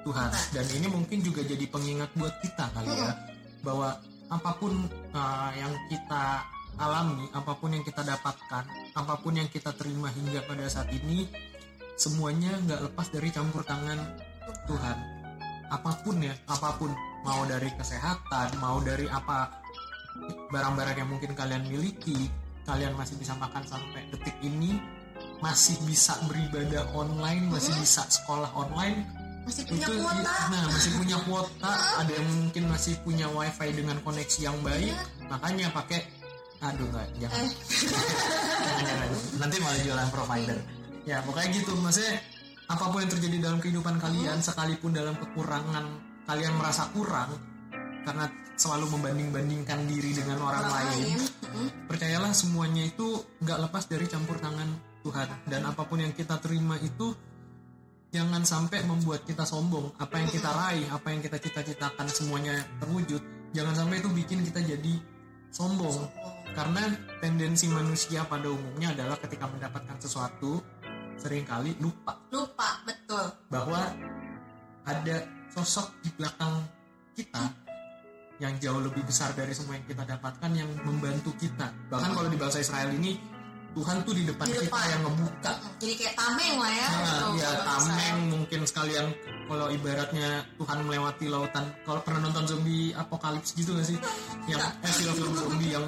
Tuhan. 0.03 0.29
Dan 0.51 0.65
ini 0.75 0.87
mungkin 0.91 1.23
juga 1.23 1.41
jadi 1.47 1.63
pengingat 1.71 2.11
buat 2.19 2.35
kita 2.43 2.65
kali 2.75 2.91
ya 2.91 3.13
bahwa 3.63 3.95
apa 4.27 4.51
pun 4.59 4.73
uh, 5.15 5.51
yang 5.55 5.71
kita 5.87 6.43
alami 6.75 7.29
apa 7.31 7.53
pun 7.55 7.69
yang 7.69 7.85
kita 7.85 8.01
dapatkan 8.01 8.65
apa 8.97 9.13
pun 9.21 9.37
yang 9.37 9.45
kita 9.47 9.71
terima 9.77 10.09
hingga 10.09 10.41
pada 10.43 10.65
saat 10.65 10.89
ini 10.89 11.29
semuanya 11.93 12.57
nggak 12.65 12.81
lepas 12.91 13.07
dari 13.13 13.29
campur 13.31 13.63
tangan 13.63 14.01
Tuhan. 14.67 14.97
Apa 15.71 15.91
pun 16.03 16.19
ya 16.19 16.35
apa 16.49 16.75
pun 16.75 16.91
mau 17.23 17.47
dari 17.47 17.71
kesehatan 17.75 18.59
mau 18.59 18.77
dari 18.83 19.07
apa 19.07 19.49
barang-barang 20.53 20.97
yang 20.99 21.09
mungkin 21.09 21.33
kalian 21.33 21.65
miliki 21.65 22.29
kalian 22.63 22.95
masih 22.95 23.19
bisa 23.19 23.35
makan 23.35 23.63
sampai 23.65 24.07
detik 24.13 24.35
ini 24.45 24.79
masih 25.43 25.75
bisa 25.83 26.15
beribadah 26.27 26.87
online 26.95 27.51
masih 27.51 27.75
bisa 27.79 28.05
sekolah 28.07 28.47
online 28.55 29.03
masih 29.43 29.67
punya 29.67 29.87
itu 29.91 29.99
kuota. 29.99 30.35
nah 30.47 30.63
masih 30.71 30.91
punya 30.95 31.17
kuota. 31.27 31.73
Ada 31.99 32.11
yang 32.15 32.27
mungkin 32.31 32.63
masih 32.71 32.93
punya 33.03 33.27
wifi 33.27 33.69
dengan 33.75 33.99
koneksi 33.99 34.39
yang 34.39 34.55
baik 34.63 34.95
makanya 35.27 35.67
pakai 35.75 35.99
aduh 36.63 36.87
nggak 36.87 37.07
jangan. 37.19 37.43
Eh. 37.43 37.51
Jangan. 38.87 39.09
nanti 39.43 39.55
malah 39.59 39.79
jualan 39.83 40.09
provider. 40.15 40.57
Ya 41.03 41.19
pokoknya 41.27 41.59
gitu. 41.59 41.75
Maksudnya 41.75 42.23
apa 42.71 42.83
pun 42.87 43.03
yang 43.03 43.11
terjadi 43.11 43.37
dalam 43.43 43.59
kehidupan 43.59 43.99
kalian 43.99 44.39
sekalipun 44.39 44.95
dalam 44.95 45.19
kekurangan 45.19 45.91
kalian 46.27 46.53
merasa 46.55 46.87
kurang 46.91 47.35
karena 48.03 48.27
selalu 48.53 48.85
membanding-bandingkan 48.97 49.79
diri 49.89 50.13
dengan 50.13 50.37
orang, 50.45 50.69
lain 50.69 51.17
Mm. 51.53 51.85
percayalah 51.85 52.33
semuanya 52.33 52.81
itu 52.81 53.21
nggak 53.45 53.69
lepas 53.69 53.85
dari 53.85 54.09
campur 54.09 54.41
tangan 54.41 54.65
Tuhan. 55.05 55.27
Dan 55.45 55.61
apa 55.69 55.85
pun 55.85 56.01
yang 56.01 56.09
kita 56.15 56.41
terima 56.41 56.79
itu 56.81 57.13
jangan 58.09 58.41
sampai 58.41 58.81
membuat 58.87 59.21
kita 59.27 59.45
sombong. 59.45 59.93
Apa 60.01 60.17
yang 60.17 60.29
kita 60.33 60.49
raih 60.49 60.87
apa 60.89 61.13
yang 61.13 61.21
kita 61.21 61.37
cita-citakan 61.37 62.07
semuanya 62.09 62.57
terwujud. 62.81 63.21
Jangan 63.53 63.85
sampai 63.85 64.01
itu 64.01 64.09
bikin 64.09 64.41
kita 64.41 64.65
jadi 64.65 64.95
sombong. 65.53 66.09
Karena 66.57 66.89
tendensi 67.21 67.69
manusia 67.69 68.25
pada 68.25 68.49
umumnya 68.49 68.93
adalah 68.97 69.17
ketika 69.21 69.45
mendapatkan 69.45 69.97
sesuatu 70.01 70.57
sering 71.21 71.45
kali 71.45 71.77
lupa. 71.77 72.17
Lupa 72.33 72.81
betul. 72.85 73.25
Bahwa 73.49 73.93
ada 74.89 75.15
sosok 75.53 76.01
di 76.01 76.09
belakang 76.11 76.53
kita 77.13 77.43
yang 78.39 78.57
jauh 78.57 78.81
lebih 78.81 79.05
besar 79.05 79.31
dari 79.31 79.53
semua 79.53 79.77
yang 79.77 79.85
kita 79.85 80.03
dapatkan 80.03 80.51
yang 80.51 80.67
membantu 80.81 81.31
kita. 81.37 81.69
Bahkan 81.87 82.11
kalau 82.11 82.27
di 82.27 82.35
bahasa 82.35 82.59
Israel 82.59 82.89
ini 82.91 83.15
Tuhan 83.73 84.01
tuh 84.01 84.13
di 84.13 84.21
depan, 84.23 84.45
Di 84.45 84.53
kita 84.55 84.65
depan. 84.67 84.85
yang 84.87 85.01
ngebuka. 85.03 85.51
Mm, 85.51 85.69
jadi 85.79 85.93
kayak 85.95 86.13
tameng 86.15 86.55
lah 86.55 86.71
ya 86.71 86.87
nah 86.89 87.25
ya 87.33 87.49
tameng 87.63 88.17
mungkin 88.29 88.59
sekalian 88.63 89.05
kalau 89.43 89.67
ibaratnya 89.67 90.29
Tuhan 90.55 90.77
melewati 90.83 91.25
lautan. 91.27 91.65
Kalau 91.81 91.99
pernah 92.01 92.19
nonton 92.23 92.45
zombie 92.47 92.93
apokalips 92.93 93.53
gitu 93.53 93.73
gak 93.73 93.87
sih? 93.87 93.97
Yang 94.45 94.61
eh 94.79 94.93
film-film 94.93 95.33
zombie 95.35 95.71
yang 95.77 95.85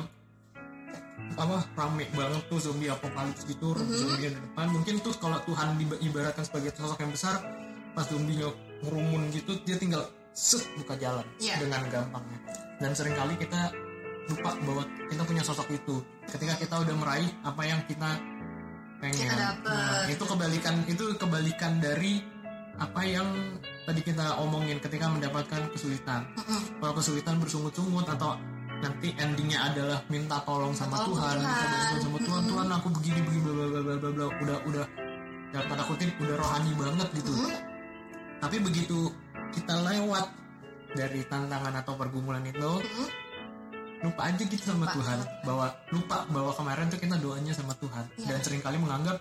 apa 1.36 1.58
rame 1.76 2.06
banget 2.12 2.42
tuh 2.48 2.60
zombie 2.60 2.88
apokalips 2.88 3.44
gitu 3.44 3.68
Mhm. 3.72 3.86
zombie 3.92 4.24
yang 4.24 4.34
di 4.34 4.42
depan. 4.44 4.66
Mungkin 4.72 4.96
tuh 5.02 5.14
kalau 5.16 5.38
Tuhan 5.44 5.68
diba- 5.76 6.00
ibaratkan 6.00 6.42
sebagai 6.42 6.72
sosok 6.72 6.98
yang 7.00 7.12
besar 7.12 7.38
pas 7.92 8.06
zombinya 8.06 8.50
ngerumun 8.86 9.22
gitu 9.30 9.52
dia 9.62 9.76
tinggal 9.76 10.06
set 10.32 10.62
buka 10.76 10.94
jalan 10.96 11.26
Iya. 11.38 11.60
dengan 11.60 11.82
gampangnya 11.88 12.40
dan 12.78 12.92
sering 12.92 13.16
kali 13.16 13.34
kita 13.36 13.72
lupa 14.26 14.52
bahwa 14.58 14.84
kita 15.06 15.22
punya 15.22 15.42
sosok 15.42 15.70
itu 15.70 15.96
ketika 16.28 16.54
kita 16.56 16.76
udah 16.80 16.96
meraih 16.96 17.30
apa 17.42 17.62
yang 17.62 17.80
kita 17.86 18.10
pengen 18.98 19.22
Kita 19.22 19.36
dapet. 19.38 19.70
Nah, 19.70 20.06
itu 20.08 20.24
kebalikan 20.24 20.76
itu 20.86 21.04
kebalikan 21.16 21.78
dari 21.78 22.24
apa 22.76 23.02
yang 23.02 23.28
tadi 23.86 24.02
kita 24.02 24.36
omongin 24.38 24.80
ketika 24.80 25.08
mendapatkan 25.08 25.70
kesulitan 25.70 26.28
kalau 26.76 26.94
kesulitan 26.94 27.38
bersungut-sungut 27.38 28.04
atau 28.10 28.36
nanti 28.76 29.16
endingnya 29.16 29.72
adalah 29.72 30.04
minta 30.10 30.44
tolong 30.44 30.76
sama 30.76 31.00
Tolong 31.00 31.16
Tuhan, 31.16 31.36
minta 31.40 31.48
Tuhan. 31.48 31.70
bantuan 31.72 32.02
sama 32.02 32.18
Tuhan, 32.20 32.36
Mm-mm. 32.36 32.52
Tuhan 32.52 32.68
aku 32.74 32.88
begini 32.92 33.20
begini 33.24 33.42
bla 33.46 33.54
bla 33.56 33.80
bla 33.80 33.96
bla 33.96 34.10
bla 34.12 34.26
udah 34.36 34.58
udah 34.68 34.86
dalam 35.54 35.66
tanda 35.70 35.84
kutip 35.88 36.10
udah 36.20 36.36
rohani 36.36 36.72
banget 36.76 37.08
gitu. 37.16 37.32
Mm. 37.32 37.56
Tapi 38.46 38.62
begitu 38.62 39.10
kita 39.58 39.74
lewat 39.82 40.30
dari 40.94 41.26
tantangan 41.26 41.74
atau 41.82 41.98
pergumulan 41.98 42.46
itu, 42.46 42.78
lupa 44.06 44.22
aja 44.30 44.44
gitu 44.46 44.62
sama 44.62 44.86
Lupa. 44.86 44.94
Tuhan. 45.02 45.20
Bahwa 45.42 45.68
lupa 45.90 46.18
bahwa 46.30 46.52
kemarin 46.54 46.86
tuh 46.94 47.02
kita 47.02 47.18
doanya 47.18 47.58
sama 47.58 47.74
Tuhan. 47.82 48.06
Iya. 48.22 48.38
dan 48.38 48.40
sering 48.46 48.62
kali 48.62 48.78
menganggap 48.78 49.18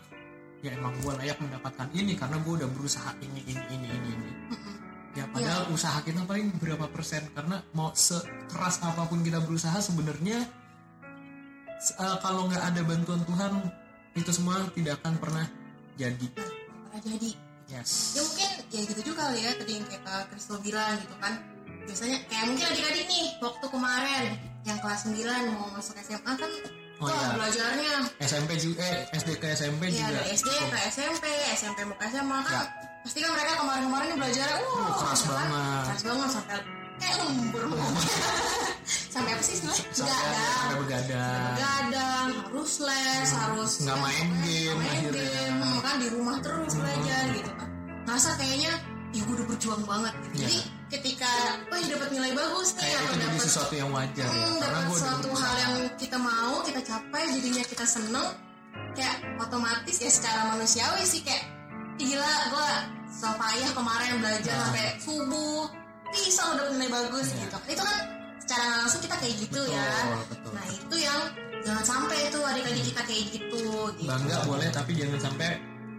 ya 0.60 0.76
emang 0.76 0.92
gue 1.00 1.12
layak 1.16 1.40
mendapatkan 1.40 1.88
ini 1.96 2.16
karena 2.20 2.36
gue 2.40 2.52
udah 2.52 2.68
berusaha 2.68 3.16
ini 3.24 3.40
ini 3.48 3.64
ini 3.72 3.88
ini 3.88 4.08
ini. 4.12 4.30
Ya 5.16 5.24
padahal 5.32 5.72
usaha 5.72 6.04
kita 6.04 6.28
paling 6.28 6.60
berapa 6.60 6.84
persen? 6.92 7.24
Karena 7.32 7.64
mau 7.72 7.96
sekeras 7.96 8.84
apa 8.84 9.08
pun 9.08 9.24
kita 9.24 9.40
berusaha 9.40 9.80
sebenarnya 9.80 10.44
eh, 11.80 12.16
kalau 12.20 12.52
nggak 12.52 12.60
ada 12.60 12.80
bantuan 12.84 13.24
Tuhan 13.24 13.52
itu 14.20 14.30
semua 14.36 14.68
tidak 14.76 15.00
akan 15.00 15.16
pernah 15.16 15.46
jadi. 15.96 16.28
Pernah 16.28 17.00
jadi. 17.00 17.30
Yes. 17.72 18.12
Ya 18.12 18.22
mungkin 18.24 18.50
ya 18.74 18.82
gitu 18.84 19.00
juga 19.06 19.22
kali 19.24 19.38
ya 19.40 19.50
tadi 19.54 19.72
yang 19.72 19.86
kayak 19.86 20.02
Kristo 20.28 20.58
bilang 20.58 20.98
gitu 20.98 21.14
kan. 21.16 21.32
Biasanya 21.84 22.18
kayak 22.26 22.44
mungkin 22.46 22.64
adik-adik 22.66 23.06
nih 23.06 23.24
waktu 23.38 23.66
kemarin 23.68 24.24
yang 24.64 24.78
kelas 24.78 25.00
9 25.04 25.20
mau 25.52 25.68
masuk 25.70 25.94
SMA 26.00 26.32
kan 26.34 26.50
Oh, 26.94 27.10
tuh 27.10 27.12
iya. 27.12 27.34
belajarnya. 27.34 27.94
SMP 28.22 28.50
juga 28.56 28.86
eh 28.86 29.02
SD 29.12 29.30
ke 29.36 29.46
SMP 29.52 29.90
ya 29.90 30.06
juga. 30.08 30.20
SD 30.30 30.48
ke 30.48 30.78
SMP 30.88 31.24
SMP 31.52 31.78
mau 31.84 31.94
ke 31.94 32.04
SMA 32.06 32.38
kan 32.40 32.54
Ya. 32.54 32.62
pasti 33.02 33.18
kan 33.18 33.30
mereka 33.30 33.52
kemarin-kemarin 33.56 34.06
nih 34.08 34.18
belajarnya 34.18 34.58
wah 34.64 34.78
Oh, 34.80 34.94
keras 34.96 35.20
ya 35.20 35.26
kan? 35.26 35.34
banget. 35.44 35.84
keras 35.84 36.02
banget 36.04 36.28
sampai 36.30 36.56
kayak 36.96 37.14
lembur. 37.20 37.62
Sampai 38.84 39.30
apa 39.30 39.42
sih 39.42 39.54
sebenarnya 39.54 39.86
begadang. 39.86 40.54
sampai 40.54 40.76
begadang. 40.76 41.42
Begadang 41.48 42.28
harus 42.36 42.72
les 42.82 43.28
harus 43.32 43.72
nggak 43.80 43.96
main 43.96 44.28
game 44.42 44.74
main 44.74 44.90
akhirnya. 44.90 45.22
game. 45.24 45.56
Hmm, 45.56 45.78
kan 45.80 45.94
di 45.98 46.08
rumah 46.10 46.36
terus 46.40 46.72
belajar 46.74 47.22
gitu 47.30 47.52
kan 47.54 47.68
ngerasa 48.04 48.30
kayaknya 48.36 48.72
ya 49.14 49.20
gue 49.22 49.34
udah 49.34 49.46
berjuang 49.46 49.82
banget 49.84 50.14
gitu. 50.20 50.34
Iya. 50.34 50.40
jadi 50.42 50.58
ketika 50.90 51.30
oh 51.64 51.76
ya 51.76 51.86
dapat 51.90 52.08
nilai 52.10 52.32
bagus 52.34 52.68
nih 52.74 52.82
kayak 52.84 52.98
atau 53.00 53.16
dapat 53.16 53.40
sesuatu 53.40 53.74
yang 53.74 53.90
wajar 53.90 54.26
ya 54.26 54.34
hmm, 54.34 54.56
karena 54.58 54.78
dapat 54.80 54.98
suatu 54.98 55.28
hal 55.32 55.54
yang 55.56 55.74
kita 55.96 56.16
mau 56.18 56.54
kita 56.62 56.80
capai 56.82 57.22
jadinya 57.30 57.62
kita 57.64 57.84
seneng 57.84 58.26
kayak 58.94 59.16
otomatis 59.38 59.96
ya 59.98 60.10
secara 60.10 60.40
manusiawi 60.50 61.02
sih 61.02 61.22
kayak 61.22 61.42
"Ih, 61.96 62.10
gila 62.10 62.32
gue 62.50 62.70
payah 63.24 63.70
kemarin 63.72 64.12
belajar 64.18 64.52
Nah. 64.52 64.62
sampai 64.68 64.86
subuh 65.00 65.62
bisa 66.10 66.42
udah 66.44 66.56
dapat 66.60 66.72
nilai 66.74 66.90
bagus 66.92 67.26
Iya. 67.30 67.38
gitu 67.40 67.58
itu 67.70 67.82
kan 67.82 67.98
secara 68.38 68.64
langsung 68.82 69.00
kita 69.00 69.16
kayak 69.16 69.34
gitu 69.40 69.60
betul 69.62 69.74
ya 69.74 69.88
betul 70.28 70.50
nah 70.52 70.66
itu 70.68 70.96
yang 71.00 71.20
jangan 71.64 71.84
sampai 71.86 72.18
itu 72.28 72.38
adik-adik 72.38 72.84
kita 72.92 73.02
kayak 73.02 73.24
gitu 73.32 73.62
gitu 73.96 74.10
bangga 74.10 74.36
boleh 74.44 74.68
tapi 74.68 74.90
jangan 74.92 75.18
sampai 75.22 75.48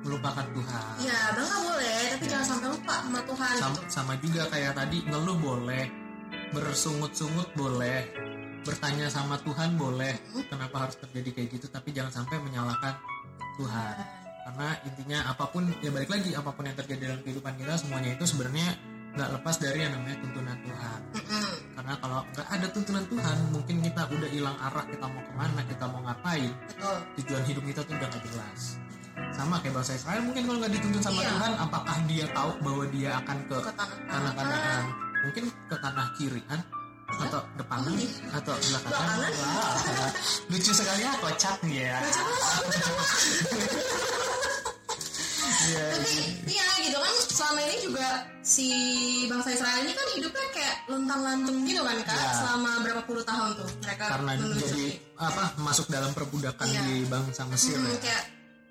melupakan 0.05 0.45
Tuhan. 0.53 0.93
Ya 1.01 1.19
bangga 1.33 1.57
boleh 1.65 1.99
tapi 2.13 2.25
jangan 2.29 2.47
sampai 2.47 2.67
lupa 2.69 2.95
sama 3.01 3.19
Tuhan. 3.25 3.55
Sama, 3.57 3.75
gitu. 3.81 3.89
sama 3.89 4.13
juga 4.21 4.41
kayak 4.53 4.73
tadi 4.77 4.97
ngeluh 5.09 5.37
boleh 5.41 5.85
bersungut-sungut 6.53 7.49
boleh 7.57 7.99
bertanya 8.61 9.09
sama 9.09 9.41
Tuhan 9.41 9.73
boleh. 9.75 10.13
Kenapa 10.45 10.85
harus 10.85 10.95
terjadi 11.01 11.29
kayak 11.33 11.49
gitu? 11.57 11.65
Tapi 11.73 11.89
jangan 11.89 12.21
sampai 12.21 12.37
menyalahkan 12.37 12.93
Tuhan. 13.57 13.95
Karena 14.45 14.67
intinya 14.85 15.19
apa 15.25 15.49
pun 15.49 15.65
ya 15.81 15.89
balik 15.89 16.13
lagi 16.13 16.37
apa 16.37 16.53
pun 16.53 16.69
yang 16.69 16.77
terjadi 16.77 17.01
dalam 17.09 17.21
kehidupan 17.25 17.57
kita 17.57 17.73
semuanya 17.81 18.13
itu 18.13 18.29
sebenarnya 18.29 18.77
nggak 19.15 19.29
lepas 19.41 19.55
dari 19.57 19.79
yang 19.79 19.95
namanya 19.95 20.17
tuntunan 20.21 20.57
Tuhan. 20.59 20.99
Mm-mm. 21.15 21.47
karena 21.71 21.93
kalau 22.03 22.19
nggak 22.35 22.47
ada 22.51 22.67
tuntunan 22.67 23.05
Tuhan 23.07 23.37
mungkin 23.55 23.75
kita 23.79 24.01
udah 24.11 24.29
hilang 24.31 24.57
arah 24.59 24.85
kita 24.91 25.05
mau 25.07 25.23
ke 25.23 25.33
mana 25.39 25.61
kita 25.63 25.85
mau 25.87 26.01
ngapain. 26.03 26.51
Betul. 26.51 26.97
Tujuan 27.23 27.43
hidup 27.47 27.63
kita 27.63 27.81
tuh 27.87 27.95
udah 27.95 28.07
gak 28.11 28.23
jelas 28.27 28.61
sama 29.31 29.59
kayak 29.59 29.75
bahasa 29.75 29.93
Israel 29.93 30.21
mungkin 30.21 30.41
kalau 30.43 30.57
nggak 30.59 30.73
dituntun 30.73 31.01
sama 31.01 31.19
Iya. 31.19 31.29
Tuhan 31.31 31.51
apakah 31.59 31.95
dia 32.05 32.25
tahu 32.31 32.51
bahwa 32.61 32.83
dia 32.89 33.09
akan 33.17 33.37
ke 33.45 33.57
ke 33.57 33.71
tanah 33.73 33.99
tanah 34.07 34.31
kanaan 34.33 34.85
mungkin 35.21 35.43
ke 35.65 35.75
tanah 35.75 36.07
kiri 36.15 36.41
kan 36.45 36.59
atau 37.15 37.39
depanan 37.55 37.91
Oh, 37.91 37.99
iya. 38.01 38.27
atau. 38.33 38.53
Wah, 38.59 40.11
lucu 40.49 40.71
sekali 40.71 41.01
ya 41.01 41.11
kocak 41.15 41.57
ya 41.63 41.95
Iya, 45.65 45.85
tapi 45.97 46.15
iya 46.45 46.67
gitu 46.83 46.97
kan 46.99 47.13
selama 47.25 47.59
ini 47.63 47.75
juga 47.81 48.07
si 48.41 48.67
bangsa 49.25 49.49
Israel 49.51 49.81
ini 49.81 49.93
kan 49.93 50.07
hidupnya 50.13 50.47
kayak 50.53 50.75
lontang 50.85 51.21
lantung 51.23 51.57
gitu 51.65 51.81
kan 51.81 51.97
kak 52.03 52.13
Iya. 52.13 52.31
selama 52.37 52.69
berapa 52.85 53.01
puluh 53.03 53.23
tahun 53.25 53.49
tuh 53.57 53.69
mereka 53.81 54.03
karena 54.07 54.31
menuju 54.37 54.61
jadi 54.61 54.85
apa 55.17 55.43
masuk 55.57 55.87
dalam 55.89 56.11
perbudakan 56.13 56.67
Iya. 56.67 56.81
di 56.83 56.95
bangsa 57.07 57.41
Mesir 57.47 57.75
Hmm, 57.75 57.89
ya. 57.89 57.97
kayak 57.97 58.23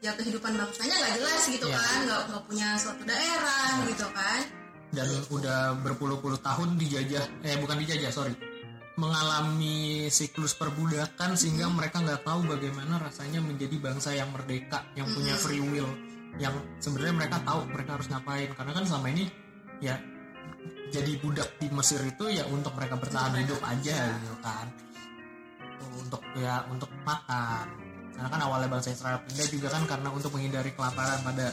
ya 0.04 0.12
kehidupan 0.20 0.52
bangsanya 0.52 0.94
nggak 1.00 1.12
jelas 1.16 1.42
gitu 1.48 1.64
Iya. 1.64 1.80
kan 1.80 1.98
nggak 2.04 2.20
nggak 2.28 2.42
punya 2.44 2.68
suatu 2.76 3.02
daerah 3.08 3.68
gitu 3.88 4.06
kan. 4.12 4.40
Dan 4.92 5.08
udah 5.32 5.60
berpuluh-puluh 5.80 6.38
tahun 6.44 6.76
dijajah 6.76 7.24
eh 7.40 7.56
bukan 7.56 7.80
dijajah 7.80 8.12
sorry. 8.12 8.36
Mengalami 9.00 10.06
siklus 10.12 10.54
perbudakan 10.54 11.34
sehingga 11.34 11.66
mereka 11.72 12.04
nggak 12.04 12.20
tahu 12.22 12.46
bagaimana 12.46 13.00
rasanya 13.00 13.40
menjadi 13.40 13.80
bangsa 13.80 14.12
yang 14.12 14.28
merdeka 14.30 14.84
yang 14.94 15.08
punya 15.08 15.34
free 15.34 15.64
will 15.64 15.88
yang 16.36 16.54
sebenarnya 16.78 17.24
mereka 17.24 17.36
tahu 17.42 17.64
mereka 17.72 17.96
harus 17.96 18.06
ngapain. 18.12 18.52
Karena 18.52 18.72
kan 18.76 18.84
selama 18.84 19.08
ini 19.08 19.24
ya 19.80 19.96
jadi 20.92 21.16
budak 21.18 21.48
di 21.58 21.72
Mesir 21.72 22.04
itu 22.06 22.28
ya 22.28 22.44
untuk 22.52 22.76
mereka 22.76 23.00
bertahan 23.00 23.40
hidup 23.40 23.58
aja 23.64 24.14
gitu 24.20 24.36
kan. 24.44 24.68
Untuk 25.96 26.22
ya 26.38 26.62
untuk 26.70 26.92
makan 27.02 27.83
karena 28.14 28.28
kan 28.28 28.40
awalnya 28.40 28.68
bangsa 28.68 28.90
Israel 28.90 29.18
pindah 29.22 29.46
juga 29.48 29.68
kan 29.68 29.82
karena 29.84 30.08
untuk 30.08 30.30
menghindari 30.30 30.70
kelaparan 30.70 31.18
pada 31.20 31.46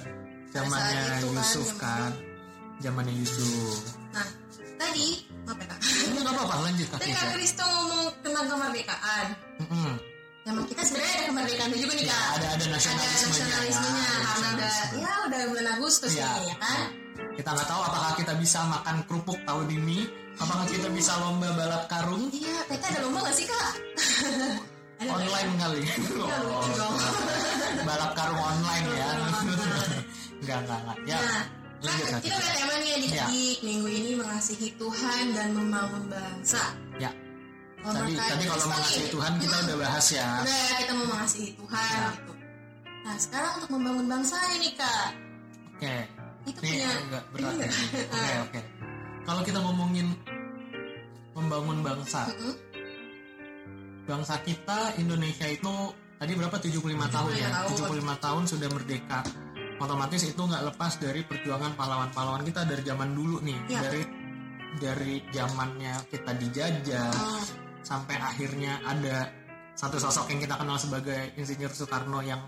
zamannya 0.50 1.00
itu 1.18 1.28
kan, 1.28 1.36
Yusuf 1.36 1.68
zaman 1.68 1.80
kan. 1.80 2.12
Zamannya 2.80 3.14
Yusuf. 3.14 3.76
Nah 4.12 4.28
tadi 4.76 5.08
apa 5.44 5.62
ya 5.62 5.68
kak. 5.68 5.80
Nggak 6.12 6.34
apa-apa 6.34 6.56
lanjut 6.64 6.88
kak 6.88 7.00
tadi 7.00 7.12
kak 7.12 7.30
Kristo 7.34 7.64
ngomong 7.64 8.06
tentang 8.22 8.46
kemerdekaan. 8.48 9.26
Mm-mm. 9.62 9.92
zaman 10.42 10.66
kita 10.66 10.82
sebenarnya 10.82 11.14
ada 11.14 11.26
kemerdekaannya 11.30 11.78
juga 11.78 11.94
nih 11.94 12.02
Ya, 12.02 12.10
kak. 12.10 12.18
ada 12.18 12.34
ada 12.34 12.48
ada 12.50 12.66
nasionalismenya 12.66 13.30
nasionalismenya 13.30 14.02
ya, 14.02 14.18
karena 14.26 14.48
udah 14.50 14.74
ya 14.98 15.12
udah 15.30 15.42
bulan 15.46 15.68
Agustus 15.78 16.12
Iya. 16.12 16.30
ini 16.34 16.46
ya 16.50 16.56
kan? 16.58 16.80
Kita 17.32 17.50
nggak 17.54 17.68
tahu 17.70 17.82
apakah 17.86 18.12
kita 18.18 18.34
bisa 18.36 18.60
makan 18.66 18.96
kerupuk 19.06 19.40
tahun 19.46 19.68
ini. 19.72 20.00
Apakah 20.34 20.66
kita 20.66 20.90
bisa 20.90 21.14
lomba 21.22 21.54
balap 21.54 21.86
karung? 21.86 22.34
Iya 22.34 22.58
PT 22.66 22.82
ada 22.82 23.00
lomba 23.06 23.20
gak 23.22 23.36
sih 23.38 23.46
kak? 23.46 23.70
ada 23.70 24.30
nggak? 24.42 24.58
Online 25.04 25.52
kali 25.58 25.82
Ya, 25.82 26.38
lucu 26.40 26.72
dong. 26.76 26.96
balap 27.82 28.12
karung 28.14 28.38
online 28.40 28.86
ya 28.92 29.08
Online. 29.10 29.98
nggak 30.40 30.60
nggak 30.62 30.80
nggak 30.84 30.98
ya 31.06 31.18
Nah, 31.18 31.44
lanjut 31.82 32.08
Kak 32.08 32.20
kita 32.22 32.36
udah 32.36 32.54
tema 32.54 32.76
nih 32.76 32.86
Iya. 32.86 32.98
adik-adik 33.26 33.58
minggu 33.64 33.88
ini 33.90 34.12
mengasihi 34.14 34.68
Tuhan 34.78 35.24
dan 35.34 35.50
membangun 35.52 36.04
bangsa. 36.08 36.62
ya 36.96 37.10
Kalau 37.82 37.98
tadi 37.98 38.14
tadi 38.14 38.44
kalau 38.46 38.66
mengasihi 38.70 39.02
nih, 39.02 39.10
Tuhan 39.10 39.32
kita 39.40 39.56
udah 39.60 39.78
bahas 39.82 40.06
ya 40.12 40.28
udah 40.40 40.70
kita 40.78 40.92
mau 40.94 41.08
mengasihi 41.10 41.50
Tuhan 41.56 41.82
Ya. 41.90 42.06
gitu. 42.14 42.34
Nah 43.02 43.16
sekarang 43.18 43.52
untuk 43.58 43.70
membangun 43.72 44.06
bangsa 44.08 44.38
ini 44.54 44.70
kak, 44.78 45.10
oke 45.74 45.96
itu 46.42 46.60
Ini 46.62 46.70
punya 46.70 46.90
agak 47.02 47.24
berat 47.32 47.54
Iya. 47.56 47.66
ya. 47.66 47.72
Oke 48.06 48.34
oke. 48.46 48.62
Kalau 49.22 49.42
kita 49.42 49.60
ngomongin 49.60 50.08
membangun 51.34 51.78
bangsa, 51.82 52.30
Mm-mm. 52.30 52.54
Bangsa 54.12 54.36
kita 54.44 55.00
Indonesia 55.00 55.48
itu 55.48 55.72
tadi 56.20 56.32
berapa 56.36 56.58
75 56.60 56.84
tahun 57.08 57.32
ya? 57.34 57.50
tahun. 57.64 57.70
75 57.80 58.20
tahun 58.20 58.44
sudah 58.44 58.68
merdeka. 58.70 59.20
Otomatis 59.82 60.22
itu 60.22 60.38
nggak 60.38 60.64
lepas 60.68 60.92
dari 61.00 61.26
perjuangan 61.26 61.74
pahlawan-pahlawan 61.74 62.44
kita 62.46 62.68
dari 62.68 62.84
zaman 62.86 63.16
dulu 63.16 63.42
nih, 63.42 63.58
Iya. 63.66 63.80
dari 63.82 64.02
dari 64.72 65.16
zamannya 65.34 65.94
kita 66.08 66.32
dijajah 66.38 67.10
Oh, 67.12 67.44
sampai 67.82 68.16
akhirnya 68.16 68.78
ada 68.86 69.28
satu 69.74 69.98
sosok 69.98 70.30
yang 70.32 70.40
kita 70.44 70.56
kenal 70.56 70.78
sebagai 70.78 71.34
Insinyur 71.36 71.74
Soekarno 71.74 72.22
yang 72.22 72.46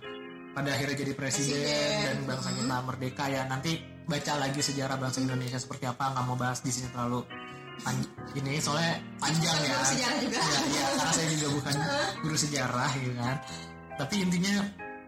pada 0.53 0.69
akhirnya 0.69 0.93
jadi 0.93 1.13
presiden, 1.17 1.57
Presiden. 1.65 2.03
dan 2.05 2.17
bangsa 2.29 2.49
Mhm. 2.53 2.57
kita 2.61 2.75
merdeka 2.85 3.23
ya 3.27 3.41
nanti 3.49 3.71
baca 4.05 4.33
lagi 4.37 4.61
sejarah 4.61 4.95
bangsa 5.01 5.19
Indonesia 5.19 5.57
seperti 5.57 5.89
apa 5.89 6.13
nggak 6.13 6.25
mau 6.29 6.37
bahas 6.37 6.61
di 6.61 6.69
sini 6.69 6.93
terlalu 6.93 7.25
pan- 7.81 8.11
ini 8.33 8.57
soalnya 8.61 9.01
panjang 9.17 9.57
ya. 9.65 9.77
sejarah 9.81 10.17
juga. 10.21 10.39
ya, 10.41 10.59
ya, 10.61 10.85
karena 10.97 11.11
saya 11.13 11.27
juga 11.33 11.47
bukan 11.57 11.75
guru 12.23 12.37
sejarah 12.37 12.91
gitu 13.01 13.15
kan. 13.17 13.37
Tapi 13.93 14.15
intinya 14.21 14.55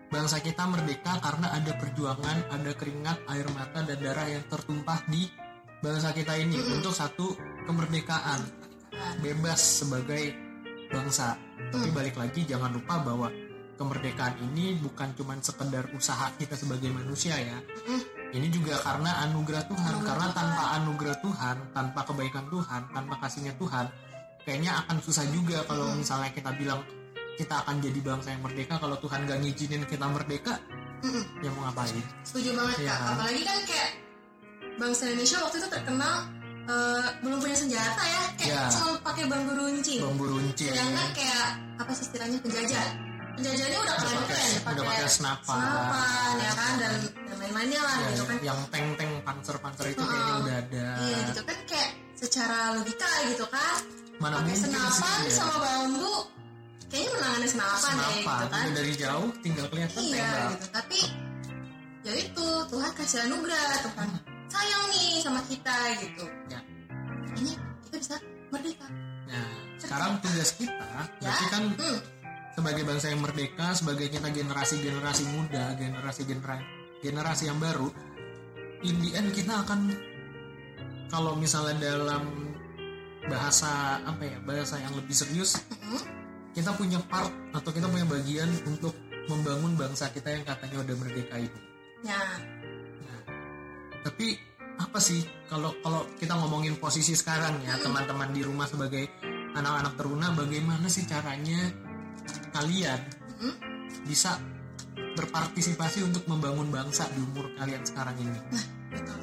bangsa 0.10 0.38
kita 0.42 0.64
merdeka 0.70 1.14
karena 1.22 1.48
ada 1.52 1.72
perjuangan 1.78 2.38
ada 2.54 2.72
keringat 2.78 3.18
air 3.30 3.48
mata 3.54 3.80
dan 3.82 3.98
darah 3.98 4.28
yang 4.30 4.44
tertumpah 4.46 5.00
di 5.10 5.26
bangsa 5.82 6.14
kita 6.14 6.34
ini 6.38 6.58
untuk 6.74 6.94
satu 6.94 7.34
kemerdekaan. 7.66 8.42
Bebas 9.20 9.84
sebagai 9.84 10.34
bangsa. 10.90 11.36
Tapi 11.74 11.90
balik 11.92 12.16
lagi 12.16 12.46
jangan 12.48 12.72
lupa 12.72 13.02
bahwa 13.02 13.28
kemerdekaan 13.76 14.40
ini 14.52 14.80
bukan 14.80 15.12
cuma 15.20 15.36
sekedar 15.44 15.92
usaha 15.92 16.32
kita 16.40 16.56
sebagai 16.56 16.88
manusia 16.94 17.36
ya. 17.36 17.58
Ini 18.36 18.48
juga 18.52 18.76
karena 18.84 19.24
anugerah 19.24 19.64
Tuhan. 19.66 19.92
Anugerah 19.96 20.08
karena 20.12 20.28
Tuhan. 20.28 20.36
tanpa 20.36 20.64
anugerah 20.76 21.18
Tuhan, 21.24 21.56
tanpa 21.72 22.00
kebaikan 22.04 22.46
Tuhan, 22.52 22.82
tanpa 22.92 23.14
kasihnya 23.24 23.54
Tuhan, 23.56 23.86
kayaknya 24.44 24.72
akan 24.84 24.98
susah 25.00 25.26
juga 25.32 25.64
kalau 25.64 25.96
misalnya 25.96 26.30
kita 26.36 26.52
bilang 26.54 26.84
kita 27.36 27.64
akan 27.64 27.80
jadi 27.80 28.00
bangsa 28.00 28.32
yang 28.32 28.44
merdeka 28.44 28.76
kalau 28.76 28.96
Tuhan 29.00 29.24
gak 29.24 29.40
ngizinin 29.40 29.84
kita 29.88 30.06
merdeka, 30.08 30.56
mm-mm. 31.04 31.24
ya 31.44 31.50
mau 31.52 31.68
ngapain? 31.68 32.00
setuju 32.24 32.56
banget 32.56 32.78
Iya 32.84 32.96
kak. 32.96 33.12
Apalagi 33.12 33.42
kan 33.44 33.60
kayak 33.68 33.90
bangsa 34.76 35.04
Indonesia 35.08 35.38
waktu 35.44 35.56
itu 35.60 35.68
terkenal 35.68 36.16
eh, 36.66 37.06
belum 37.22 37.38
punya 37.40 37.56
senjata 37.56 38.04
ya, 38.04 38.24
kayak 38.36 38.52
Iya. 38.56 38.72
cuma 38.72 38.88
pakai 39.04 39.24
bambu 39.28 39.52
runcing. 39.54 40.00
Bambu 40.04 40.26
runcing, 40.28 40.72
Sedangkan 40.72 41.10
kayak 41.12 41.46
apa 41.76 41.92
sih 41.92 42.04
istilahnya 42.04 42.38
penjajah? 42.40 42.88
Penjajahnya 43.36 43.78
udah 43.78 43.96
keren 43.96 44.16
pakai 44.18 44.36
keren, 44.36 44.74
udah 44.74 44.84
pakai 44.86 45.08
senapan, 45.08 45.60
senapan 45.60 46.32
ya 46.40 46.52
kan 46.54 46.72
dan 46.80 46.94
dan 47.04 47.36
lain-lainnya 47.38 47.82
lah 47.82 47.96
Ya, 47.96 48.08
gitu 48.10 48.24
kan. 48.24 48.38
yang 48.42 48.60
tank-tank 48.68 49.12
panzer-panzer 49.22 49.86
itu 49.88 50.00
Heeh. 50.00 50.10
kayaknya 50.10 50.36
udah 50.40 50.56
ada. 50.58 50.88
Iya 50.98 51.18
gitu 51.28 51.42
kan 51.44 51.58
kayak 51.66 51.90
secara 52.16 52.58
logika 52.74 53.10
gitu 53.28 53.46
kan. 53.48 53.76
Mana 54.16 54.36
pakai 54.40 54.56
senapan 54.56 55.18
sih, 55.20 55.28
ya. 55.28 55.36
sama 55.36 55.56
bambu 55.60 56.14
kayaknya 56.88 57.10
menangani 57.12 57.48
senapan, 57.50 57.92
ya 57.92 58.08
senapan 58.08 58.16
gitu 58.16 58.48
kan. 58.48 58.66
dari 58.72 58.94
jauh 58.96 59.28
tinggal 59.44 59.66
kelihatan 59.68 60.00
Iya 60.00 60.16
tembak 60.16 60.48
gitu 60.48 60.66
tapi 60.72 61.00
ya 62.02 62.14
itu 62.16 62.46
Tuhan 62.70 62.92
kasih 62.94 63.20
anugerah 63.26 63.70
Tuhan 63.84 64.10
sayang 64.48 64.84
nih 64.88 65.10
sama 65.20 65.42
kita 65.44 65.78
gitu. 66.00 66.24
Ya. 66.48 66.60
Ini 67.36 67.52
kita 67.84 67.96
bisa 68.00 68.16
merdeka. 68.48 68.88
nah 69.26 69.48
sekarang 69.76 70.12
tugas 70.22 70.50
kita 70.56 70.88
Ya. 71.20 71.28
berarti 71.28 71.46
kan 71.50 71.64
Hmm. 71.76 72.00
Sebagai 72.56 72.84
bangsa 72.88 73.12
yang 73.12 73.22
merdeka 73.22 73.76
sebagai 73.76 74.08
kita 74.08 74.32
generasi 74.32 74.80
generasi 74.80 75.24
muda 75.36 75.76
generasi 75.76 76.24
genera 76.24 76.58
generasi 77.04 77.52
yang 77.52 77.60
baru 77.60 77.92
in 78.88 78.96
the 79.04 79.12
end 79.14 79.30
kita 79.36 79.62
akan 79.62 79.92
kalau 81.12 81.36
misalnya 81.36 81.94
dalam 81.94 82.56
bahasa 83.28 84.00
apa 84.08 84.24
ya 84.24 84.38
bahasa 84.42 84.80
yang 84.80 84.96
lebih 84.96 85.14
serius 85.14 85.60
kita 86.56 86.72
punya 86.80 87.04
part 87.12 87.30
atau 87.52 87.70
kita 87.76 87.92
punya 87.92 88.08
bagian 88.08 88.48
untuk 88.64 88.96
membangun 89.28 89.76
bangsa 89.76 90.08
kita 90.16 90.32
yang 90.32 90.46
katanya 90.48 90.86
udah 90.86 90.96
merdeka 90.96 91.38
ini 91.42 91.60
Ya, 92.06 92.22
Nah, 93.02 93.22
tapi 94.06 94.38
apa 94.78 95.00
sih 95.02 95.26
kalau 95.50 95.74
kalau 95.82 96.06
kita 96.20 96.38
ngomongin 96.38 96.78
posisi 96.78 97.18
sekarang 97.18 97.64
ya 97.66 97.80
teman-teman 97.82 98.30
di 98.30 98.46
rumah 98.46 98.70
sebagai 98.70 99.08
anak-anak 99.56 99.96
teruna 99.98 100.36
bagaimana 100.36 100.86
sih 100.92 101.08
caranya 101.08 101.58
kalian 102.54 103.00
Mm-mm. 103.42 103.56
bisa 104.08 104.40
berpartisipasi 105.16 106.04
untuk 106.04 106.24
membangun 106.28 106.68
bangsa 106.72 107.08
di 107.12 107.20
umur 107.24 107.52
kalian 107.56 107.84
sekarang 107.84 108.16
ini? 108.20 108.40
betul. 108.92 109.20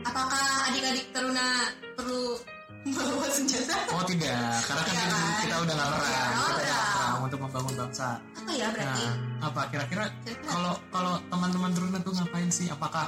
Apakah 0.00 0.72
adik-adik 0.72 1.12
teruna 1.12 1.68
perlu 1.96 2.40
membawa 2.88 3.28
senjata? 3.28 3.76
Oh 3.92 4.04
tidak, 4.08 4.64
karena 4.64 4.82
kan 4.84 4.94
kan? 4.96 5.12
kita 5.44 5.56
udah 5.60 5.74
nggak 5.76 5.88
perang, 5.92 6.08
Iya, 6.08 6.24
kita 6.24 6.48
udah 6.56 6.80
untuk 7.20 7.40
membangun 7.46 7.74
bangsa. 7.86 8.08
Apa 8.34 8.50
ya 8.56 8.66
berarti? 8.72 9.04
Nah, 9.06 9.46
apa 9.46 9.60
Kira-kira 9.70 10.04
kalau 10.48 10.74
kalau 10.90 11.14
teman-teman 11.28 11.70
teruna 11.76 11.98
tuh 12.02 12.12
ngapain 12.16 12.50
sih? 12.50 12.66
Apakah 12.72 13.06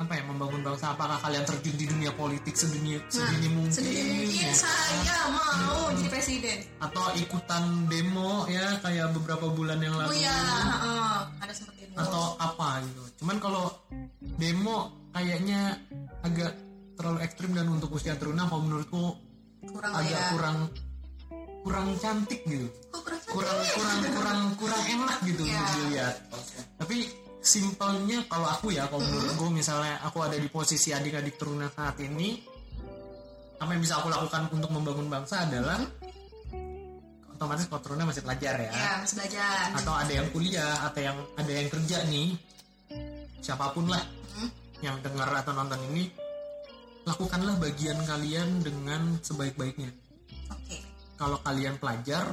apa 0.00 0.16
ya 0.16 0.22
membangun 0.24 0.64
bangsa? 0.64 0.96
Apakah 0.96 1.20
kalian 1.20 1.44
terjun 1.44 1.76
di 1.76 1.84
dunia 1.84 2.08
politik 2.10 2.56
sedini 2.56 2.96
sedini 3.06 3.48
mungkin? 3.52 3.68
Nah, 3.68 3.76
sedini 3.76 4.02
mungkin 4.16 4.48
ya? 4.48 4.54
saya 4.56 5.18
mau 5.28 5.92
jadi 5.92 6.08
presiden. 6.08 6.58
atau 6.80 7.04
ikutan 7.14 7.64
demo 7.84 8.48
ya 8.48 8.80
kayak 8.80 9.12
beberapa 9.12 9.46
bulan 9.46 9.76
yang 9.78 9.92
Oh 9.94 10.00
lalu 10.00 10.16
iya, 10.18 10.32
heeh. 10.32 11.16
ada 11.38 11.52
seperti 11.52 11.84
itu. 11.84 11.94
atau 11.94 12.24
apa 12.40 12.80
gitu. 12.82 13.02
Cuman 13.20 13.36
kalau 13.38 13.68
demo 14.40 14.76
kayaknya 15.12 15.76
agak 16.22 16.56
terlalu 16.96 17.18
ekstrim 17.20 17.52
dan 17.52 17.68
untuk 17.68 17.92
usia 17.92 18.16
teruna 18.16 18.44
kalau 18.44 18.62
menurutku 18.62 19.04
kurang 19.68 19.92
agak 19.94 20.16
ya. 20.16 20.28
kurang 20.32 20.58
kurang 21.60 21.86
cantik 22.00 22.40
gitu. 22.48 22.68
Oh, 22.90 23.04
kurang 23.04 23.20
Kurang 23.30 23.58
kurang 23.76 24.00
kurang 24.10 24.40
kurang 24.56 24.82
enak 24.82 25.16
gitu 25.22 25.42
Iya. 25.44 25.54
untuk 25.54 25.68
dilihat. 25.76 26.14
Tapi 26.80 26.98
simpelnya 27.40 28.20
kalau 28.28 28.46
aku 28.46 28.68
ya 28.70 28.84
kalau 28.86 29.00
menurutku 29.00 29.48
misalnya 29.48 29.96
aku 30.04 30.20
ada 30.20 30.36
di 30.36 30.48
posisi 30.48 30.92
adik-adik 30.92 31.40
teruna 31.40 31.72
saat 31.72 31.96
ini 31.98 32.36
apa 33.56 33.70
yang 33.72 33.80
bisa 33.80 33.96
aku 33.96 34.08
lakukan 34.08 34.48
untuk 34.52 34.70
membangun 34.70 35.08
bangsa 35.08 35.48
adalah 35.48 35.80
otomatis 37.32 37.64
patronnya 37.68 38.04
masih 38.04 38.20
pelajar 38.20 38.54
ya 38.60 38.72
ya 38.72 38.92
masih 39.00 39.16
belajar 39.16 39.66
atau 39.72 39.92
ada 39.96 40.12
yang 40.12 40.28
kuliah 40.28 40.74
atau 40.84 41.00
yang 41.00 41.16
ada 41.36 41.52
yang 41.52 41.68
kerja 41.68 41.98
nih 42.06 42.28
siapa 43.40 43.72
pun 43.72 43.88
lah 43.88 44.04
Hmm. 44.30 44.46
yang 44.78 44.94
dengar 45.02 45.26
atau 45.34 45.50
nonton 45.50 45.82
ini 45.90 46.06
lakukanlah 47.02 47.58
bagian 47.58 47.98
kalian 48.06 48.62
dengan 48.62 49.18
sebaik-baiknya 49.18 49.90
oke 50.46 50.76
kalau 51.16 51.40
kalian 51.40 51.74
pelajar 51.76 52.28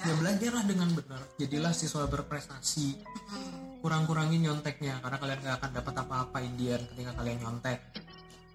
Ya. 0.00 0.08
ya 0.08 0.14
belajarlah 0.16 0.64
dengan 0.64 0.88
benar 0.96 1.20
jadilah 1.36 1.76
siswa 1.76 2.08
berprestasi 2.08 3.02
Mm-mm. 3.04 3.69
Kurang-kurangin 3.80 4.40
nyonteknya 4.44 5.00
karena 5.00 5.16
kalian 5.16 5.38
gak 5.40 5.56
akan 5.60 5.70
dapat 5.72 5.94
apa-apa 6.04 6.38
Indian 6.44 6.80
ketika 6.92 7.12
kalian 7.16 7.38
nyontek 7.40 7.80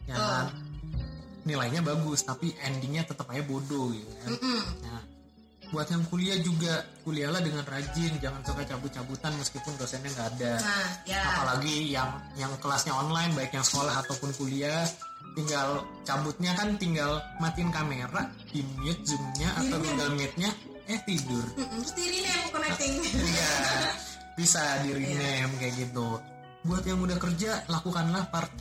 ya 0.06 0.16
Betul. 0.16 0.30
kan 0.30 0.46
nilainya 1.46 1.82
bagus 1.86 2.26
tapi 2.26 2.54
endingnya 2.62 3.06
tetap 3.06 3.30
aja 3.30 3.42
bodoh 3.46 3.94
gitu 3.94 4.12
kan 4.26 4.34
Mm-mm. 4.34 4.62
Nah, 4.86 5.02
buat 5.74 5.90
yang 5.90 6.06
kuliah 6.10 6.38
juga 6.46 6.86
kuliahlah 7.02 7.42
dengan 7.42 7.66
rajin 7.66 8.14
jangan 8.22 8.42
suka 8.46 8.62
cabut-cabutan 8.70 9.34
meskipun 9.42 9.74
dosennya 9.82 10.14
nggak 10.14 10.30
ada 10.38 10.54
nah 10.62 10.88
ya 11.10 11.22
apalagi 11.26 11.76
yang 11.90 12.10
yang 12.38 12.54
kelasnya 12.62 12.94
online 12.94 13.34
baik 13.34 13.50
yang 13.50 13.66
sekolah 13.66 13.98
ataupun 14.06 14.30
kuliah 14.38 14.86
tinggal 15.34 15.82
cabutnya 16.06 16.54
kan 16.54 16.78
tinggal 16.78 17.18
matiin 17.42 17.74
kamera 17.74 18.30
di 18.54 18.62
mute 18.78 19.02
zoomnya 19.04 19.50
atau. 19.58 19.78
Google 19.82 20.14
Meet-nya 20.16 20.54
eh 20.86 21.00
tidur 21.02 21.46
Mm-mm. 21.58 21.82
terus 21.82 21.94
diri 21.98 22.18
nih 22.22 22.30
yang 22.30 22.50
connecting 22.54 22.94
iya 23.02 23.54
bisa 24.36 24.62
di 24.84 24.92
rename 24.92 25.54
kayak 25.58 25.74
gitu. 25.80 26.20
Buat 26.64 26.84
yang 26.84 27.00
udah 27.00 27.18
kerja 27.18 27.64
lakukanlah 27.66 28.28
part 28.30 28.52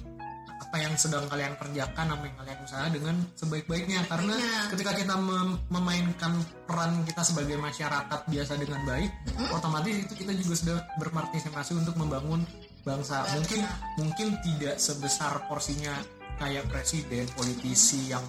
apa 0.55 0.77
yang 0.81 0.95
sedang 0.95 1.27
kalian 1.27 1.55
kerjakan 1.55 2.07
apa 2.11 2.23
yang 2.27 2.37
kalian 2.37 2.59
usaha 2.63 2.87
dengan 2.91 3.15
sebaik-baiknya. 3.35 4.07
Karena 4.07 4.35
Iya. 4.35 4.61
ketika 4.75 4.93
kita 4.93 5.15
mem- 5.15 5.59
memainkan 5.71 6.35
peran 6.67 7.03
kita 7.05 7.23
sebagai 7.23 7.57
masyarakat 7.57 8.21
biasa 8.27 8.53
dengan 8.59 8.81
baik 8.83 9.11
otomatis 9.51 9.95
itu 9.95 10.13
kita 10.15 10.33
juga 10.35 10.55
sudah 10.55 10.77
berpartisipasi 10.99 11.73
untuk 11.75 11.95
membangun 11.95 12.43
bangsa. 12.83 13.23
Mungkin 13.35 13.61
mungkin 13.97 14.29
tidak 14.43 14.77
sebesar 14.77 15.47
porsinya 15.47 15.95
kayak 16.37 16.67
presiden 16.67 17.25
politisi 17.33 18.11
yang 18.11 18.23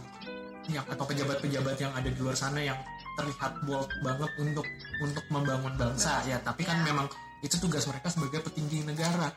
yang 0.66 0.86
atau 0.86 1.06
pejabat-pejabat 1.06 1.78
yang 1.78 1.94
ada 1.94 2.10
di 2.10 2.18
luar 2.18 2.34
sana 2.34 2.58
yang 2.58 2.78
terlihat 3.18 3.54
bold 3.66 3.90
banget 4.02 4.32
untuk 4.38 4.66
untuk 5.02 5.26
membangun 5.30 5.74
bangsa. 5.78 6.22
Ya 6.26 6.38
tapi 6.40 6.62
kan 6.62 6.82
Ya. 6.82 6.94
memang 6.94 7.06
itu 7.46 7.62
tugas 7.62 7.86
mereka 7.86 8.10
sebagai 8.10 8.42
petinggi 8.42 8.82
negara. 8.82 9.30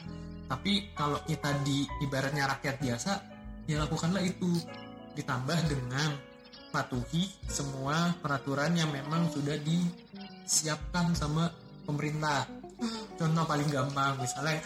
Tapi 0.48 0.96
kalau 0.96 1.20
kita 1.28 1.52
di 1.60 1.84
ibaratnya 2.00 2.48
rakyat 2.48 2.80
biasa 2.80 3.12
ya 3.68 3.84
lakukanlah 3.84 4.24
itu. 4.24 4.48
Ditambah 5.12 5.58
dengan 5.68 6.14
patuhi 6.72 7.28
semua 7.50 8.16
peraturan 8.22 8.72
yang 8.72 8.88
memang 8.88 9.28
sudah 9.28 9.60
disiapkan 9.60 11.12
sama 11.12 11.52
pemerintah. 11.84 12.48
Contoh 13.18 13.44
paling 13.44 13.68
gampang 13.68 14.14
misalnya 14.16 14.62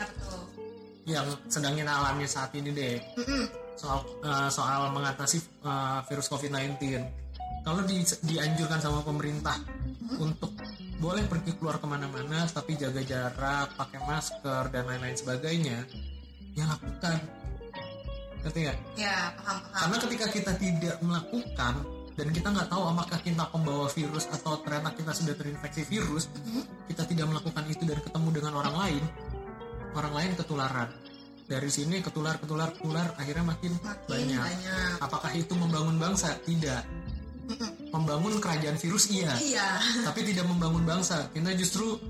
Ya, 1.03 1.19
yang 1.19 1.35
sedang 1.51 1.75
kita 1.75 1.91
alami 1.91 2.31
saat 2.31 2.55
ini 2.55 2.71
deh. 2.71 2.95
Soal 3.75 4.07
eh, 4.23 4.49
soal 4.55 4.95
mengatasi 4.95 5.39
eh, 5.67 5.99
virus 6.07 6.31
COVID-19. 6.31 6.79
Kalau 7.67 7.83
di, 7.83 8.07
dianjurkan 8.23 8.79
sama 8.79 9.03
pemerintah 9.03 9.59
untuk 10.23 10.55
boleh 11.03 11.27
pergi 11.27 11.59
keluar 11.59 11.83
ke 11.83 11.87
mana-mana 11.91 12.47
tapi 12.47 12.79
jaga 12.79 13.03
jarak, 13.03 13.75
pakai 13.75 13.99
masker 14.07 14.71
dan 14.71 14.87
lain-lain 14.87 15.19
sebagainya, 15.19 15.83
ya 16.55 16.65
lakukan. 16.71 17.19
Ngerti 18.43 18.59
nggak? 18.67 18.79
ya 18.99 19.31
paham 19.39 19.59
paham 19.63 19.79
Karena 19.79 19.97
ketika 20.03 20.27
kita 20.35 20.53
tidak 20.59 20.97
melakukan 20.99 21.75
dan 22.19 22.27
kita 22.35 22.49
nggak 22.51 22.69
tahu 22.71 22.83
apakah 22.91 23.19
kita 23.23 23.45
pembawa 23.51 23.87
virus 23.91 24.27
atau 24.31 24.59
ternyata 24.63 24.91
kita 24.95 25.13
sudah 25.15 25.35
terinfeksi 25.35 25.83
virus, 25.91 26.31
kita 26.87 27.03
tidak 27.07 27.27
melakukan 27.31 27.65
itu 27.67 27.83
dan 27.83 27.99
ketemu 27.99 28.29
dengan 28.31 28.53
orang 28.63 28.75
lain, 28.79 29.03
orang 29.99 30.13
lain 30.15 30.31
ketularan. 30.39 30.91
Dari 31.43 31.69
sini 31.69 31.99
ketular, 31.99 32.39
ketular, 32.39 32.71
ketular, 32.73 33.13
akhirnya 33.19 33.45
makin, 33.45 33.75
makin 33.83 34.09
banyak. 34.09 34.41
banyak 34.41 34.95
Apakah 35.03 35.33
itu 35.35 35.53
membangun 35.59 35.99
bangsa? 35.99 36.39
Tidak. 36.47 37.12
Membangun 37.93 38.41
kerajaan 38.41 38.81
virus 38.81 39.13
iya, 39.13 39.37
iya 39.45 39.69
tapi 40.01 40.25
tidak 40.25 40.49
membangun 40.49 40.83
bangsa. 40.89 41.29
Kita 41.29 41.53
justru 41.53 42.01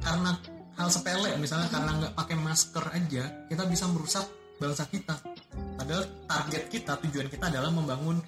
karena 0.00 0.32
hal 0.78 0.88
sepele, 0.88 1.36
misalnya 1.36 1.68
karena 1.68 1.90
nggak 2.00 2.14
pakai 2.16 2.36
masker 2.40 2.84
aja, 2.94 3.24
kita 3.50 3.62
bisa 3.68 3.84
merusak 3.92 4.24
bangsa 4.56 4.88
kita. 4.88 5.20
Padahal 5.76 6.04
target 6.24 6.64
kita, 6.72 6.96
tujuan 7.04 7.28
kita 7.28 7.50
adalah 7.52 7.68
membangun 7.68 8.18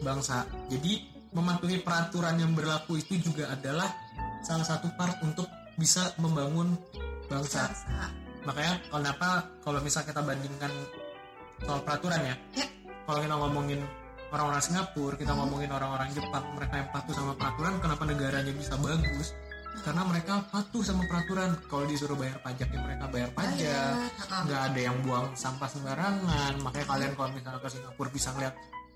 bangsa. 0.00 0.46
Jadi 0.70 1.10
mematuhi 1.34 1.82
peraturan 1.82 2.38
yang 2.38 2.54
berlaku 2.54 3.02
itu 3.02 3.18
juga 3.18 3.50
adalah 3.50 3.90
salah 4.46 4.62
satu 4.62 4.92
part 4.94 5.18
untuk 5.26 5.48
bisa 5.74 6.14
membangun 6.22 6.78
bangsa. 7.26 7.66
Bangsa. 7.66 8.06
Makanya 8.44 8.74
kenapa 8.92 9.28
kalau 9.64 9.80
misal 9.80 10.04
kita 10.04 10.20
bandingkan 10.20 10.70
soal 11.64 11.80
peraturan 11.82 12.20
ya, 12.20 12.36
Ya. 12.54 12.66
kalau 13.08 13.18
kita 13.24 13.34
ngomongin 13.40 13.80
orang-orang 14.34 14.62
Singapura, 14.62 15.14
kita 15.14 15.32
ngomongin 15.32 15.70
orang-orang 15.70 16.10
Jepang, 16.10 16.42
mereka 16.58 16.74
yang 16.82 16.88
patuh 16.90 17.14
sama 17.14 17.32
peraturan, 17.38 17.78
kenapa 17.78 18.02
negaranya 18.02 18.50
bisa 18.50 18.74
bagus? 18.82 19.30
Karena 19.82 20.06
mereka 20.06 20.40
patuh 20.48 20.80
sama 20.86 21.02
peraturan. 21.04 21.58
Kalau 21.66 21.84
disuruh 21.84 22.14
bayar 22.14 22.38
pajak 22.40 22.70
ya 22.70 22.78
mereka 22.78 23.04
bayar 23.10 23.30
pajak. 23.34 23.92
Nggak 24.46 24.60
ada 24.70 24.80
yang 24.80 24.96
buang 25.02 25.34
sampah 25.34 25.66
sembarangan. 25.66 26.62
Makanya 26.62 26.86
kalian 26.86 27.12
kalau 27.18 27.30
misalnya 27.34 27.60
ke 27.60 27.68
Singapura 27.68 28.08
bisa 28.08 28.28
ngeliat, 28.32 28.54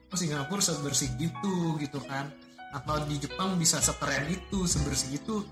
oh 0.09 0.17
Singapura 0.17 0.63
sebersih 0.63 1.11
itu 1.19 1.55
gitu 1.83 1.99
kan. 2.07 2.31
Atau 2.73 3.05
di 3.05 3.21
Jepang 3.21 3.59
bisa 3.59 3.83
sekeren 3.83 4.31
itu, 4.31 4.65
sebersih 4.65 5.19
itu. 5.19 5.43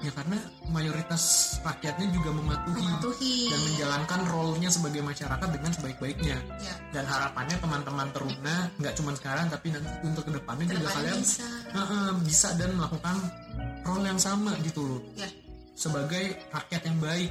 Ya 0.00 0.08
karena 0.16 0.40
mayoritas 0.72 1.22
rakyatnya 1.60 2.08
juga 2.08 2.32
mematuhi 2.32 2.80
mematuhi. 2.80 3.52
dan 3.52 3.60
menjalankan 3.68 4.20
role-nya 4.32 4.70
sebagai 4.72 5.04
masyarakat 5.04 5.48
dengan 5.52 5.70
sebaik-baiknya. 5.76 6.38
Ya. 6.40 6.74
Dan 6.96 7.04
harapannya 7.04 7.56
teman-teman 7.60 8.08
teruna 8.16 8.56
nggak 8.80 8.94
cuma 8.96 9.12
sekarang 9.12 9.52
tapi 9.52 9.76
nanti 9.76 9.92
untuk 10.08 10.24
ke 10.24 10.32
depannya 10.40 10.64
juga 10.72 10.72
Ke 10.72 10.84
depannya 10.88 10.96
kalian 10.96 11.20
bisa. 11.20 11.46
Heeh, 11.76 12.08
bisa 12.24 12.48
dan 12.56 12.70
melakukan 12.80 13.16
role 13.84 14.04
yang 14.08 14.20
sama 14.20 14.52
gitu 14.64 14.80
loh. 14.80 15.00
Ya. 15.20 15.28
Sebagai 15.76 16.24
rakyat 16.48 16.82
yang 16.88 16.98
baik. 17.00 17.30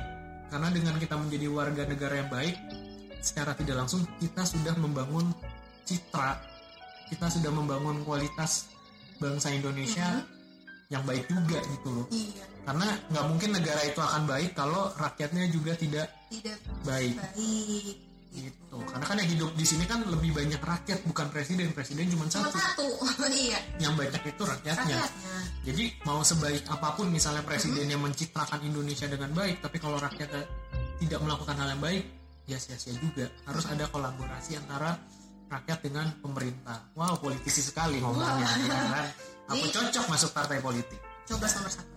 Karena 0.50 0.70
dengan 0.74 0.98
kita 0.98 1.14
menjadi 1.14 1.46
warga 1.46 1.84
negara 1.86 2.26
yang 2.26 2.30
baik 2.34 2.58
secara 3.22 3.52
tidak 3.54 3.86
langsung 3.86 4.02
kita 4.18 4.42
sudah 4.48 4.74
membangun 4.80 5.30
citra 5.84 6.40
kita 7.10 7.26
sudah 7.28 7.52
membangun 7.52 8.06
kualitas 8.06 8.70
bangsa 9.18 9.52
Indonesia 9.52 10.24
yang 10.90 11.06
baik 11.06 11.30
juga 11.30 11.62
gitu 11.62 11.90
loh. 11.94 12.06
Iya. 12.10 12.46
Karena 12.66 12.88
nggak 13.14 13.26
mungkin 13.30 13.50
negara 13.54 13.82
itu 13.86 14.02
akan 14.02 14.24
baik 14.26 14.52
kalau 14.58 14.90
rakyatnya 14.98 15.46
juga 15.54 15.78
tidak 15.78 16.10
tidak 16.34 16.58
baik. 16.82 17.14
baik. 17.14 17.96
Gitu. 18.30 18.78
Karena 18.86 19.06
kan 19.06 19.18
yang 19.18 19.30
hidup 19.30 19.50
di 19.58 19.66
sini 19.66 19.86
kan 19.86 20.02
lebih 20.06 20.34
banyak 20.34 20.62
rakyat 20.62 21.00
bukan 21.06 21.30
presiden. 21.30 21.70
Presiden 21.78 22.10
cuma 22.10 22.26
cuma 22.26 22.50
satu. 22.50 22.58
satu. 22.58 22.88
Iya. 23.30 23.62
Yang 23.78 23.94
banyak 24.02 24.24
itu 24.34 24.44
rakyatnya. 24.44 24.98
Rakyatnya. 24.98 25.38
Jadi 25.70 25.84
mau 26.10 26.22
sebaik 26.26 26.66
apa 26.66 26.90
pun 26.98 27.08
misalnya 27.14 27.46
presiden 27.46 27.86
yang 27.86 28.02
mencitrakan 28.02 28.60
Indonesia 28.66 29.06
dengan 29.06 29.30
baik 29.38 29.62
tapi 29.62 29.78
kalau 29.78 30.02
rakyatnya 30.02 30.44
tidak 30.98 31.20
melakukan 31.22 31.56
hal 31.56 31.68
yang 31.78 31.82
baik 31.82 32.04
ya 32.50 32.58
sia-sia 32.58 32.98
juga. 32.98 33.30
Harus 33.46 33.70
ada 33.70 33.86
kolaborasi 33.94 34.58
antara 34.58 34.98
rakyat 35.50 35.80
dengan 35.82 36.06
pemerintah. 36.22 36.94
Wow 36.94 37.18
politisi 37.18 37.60
sekali. 37.60 37.98
Ngomongnya 37.98 38.46
ya 38.64 38.78
kan 38.86 39.06
aku 39.52 39.66
Jadi- 39.66 39.74
cocok 39.76 40.06
masuk 40.08 40.32
partai 40.32 40.62
politik. 40.62 41.00
Coblos 41.26 41.54
nomor 41.58 41.70
satu 41.70 41.94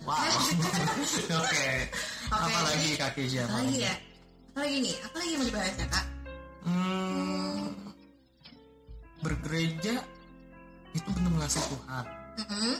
wow. 0.00 0.16
Oke. 1.42 1.66
Apa 2.30 2.58
lagi 2.64 2.88
kak 2.94 3.10
Keisha 3.14 3.46
apa 3.46 3.58
lagi 3.58 3.78
ya? 3.82 3.94
Apa 4.50 4.58
lagi 4.62 4.76
nih 4.80 4.94
apa 5.00 5.14
lagi 5.16 5.30
yang 5.30 5.38
mau 5.38 5.48
dibahas 5.48 5.74
ya 5.74 5.86
kak? 5.86 6.04
Hmm, 6.60 7.64
bergereja 9.20 9.94
itu 10.92 11.08
bentuk 11.08 11.32
mengasihi 11.32 11.66
Tuhan. 11.66 12.04
Mm-mm. 12.40 12.74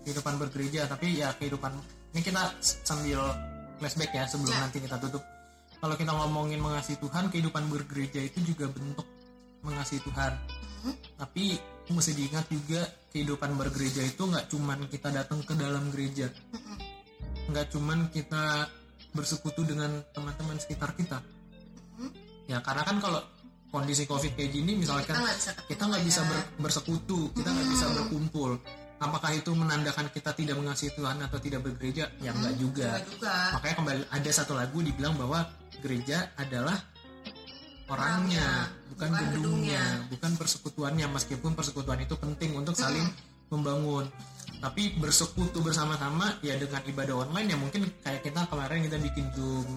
Kehidupan 0.00 0.34
bergereja, 0.40 0.80
tapi 0.88 1.20
ya 1.20 1.28
kehidupan 1.36 1.72
ini 2.10 2.20
kita 2.24 2.56
sambil 2.62 3.20
flashback 3.76 4.10
ya 4.10 4.24
sebelum 4.24 4.50
Ya. 4.50 4.60
nanti 4.64 4.78
kita 4.80 4.96
tutup. 4.98 5.22
Kalau 5.80 5.94
kita 5.94 6.12
ngomongin 6.12 6.60
mengasihi 6.60 6.96
Tuhan, 6.98 7.28
kehidupan 7.28 7.68
bergereja 7.68 8.20
itu 8.20 8.40
juga 8.44 8.68
bentuk 8.68 9.04
mengasihi 9.64 10.00
Tuhan. 10.04 10.32
Tapi 11.20 11.60
mesti 11.90 12.12
diingat 12.14 12.46
juga 12.48 12.86
kehidupan 13.10 13.58
bergereja 13.58 14.06
itu 14.06 14.22
nggak 14.22 14.46
cuman 14.48 14.86
kita 14.86 15.10
datang 15.10 15.42
ke 15.42 15.58
dalam 15.58 15.90
gereja, 15.90 16.30
nggak 17.50 17.66
cuman 17.74 18.08
kita 18.14 18.70
bersekutu 19.10 19.66
dengan 19.66 19.98
teman-teman 20.14 20.56
sekitar 20.62 20.94
kita. 20.94 21.18
Ya 22.46 22.62
karena 22.62 22.82
kan 22.86 23.02
kalau 23.02 23.20
kondisi 23.70 24.06
covid 24.06 24.34
kayak 24.34 24.50
gini 24.50 24.78
misalkan 24.78 25.14
kita 25.66 25.82
nggak 25.86 26.02
bisa 26.06 26.22
ya. 26.22 26.28
ber- 26.30 26.48
bersekutu, 26.62 27.30
kita 27.34 27.48
nggak 27.50 27.68
bisa 27.74 27.86
berkumpul. 27.90 28.50
Apakah 29.00 29.32
itu 29.32 29.56
menandakan 29.56 30.12
kita 30.12 30.36
tidak 30.36 30.60
mengasihi 30.60 30.92
Tuhan 30.92 31.24
atau 31.24 31.40
tidak 31.40 31.64
bergereja? 31.64 32.12
Ya 32.20 32.36
enggak 32.36 32.54
juga. 32.60 33.00
Nggak 33.00 33.06
juga 33.08 33.34
Makanya 33.56 33.74
kembali 33.80 34.00
ada 34.12 34.30
satu 34.30 34.52
lagu 34.52 34.78
dibilang 34.84 35.16
bahwa 35.16 35.48
gereja 35.80 36.28
adalah 36.36 36.76
orangnya, 37.90 38.70
bukan, 38.94 39.08
bukan 39.10 39.26
gedungnya, 39.34 39.34
gedungnya. 39.34 39.84
bukan 40.14 40.32
persekutuannya 40.38 41.06
meskipun 41.10 41.52
persekutuan 41.58 42.00
itu 42.00 42.14
penting 42.14 42.54
untuk 42.54 42.78
saling 42.78 43.04
membangun. 43.50 44.06
Tapi 44.60 45.00
bersekutu 45.00 45.64
bersama-sama 45.64 46.36
ya 46.44 46.54
dengan 46.60 46.84
ibadah 46.84 47.24
online 47.26 47.48
ya 47.50 47.56
mungkin 47.56 47.88
kayak 48.04 48.20
kita 48.22 48.44
kemarin 48.46 48.84
kita 48.86 48.98
bikin 49.00 49.26
Zoom, 49.32 49.68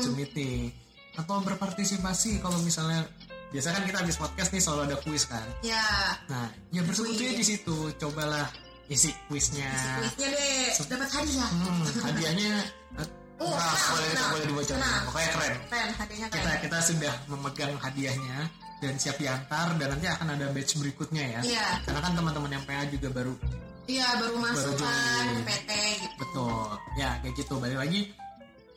Zoom 0.00 0.16
meeting 0.16 0.72
atau 1.14 1.44
berpartisipasi 1.44 2.40
kalau 2.40 2.56
misalnya 2.64 3.04
biasa 3.50 3.74
kan 3.76 3.82
kita 3.84 3.98
habis 4.00 4.16
podcast 4.16 4.50
nih 4.54 4.62
selalu 4.62 4.80
ada 4.88 4.96
kuis 5.04 5.28
kan. 5.28 5.44
ya 5.60 5.84
Nah, 6.30 6.48
ya 6.72 6.80
bersekutunya 6.86 7.36
di 7.36 7.44
situ. 7.44 7.92
Cobalah 8.00 8.48
isi 8.88 9.12
kuisnya. 9.28 9.68
kuisnya 10.00 10.26
deh 10.32 10.66
dapat 10.88 11.08
hadiah 11.12 11.50
Hmm, 11.50 11.82
hadiahnya 12.10 12.50
eh, 12.98 13.08
Oh, 13.40 13.48
nah, 13.48 13.72
tenang, 13.72 13.88
boleh 13.90 14.08
tenang, 14.12 14.30
boleh 14.30 14.46
dibocorin. 14.46 14.76
tenang. 14.76 15.00
Pokoknya 15.08 15.28
keren. 15.32 15.54
keren 15.66 15.90
hadiahnya 15.96 16.28
Kita 16.28 16.40
keren 16.44 16.60
kita 16.60 16.78
sudah 16.84 17.14
memegang 17.26 17.72
hadiahnya 17.74 18.38
dan 18.80 18.92
siap 18.96 19.16
diantar 19.16 19.66
dan 19.76 19.86
nanti 19.92 20.06
akan 20.06 20.28
ada 20.36 20.46
batch 20.52 20.72
berikutnya 20.76 21.24
ya. 21.24 21.40
Iya. 21.42 21.66
Karena 21.84 22.00
kan 22.00 22.12
teman-teman 22.14 22.50
yang 22.52 22.64
PA 22.64 22.84
juga 22.86 23.08
baru 23.10 23.34
iya 23.88 24.06
baru 24.20 24.36
masuk 24.38 24.76
Baru 24.76 24.86
kan. 24.86 25.24
PT 25.42 25.70
gitu 25.98 26.14
betul. 26.20 26.68
Ya, 26.94 27.10
kayak 27.18 27.34
gitu. 27.34 27.54
Balik 27.56 27.78
lagi 27.80 28.00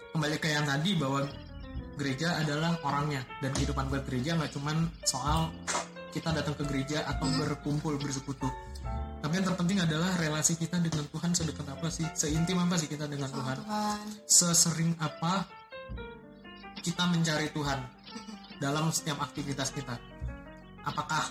kembali 0.10 0.36
ke 0.40 0.48
yang 0.48 0.66
tadi 0.66 0.92
bahwa 0.96 1.20
gereja 1.94 2.40
adalah 2.40 2.72
orangnya 2.82 3.22
dan 3.38 3.52
kehidupan 3.52 3.86
bergereja 3.88 4.34
nggak 4.34 4.52
cuman 4.52 4.90
soal 5.04 5.54
kita 6.10 6.30
datang 6.32 6.56
ke 6.56 6.64
gereja 6.66 7.04
atau 7.06 7.28
Hmm. 7.28 7.38
berkumpul 7.42 8.00
bersekutu. 8.00 8.48
Tapi 9.24 9.40
yang 9.40 9.48
terpenting 9.48 9.80
adalah 9.80 10.12
relasi 10.20 10.60
kita 10.60 10.84
dengan 10.84 11.08
Tuhan 11.08 11.32
sedekat 11.32 11.64
apa 11.72 11.88
sih? 11.88 12.04
Seintim 12.12 12.60
apa 12.60 12.76
sih 12.76 12.92
kita 12.92 13.08
dengan 13.08 13.32
Tuhan? 13.32 13.56
Tuhan 13.64 14.00
Sesering 14.28 15.00
apa 15.00 15.48
kita 16.84 17.08
mencari 17.08 17.48
Tuhan 17.56 17.80
dalam 18.60 18.92
setiap 18.92 19.24
aktivitas 19.24 19.72
kita? 19.72 19.96
Apakah 20.84 21.24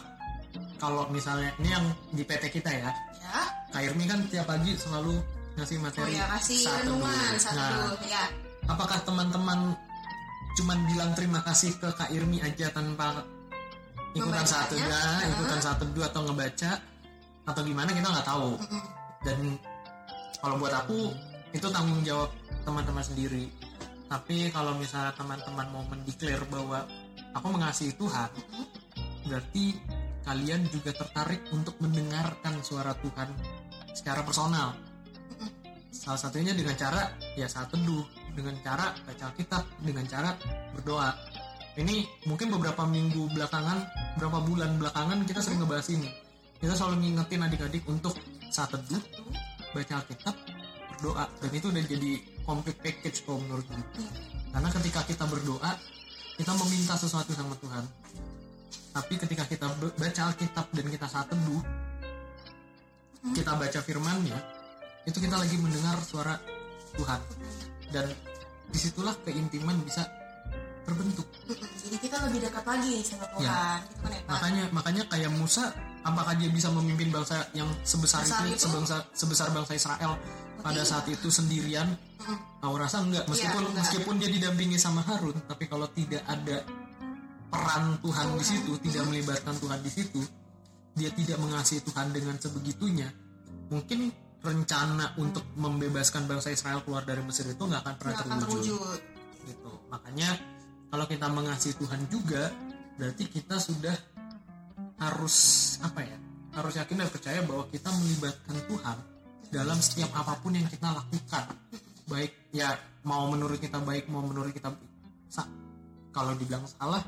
kalau 0.80 1.04
misalnya 1.12 1.52
ini 1.60 1.68
yang 1.68 1.84
di 2.16 2.24
PT 2.24 2.48
kita 2.48 2.72
ya, 2.72 2.88
ya 3.20 3.40
Kak 3.76 3.84
Irmi 3.84 4.08
kan 4.08 4.24
tiap 4.32 4.48
pagi 4.48 4.72
selalu 4.72 5.20
ngasih 5.60 5.76
oh 5.76 5.82
materi 5.84 6.16
ya 6.16 6.24
kasih 6.32 6.58
saat 6.64 6.80
renungan 6.88 7.32
satu 7.36 7.56
Nah, 7.60 7.92
ya 8.08 8.24
apakah 8.72 8.98
teman-teman 9.04 9.76
cuman 10.56 10.78
bilang 10.88 11.12
terima 11.12 11.44
kasih 11.44 11.76
ke 11.76 11.88
Kak 11.92 12.08
Irmi 12.08 12.40
aja 12.40 12.72
tanpa 12.72 13.20
ikutan 14.16 14.44
teduh, 14.44 14.80
Heeh. 14.80 15.32
ikutan 15.36 15.60
saat 15.60 15.76
teduh 15.80 16.04
atau 16.08 16.20
ngebaca 16.24 16.70
atau 17.46 17.60
gimana 17.66 17.90
kita 17.90 18.08
nggak 18.08 18.28
tahu. 18.28 18.58
Dan 19.22 19.58
kalau 20.42 20.58
buat 20.58 20.74
aku 20.74 21.14
itu 21.54 21.66
tanggung 21.70 22.02
jawab 22.02 22.30
teman-teman 22.66 23.04
sendiri. 23.04 23.46
Tapi 24.10 24.52
kalau 24.52 24.76
misalnya 24.76 25.16
teman-teman 25.16 25.66
mau 25.72 25.84
mendeklar 25.88 26.42
bahwa 26.52 26.84
aku 27.32 27.46
mengasihi 27.48 27.96
Tuhan, 27.96 28.28
berarti 29.24 29.78
kalian 30.22 30.68
juga 30.68 30.92
tertarik 30.92 31.48
untuk 31.50 31.74
mendengarkan 31.80 32.60
suara 32.60 32.92
Tuhan 33.00 33.32
secara 33.96 34.20
personal. 34.20 34.76
Salah 35.88 36.18
satunya 36.18 36.52
dengan 36.52 36.76
cara 36.76 37.14
ya 37.38 37.46
saat 37.48 37.72
teduh, 37.72 38.04
dengan 38.36 38.58
cara 38.60 38.92
baca 39.06 39.24
Alkitab, 39.32 39.64
dengan 39.80 40.04
cara 40.04 40.34
berdoa. 40.76 41.14
Ini 41.72 42.28
mungkin 42.28 42.52
beberapa 42.52 42.84
minggu 42.84 43.32
belakangan, 43.32 43.78
beberapa 44.18 44.44
bulan 44.44 44.76
belakangan 44.76 45.24
kita 45.24 45.40
sering 45.40 45.64
ngebahas 45.64 45.88
ini. 45.88 46.21
Kita 46.62 46.72
selalu 46.78 46.96
ngingetin 47.02 47.42
adik-adik 47.42 47.82
untuk 47.90 48.14
saat 48.46 48.70
teduh, 48.70 49.02
baca 49.74 49.92
Alkitab, 49.98 50.34
berdoa. 50.94 51.24
Dan 51.42 51.50
itu 51.50 51.66
udah 51.74 51.82
jadi 51.82 52.10
complete 52.46 52.78
package 52.78 53.26
kalau 53.26 53.42
menurut 53.42 53.66
gue. 53.66 54.06
Karena 54.54 54.68
ketika 54.70 55.00
kita 55.02 55.24
berdoa, 55.26 55.72
kita 56.38 56.52
meminta 56.54 56.94
sesuatu 56.94 57.34
sama 57.34 57.58
Tuhan. 57.58 57.84
Tapi 58.92 59.14
ketika 59.18 59.44
kita 59.50 59.66
baca 59.74 60.22
Alkitab 60.30 60.66
dan 60.70 60.86
kita 60.86 61.06
saat 61.10 61.26
teduh, 61.26 61.62
kita 63.34 63.52
baca 63.58 63.78
firman-Nya, 63.82 64.38
itu 65.08 65.18
kita 65.18 65.34
lagi 65.34 65.56
mendengar 65.58 65.98
suara 66.06 66.38
Tuhan. 66.94 67.20
Dan 67.90 68.06
di 68.70 68.78
situlah 68.78 69.18
keintiman 69.26 69.82
bisa 69.82 70.06
terbentuk. 70.86 71.26
Jadi 71.82 71.96
kita 71.98 72.16
lebih 72.30 72.38
dekat 72.46 72.64
lagi 72.66 72.94
sama 73.02 73.26
Tuhan 73.34 73.42
Ya. 73.42 73.82
gitu 73.82 73.98
kan 74.02 74.10
ya 74.14 74.20
Pak 74.22 74.30
Makanya 74.30 74.62
makanya 74.74 75.02
kayak 75.10 75.30
Musa, 75.34 75.64
apakah 76.02 76.34
dia 76.38 76.50
bisa 76.50 76.68
memimpin 76.74 77.10
bangsa 77.14 77.46
yang 77.54 77.70
sebesar 77.86 78.22
Besar 78.26 78.46
itu, 78.46 78.58
itu? 78.58 78.62
sebangsa 78.66 78.96
sebesar 79.14 79.48
bangsa 79.54 79.72
Israel 79.78 80.18
pada 80.62 80.82
Tidak. 80.82 80.90
saat 80.90 81.06
itu 81.10 81.28
sendirian? 81.30 81.88
Mm-mm. 82.22 82.38
Aku 82.62 82.74
rasa 82.78 83.02
enggak, 83.02 83.26
meskipun 83.26 83.62
Iya, 83.62 83.68
enggak. 83.70 83.78
meskipun 83.82 84.14
dia 84.22 84.30
didampingi 84.30 84.78
sama 84.78 85.02
Harun, 85.02 85.34
tapi 85.50 85.66
kalau 85.66 85.90
tidak 85.90 86.22
ada 86.26 86.62
peran 87.50 87.98
Tuhan 87.98 88.28
di 88.38 88.44
situ, 88.46 88.72
tidak 88.78 89.02
melibatkan 89.10 89.54
Tuhan 89.58 89.80
di 89.82 89.90
situ, 89.90 90.22
dia 90.94 91.10
tidak 91.10 91.38
mengasihi 91.42 91.82
Tuhan 91.82 92.14
dengan 92.14 92.38
sebegitunya, 92.38 93.10
mungkin 93.68 94.14
rencana 94.42 95.14
untuk 95.22 95.46
membebaskan 95.54 96.26
bangsa 96.26 96.50
Israel 96.50 96.82
keluar 96.82 97.06
dari 97.06 97.22
Mesir 97.22 97.46
itu 97.46 97.62
nggak 97.62 97.82
akan 97.86 97.94
pernah 97.94 98.14
terwujud 98.18 98.42
terwujud 98.42 98.98
gitu. 99.46 99.72
Makanya 99.86 100.30
kalau 100.90 101.06
kita 101.06 101.26
mengasihi 101.30 101.74
Tuhan 101.78 102.00
juga 102.10 102.50
berarti 102.98 103.24
kita 103.30 103.56
sudah 103.62 103.94
harus 105.02 105.36
apa 105.82 106.00
ya? 106.06 106.16
Harus 106.52 106.78
yakin 106.78 106.96
dan 107.02 107.08
percaya 107.10 107.40
bahwa 107.42 107.64
kita 107.72 107.90
melibatkan 107.90 108.56
Tuhan 108.70 108.96
dalam 109.50 109.78
setiap 109.82 110.10
apa 110.14 110.38
pun 110.38 110.54
yang 110.54 110.68
kita 110.70 110.92
lakukan. 110.94 111.44
Baik 112.06 112.52
ya 112.54 112.76
mau 113.02 113.26
menurut 113.26 113.58
kita 113.58 113.82
baik 113.82 114.06
mau 114.06 114.22
menurut 114.22 114.54
kita 114.54 114.70
sa- 115.26 115.48
kalau 116.12 116.36
dibilang 116.38 116.62
salah 116.68 117.02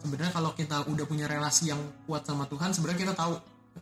sebenarnya 0.00 0.32
kalau 0.32 0.54
kita 0.54 0.86
udah 0.86 1.04
punya 1.04 1.26
relasi 1.26 1.74
yang 1.74 1.82
kuat 2.06 2.22
sama 2.22 2.46
Tuhan 2.46 2.70
sebenarnya 2.72 3.10
kita 3.10 3.14
tahu 3.18 3.34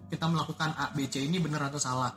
kita 0.09 0.27
melakukan 0.27 0.75
A 0.75 0.91
B 0.91 1.07
C 1.07 1.23
ini 1.23 1.39
benar 1.39 1.71
atau 1.71 1.79
salah. 1.79 2.11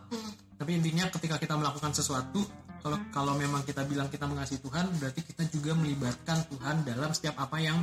Tapi 0.58 0.74
intinya 0.74 1.06
ketika 1.14 1.38
kita 1.38 1.54
melakukan 1.54 1.94
sesuatu, 1.94 2.42
kalau 2.82 2.98
kalau 3.14 3.34
memang 3.38 3.62
kita 3.62 3.86
bilang 3.86 4.10
kita 4.10 4.26
mengasihi 4.26 4.58
Tuhan, 4.58 4.90
berarti 4.98 5.22
kita 5.22 5.46
juga 5.54 5.78
melibatkan 5.78 6.50
Tuhan 6.50 6.82
dalam 6.82 7.14
setiap 7.14 7.38
apa 7.38 7.62
yang 7.62 7.78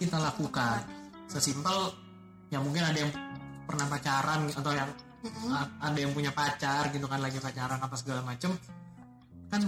kita 0.00 0.16
lakukan. 0.16 0.88
Sesimpel 1.28 1.92
ya 2.48 2.58
mungkin 2.60 2.84
ada 2.84 2.98
yang 2.98 3.12
pernah 3.68 3.86
pacaran 3.88 4.48
atau 4.48 4.72
yang 4.72 4.88
a- 5.52 5.72
ada 5.84 5.98
yang 5.98 6.12
punya 6.16 6.32
pacar 6.32 6.88
gitu 6.94 7.04
kan 7.04 7.20
lagi 7.20 7.36
pacaran 7.42 7.76
apa 7.76 7.94
segala 7.98 8.24
macem 8.24 8.54
kan 9.48 9.62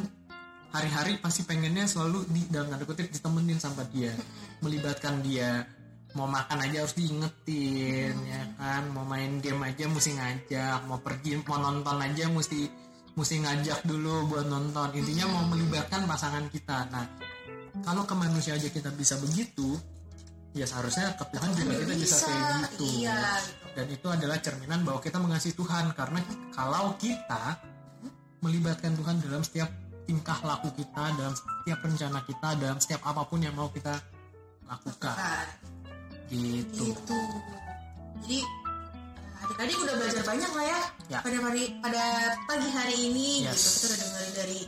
hari-hari 0.71 1.19
pasti 1.19 1.43
pengennya 1.43 1.85
selalu 1.85 2.25
di 2.31 2.47
dalam 2.47 2.71
tanda 2.71 2.87
kutip 2.87 3.11
ditemenin 3.11 3.59
sama 3.59 3.83
dia 3.91 4.15
melibatkan 4.63 5.21
dia. 5.25 5.67
Mau 6.11 6.27
makan 6.27 6.59
aja 6.67 6.83
harus 6.83 6.99
diingetin 6.99 8.15
ya 8.27 8.43
kan? 8.59 8.91
Mau 8.91 9.07
main 9.07 9.39
game 9.39 9.63
aja 9.63 9.87
mesti 9.87 10.19
ngajak 10.19 10.91
mau 10.91 10.99
pergi 10.99 11.39
mau 11.47 11.63
nonton 11.63 12.03
aja 12.03 12.27
mesti 12.27 12.67
mesti 13.15 13.35
ngajak 13.47 13.87
dulu 13.87 14.27
buat 14.27 14.47
nonton. 14.51 14.91
Intinya 14.99 15.31
mau 15.31 15.47
melibatkan 15.47 16.11
pasangan 16.11 16.51
kita. 16.51 16.91
Nah 16.91 17.07
kalau 17.87 18.03
ke 18.03 18.15
manusia 18.19 18.59
aja 18.59 18.67
kita 18.67 18.91
bisa 18.91 19.23
begitu 19.23 19.79
ya 20.51 20.67
seharusnya 20.67 21.15
ke 21.15 21.25
Tuhan 21.31 21.51
juga 21.55 21.73
kita 21.79 21.95
bisa 21.95 22.17
kayak 22.27 22.43
gitu 22.75 22.85
iya 23.07 23.19
gitu. 23.39 23.65
dan 23.79 23.87
itu 23.87 24.07
adalah 24.11 24.37
cerminan 24.43 24.81
bahwa 24.83 24.99
kita 24.99 25.19
mengasihi 25.23 25.55
Tuhan 25.55 25.95
karena 25.95 26.21
kalau 26.51 26.99
kita 26.99 27.43
melibatkan 28.43 28.93
Tuhan 28.99 29.23
dalam 29.23 29.43
setiap 29.47 29.71
tingkah 30.09 30.39
laku 30.43 30.75
kita 30.75 31.05
dalam 31.15 31.35
setiap 31.37 31.79
rencana 31.87 32.19
kita 32.27 32.49
dalam 32.59 32.79
setiap 32.83 33.03
apa 33.07 33.23
pun 33.31 33.39
yang 33.39 33.55
mau 33.55 33.71
kita 33.71 33.95
lakukan. 34.67 35.15
Gitu. 36.31 36.95
Gitu. 36.95 37.21
Jadi 38.27 38.39
adik-adik 39.41 39.77
udah 39.83 39.95
belajar 39.99 40.23
banyak 40.27 40.51
lah 40.51 40.67
ya, 40.67 40.81
Ya. 41.11 41.19
pada 41.27 41.39
hari 41.43 41.65
pada 41.83 42.03
pagi 42.47 42.69
hari 42.71 42.97
ini 43.11 43.29
Yes. 43.47 43.55
gitu 43.59 43.67
kita 43.71 43.87
udah 43.87 43.99
dengerin 43.99 44.33
dari 44.39 44.61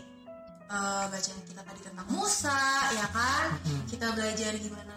eh, 0.72 1.04
bacaan 1.10 1.40
kita 1.46 1.60
tadi 1.62 1.80
tentang 1.84 2.06
Musa 2.10 2.60
ya 2.96 3.06
kan? 3.14 3.46
Mm-mm. 3.62 3.80
kita 3.92 4.06
belajar 4.16 4.52
gimana 4.58 4.91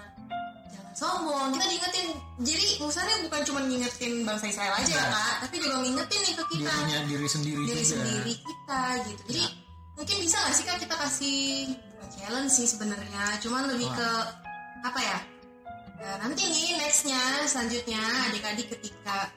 sombong. 0.95 1.51
Kita 1.51 1.65
diingetin. 1.67 2.07
Jadi 2.39 2.67
Musa 2.79 2.99
ini 3.03 3.15
bukan 3.27 3.41
cuma 3.43 3.59
ngingetin 3.61 4.13
bangsa 4.23 4.45
Israel 4.47 4.73
aja 4.73 4.87
ya 4.87 4.95
Ya. 4.95 5.03
kak. 5.11 5.35
Tapi 5.43 5.55
juga 5.59 5.75
ngingetin 5.83 6.19
nih 6.23 6.33
ke 6.33 6.43
kita. 6.49 6.71
dirinya 6.71 6.99
diri 7.05 7.27
sendiri 7.27 7.61
diri 7.63 7.75
juga. 7.77 7.91
sendiri 7.91 8.33
kita 8.39 8.81
gitu. 9.03 9.21
Jadi 9.27 9.41
Ya. 9.43 9.49
mungkin 9.95 10.15
bisa 10.19 10.37
gak 10.39 10.53
sih 10.55 10.63
kak 10.63 10.77
kita 10.79 10.95
kasih 10.95 11.39
bukan 11.69 12.09
challenge 12.11 12.51
sih 12.51 12.67
sebenarnya? 12.67 13.23
Cuman 13.39 13.63
lebih 13.69 13.87
Wah. 13.87 13.97
ke 13.99 14.09
apa 14.83 14.99
ya? 14.99 15.19
Nah, 15.95 16.15
nanti 16.21 16.43
nih 16.45 16.75
nextnya 16.77 17.21
selanjutnya 17.45 18.01
adik-adik 18.29 18.67
ketika 18.77 19.31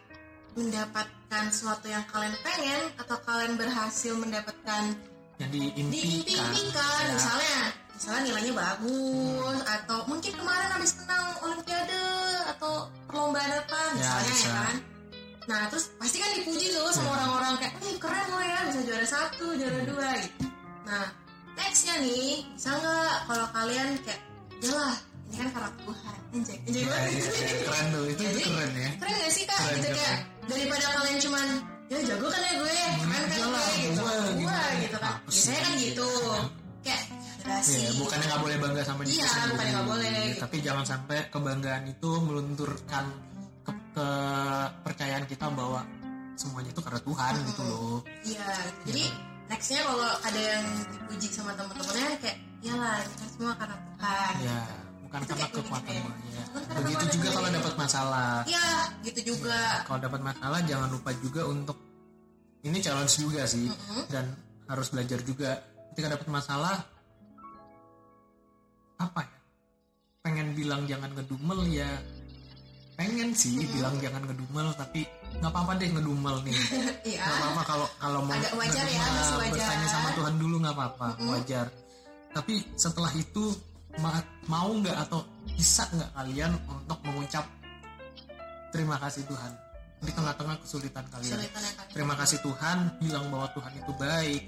mendapatkan 0.52 1.44
sesuatu 1.48 1.86
yang 1.86 2.02
kalian 2.10 2.34
pengen 2.42 2.80
atau 2.98 3.16
kalian 3.22 3.54
berhasil 3.54 4.12
mendapatkan 4.18 4.82
yang 5.38 5.50
diimpikan. 5.54 5.90
diimpikan. 6.26 6.98
Ya. 6.98 7.14
misalnya 7.14 7.56
misalnya 7.98 8.22
nilainya 8.24 8.54
bagus 8.54 9.58
atau 9.66 9.98
mungkin 10.06 10.32
kemarin 10.32 10.68
habis 10.70 10.92
menang 10.96 11.26
olimpiade 11.40 12.02
atau 12.48 12.72
perlombaan 13.04 13.50
apa 13.52 13.74
Ya, 13.74 13.92
misalnya 13.92 14.22
ya, 14.22 14.30
bisa. 14.30 14.50
kan 14.54 14.76
nah 15.48 15.60
terus 15.66 15.84
pasti 15.96 16.16
kan 16.16 16.30
dipuji 16.32 16.66
tuh 16.70 16.92
sama 16.92 17.08
Ya. 17.08 17.14
orang-orang 17.16 17.52
kayak 17.58 17.72
"Wih, 17.80 17.96
keren 17.96 18.26
lo 18.28 18.38
ya 18.38 18.58
bisa 18.68 18.80
juara 18.84 19.06
satu 19.08 19.46
juara 19.52 19.74
Hmm. 19.74 19.88
dua 19.88 20.08
gitu 20.20 20.44
nah 20.84 21.04
nextnya 21.56 21.94
nih 21.98 22.30
bisa 22.52 22.70
nggak 22.70 23.14
kalau 23.26 23.46
kalian 23.50 23.88
kayak 23.98 24.20
yalah 24.60 24.94
ini 25.26 25.34
kan 25.36 25.48
karena 25.50 25.70
Tuhan 25.78 26.16
anjay 26.30 26.56
anjay 26.60 26.78
Ya, 26.78 26.86
banget 26.86 27.10
iya, 27.10 27.30
iya, 27.34 27.64
keren 27.64 27.86
tuh 27.88 28.04
itu, 28.04 28.12
itu 28.14 28.22
Jadi, 28.22 28.42
keren 28.46 28.70
ya 28.76 28.90
keren 28.94 29.14
gak 29.16 29.32
sih 29.32 29.44
kak 29.44 29.58
Keren, 29.58 29.72
gitu 29.74 29.82
keren. 29.82 29.98
kayak 29.98 30.18
daripada 30.46 30.86
kalian 30.94 31.18
cuman 31.18 31.46
ya 31.88 31.98
jago 32.04 32.26
kan 32.28 32.40
ya 32.40 32.52
gue 32.54 32.70
keren 32.70 32.92
kan 33.02 33.22
Enggak 33.24 33.48
lah, 33.48 33.64
gue 33.64 33.76
gitu 33.80 34.00
gua, 34.00 34.14
gitu. 34.14 34.76
gitu 34.78 34.96
kan 34.98 35.14
biasanya 35.26 35.60
kan 35.60 35.72
gitu 35.78 36.08
generasi 37.48 37.72
Iya, 37.78 37.90
bukannya 37.96 38.26
nggak 38.28 38.42
boleh 38.42 38.56
bangga 38.58 38.82
sama 38.84 39.00
diri 39.02 39.14
Iya, 39.14 39.26
sendiri. 39.26 39.48
bukannya 39.50 39.72
nggak 39.72 39.88
boleh, 39.88 40.10
gitu. 40.28 40.40
Tapi 40.44 40.56
jangan 40.60 40.84
sampai 40.84 41.18
kebanggaan 41.28 41.82
itu 41.88 42.10
melunturkan 42.20 43.04
ke, 43.64 43.72
kepercayaan 43.94 45.24
kita 45.24 45.46
bahwa 45.50 45.80
semuanya 46.34 46.70
itu 46.70 46.80
karena 46.80 47.00
Tuhan 47.02 47.32
gitu 47.44 47.62
loh. 47.64 47.98
iya 48.22 48.46
gitu. 48.62 48.84
jadi 48.86 49.02
nextnya 49.48 49.80
kalau 49.82 50.10
ada 50.22 50.38
yang 50.40 50.64
dipuji 50.86 51.26
sama 51.28 51.50
teman-temannya 51.52 52.08
kayak 52.22 52.36
iyalah 52.62 52.96
ini 53.00 53.14
kan 53.16 53.28
semua 53.28 53.52
karena 53.56 53.76
Tuhan 53.76 54.32
Ya, 54.38 54.60
bukan 55.02 55.18
Itu 55.18 55.32
karena 55.34 55.46
kekuatan 55.50 55.92
ya. 55.98 56.04
Karena 56.54 56.78
Begitu 56.78 57.04
juga 57.10 57.28
kalau 57.32 57.48
dapat 57.50 57.74
masalah. 57.74 58.32
iya 58.46 58.66
gitu 59.02 59.20
juga 59.26 59.58
Kalau 59.82 59.98
dapat 59.98 60.20
masalah 60.22 60.58
jangan 60.62 60.88
lupa 60.88 61.10
juga 61.18 61.42
untuk 61.44 61.78
ini 62.60 62.78
challenge 62.78 63.14
juga 63.18 63.42
sih 63.44 63.66
Mm-mm. 63.66 64.02
dan 64.06 64.24
harus 64.68 64.86
belajar 64.92 65.18
juga. 65.22 65.58
Ketika 65.90 66.14
dapat 66.14 66.28
masalah 66.30 66.76
apa 68.98 69.20
ya? 69.22 69.36
Pengen 70.20 70.48
bilang 70.52 70.82
jangan 70.84 71.10
ngedumel 71.14 71.60
ya. 71.70 71.88
Pengen 72.94 73.30
sih 73.30 73.54
bilang 73.70 73.94
jangan 74.02 74.26
ngedumel 74.26 74.74
tapi 74.74 75.06
nggak 75.38 75.50
apa-apa 75.50 75.72
deh 75.78 75.88
ngedumel 75.88 76.36
nih. 76.42 76.54
Iya. 77.08 77.22
Nggak 77.22 77.38
apa-apa 77.38 77.62
kalau 77.64 77.86
kalau 77.96 78.20
mau 78.26 78.34
Agak 78.34 78.52
wajar 78.58 78.84
ya, 78.84 78.98
ngedumel, 78.98 79.14
masih 79.14 79.36
wajar. 79.38 79.54
bertanya 79.54 79.88
sama 79.88 80.08
Tuhan 80.12 80.34
dulu 80.36 80.54
nggak 80.60 80.74
apa-apa 80.74 81.08
wajar. 81.24 81.66
Tapi 82.28 82.54
setelah 82.74 83.12
itu 83.14 83.44
ma- 83.96 84.28
mau 84.44 84.68
nggak 84.68 84.96
atau 85.08 85.22
bisa 85.48 85.86
nggak 85.88 86.10
kalian 86.12 86.52
untuk 86.68 86.98
mengucap 87.02 87.44
terima 88.68 88.98
kasih 88.98 89.24
Tuhan. 89.24 89.52
Di 89.98 90.12
tengah-tengah 90.14 90.56
kesulitan 90.62 91.04
kalian. 91.08 91.32
Kesulitan 91.32 91.60
yang 91.60 91.74
kalian 91.74 91.94
terima 91.94 92.14
kasih 92.14 92.38
Tuhan 92.38 92.76
bilang 92.98 93.24
bahwa 93.30 93.46
Tuhan 93.50 93.72
itu 93.74 93.92
baik 93.94 94.42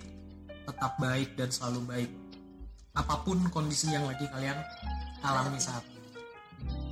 tetap 0.60 0.92
baik 0.98 1.28
dan 1.34 1.48
selalu 1.50 1.80
baik 1.84 2.10
apa 2.96 3.14
pun 3.22 3.38
kondisi 3.54 3.90
yang 3.92 4.06
lagi 4.06 4.26
kalian 4.30 4.58
alami 5.22 5.60
saat 5.60 5.84
ini. 5.86 6.10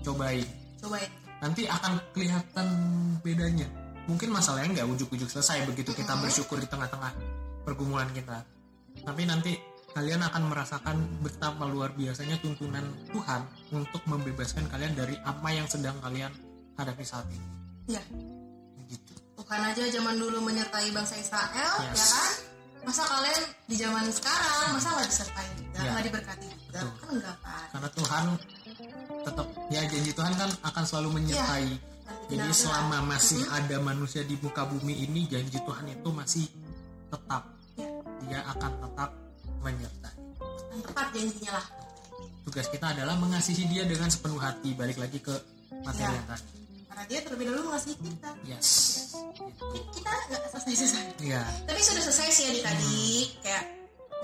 Cobain. 0.06 0.46
Cobain. 0.78 1.10
Nanti 1.38 1.66
akan 1.70 1.98
kelihatan 2.14 2.66
bedanya. 3.22 3.68
Mungkin 4.08 4.32
masalahnya 4.32 4.82
nggak 4.82 4.88
ujuk-ujuk 4.98 5.28
selesai 5.28 5.68
begitu 5.68 5.92
kita 5.92 6.16
bersyukur 6.18 6.56
di 6.58 6.68
tengah-tengah 6.70 7.12
pergumulan 7.66 8.08
kita. 8.16 8.40
Tapi 9.04 9.22
nanti 9.28 9.52
kalian 9.92 10.22
akan 10.24 10.42
merasakan 10.48 10.96
betapa 11.20 11.66
luar 11.68 11.92
biasanya 11.92 12.38
tuntunan 12.40 12.84
Tuhan 13.12 13.42
untuk 13.74 14.00
membebaskan 14.08 14.70
kalian 14.70 14.96
dari 14.96 15.18
apa 15.26 15.48
yang 15.52 15.66
sedang 15.68 15.98
kalian 16.00 16.32
hadapi 16.78 17.04
saat 17.04 17.26
ini. 17.28 17.46
Ya 17.88 18.02
gitu 18.88 19.14
Tuhan 19.38 19.60
aja 19.62 19.84
zaman 19.92 20.16
dulu 20.16 20.38
menyertai 20.42 20.88
bangsa 20.90 21.14
Israel 21.20 21.72
Yes. 21.92 21.96
ya 22.00 22.06
kan 22.08 22.32
masa 22.82 23.02
kalian 23.04 23.42
di 23.64 23.76
zaman 23.76 24.04
sekarang 24.08 24.66
masa 24.72 24.88
nggak 24.90 25.08
disertai 25.08 25.48
juga 25.54 25.78
Ya. 25.78 25.90
nggak 25.92 26.04
diberkati 26.04 26.46
juga 26.48 26.80
Betul. 26.80 26.90
kan 26.90 27.08
enggak 27.12 27.36
kan 27.38 27.64
karena 27.70 27.88
Tuhan 27.92 28.24
tetap 29.20 29.46
ya 29.68 29.80
janji 29.84 30.10
Tuhan 30.12 30.32
kan 30.34 30.50
akan 30.64 30.84
selalu 30.84 31.08
menyertai 31.14 31.70
jadi 32.28 32.40
Benar-benar. 32.40 32.56
selama 32.56 32.98
masih 33.06 33.40
ada 33.48 33.76
manusia 33.78 34.22
di 34.22 34.34
muka 34.36 34.62
bumi 34.64 34.94
ini 35.00 35.20
janji 35.26 35.58
Tuhan 35.58 35.86
itu 35.86 36.08
masih 36.10 36.44
tetap 37.08 37.42
Ya. 37.74 37.86
dia 38.26 38.40
akan 38.48 38.72
tetap 38.80 39.10
menyertai 39.60 40.14
yang 40.68 40.82
tepat 40.82 41.06
janjinya 41.12 41.52
lah 41.54 41.66
tugas 42.42 42.66
kita 42.66 42.86
adalah 42.90 43.14
mengasihi 43.14 43.64
dia 43.66 43.84
dengan 43.84 44.08
sepenuh 44.08 44.40
hati 44.40 44.72
balik 44.72 44.98
lagi 44.98 45.18
ke 45.18 45.34
materi 45.84 46.04
Ya. 46.04 46.16
yang 46.16 46.26
tadi 46.26 46.50
karena 46.98 47.14
dia 47.14 47.22
terlebih 47.22 47.44
dahulu 47.46 47.62
mengasihi 47.70 47.94
kita. 48.02 48.30
Yes. 48.42 48.68
Kita 49.94 50.10
nggak 50.10 50.42
selesai-selesai 50.50 51.02
ya 51.22 51.46
tapi 51.62 51.78
sudah 51.78 52.02
selesai 52.10 52.26
sih 52.34 52.44
adik-adik 52.50 53.26
kayak 53.46 53.64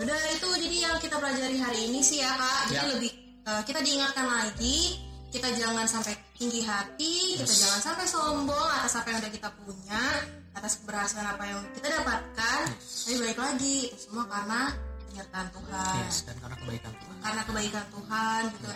udah 0.03 0.19
itu 0.35 0.47
jadi 0.59 0.77
yang 0.91 0.97
kita 0.99 1.15
pelajari 1.23 1.55
hari 1.63 1.81
ini 1.87 2.03
sih 2.03 2.19
ya 2.19 2.35
kak. 2.35 2.75
Jadi 2.75 2.75
Ya. 2.75 2.91
lebih 2.99 3.11
eh, 3.47 3.63
kita 3.63 3.79
diingatkan 3.79 4.27
lagi. 4.27 4.79
Kita 5.31 5.51
jangan 5.55 5.87
sampai 5.87 6.19
tinggi 6.35 6.67
hati. 6.67 7.39
Kita 7.39 7.47
Yes. 7.47 7.63
jangan 7.63 7.81
sampai 7.95 8.07
sombong 8.11 8.69
atas 8.75 8.99
apa 8.99 9.07
yang 9.15 9.19
udah 9.23 9.33
kita 9.39 9.49
punya 9.63 10.03
atas 10.55 10.83
keberhasilan 10.83 11.27
apa 11.31 11.45
yang 11.47 11.63
kita 11.79 11.95
dapatkan. 11.95 12.59
Yes. 12.75 13.07
tapi 13.07 13.15
balik 13.23 13.39
lagi 13.39 13.77
itu 13.95 13.99
semua 14.03 14.27
karena 14.27 14.75
penyertaan 15.15 15.47
Tuhan. 15.55 15.95
Yes 16.03 16.17
dan 16.27 16.37
karena 16.43 16.57
kebaikan 16.59 16.93
Tuhan. 16.99 17.17
Karena 17.23 17.43
kebaikan 17.47 17.85
Tuhan 17.87 18.43
gitu. 18.51 18.69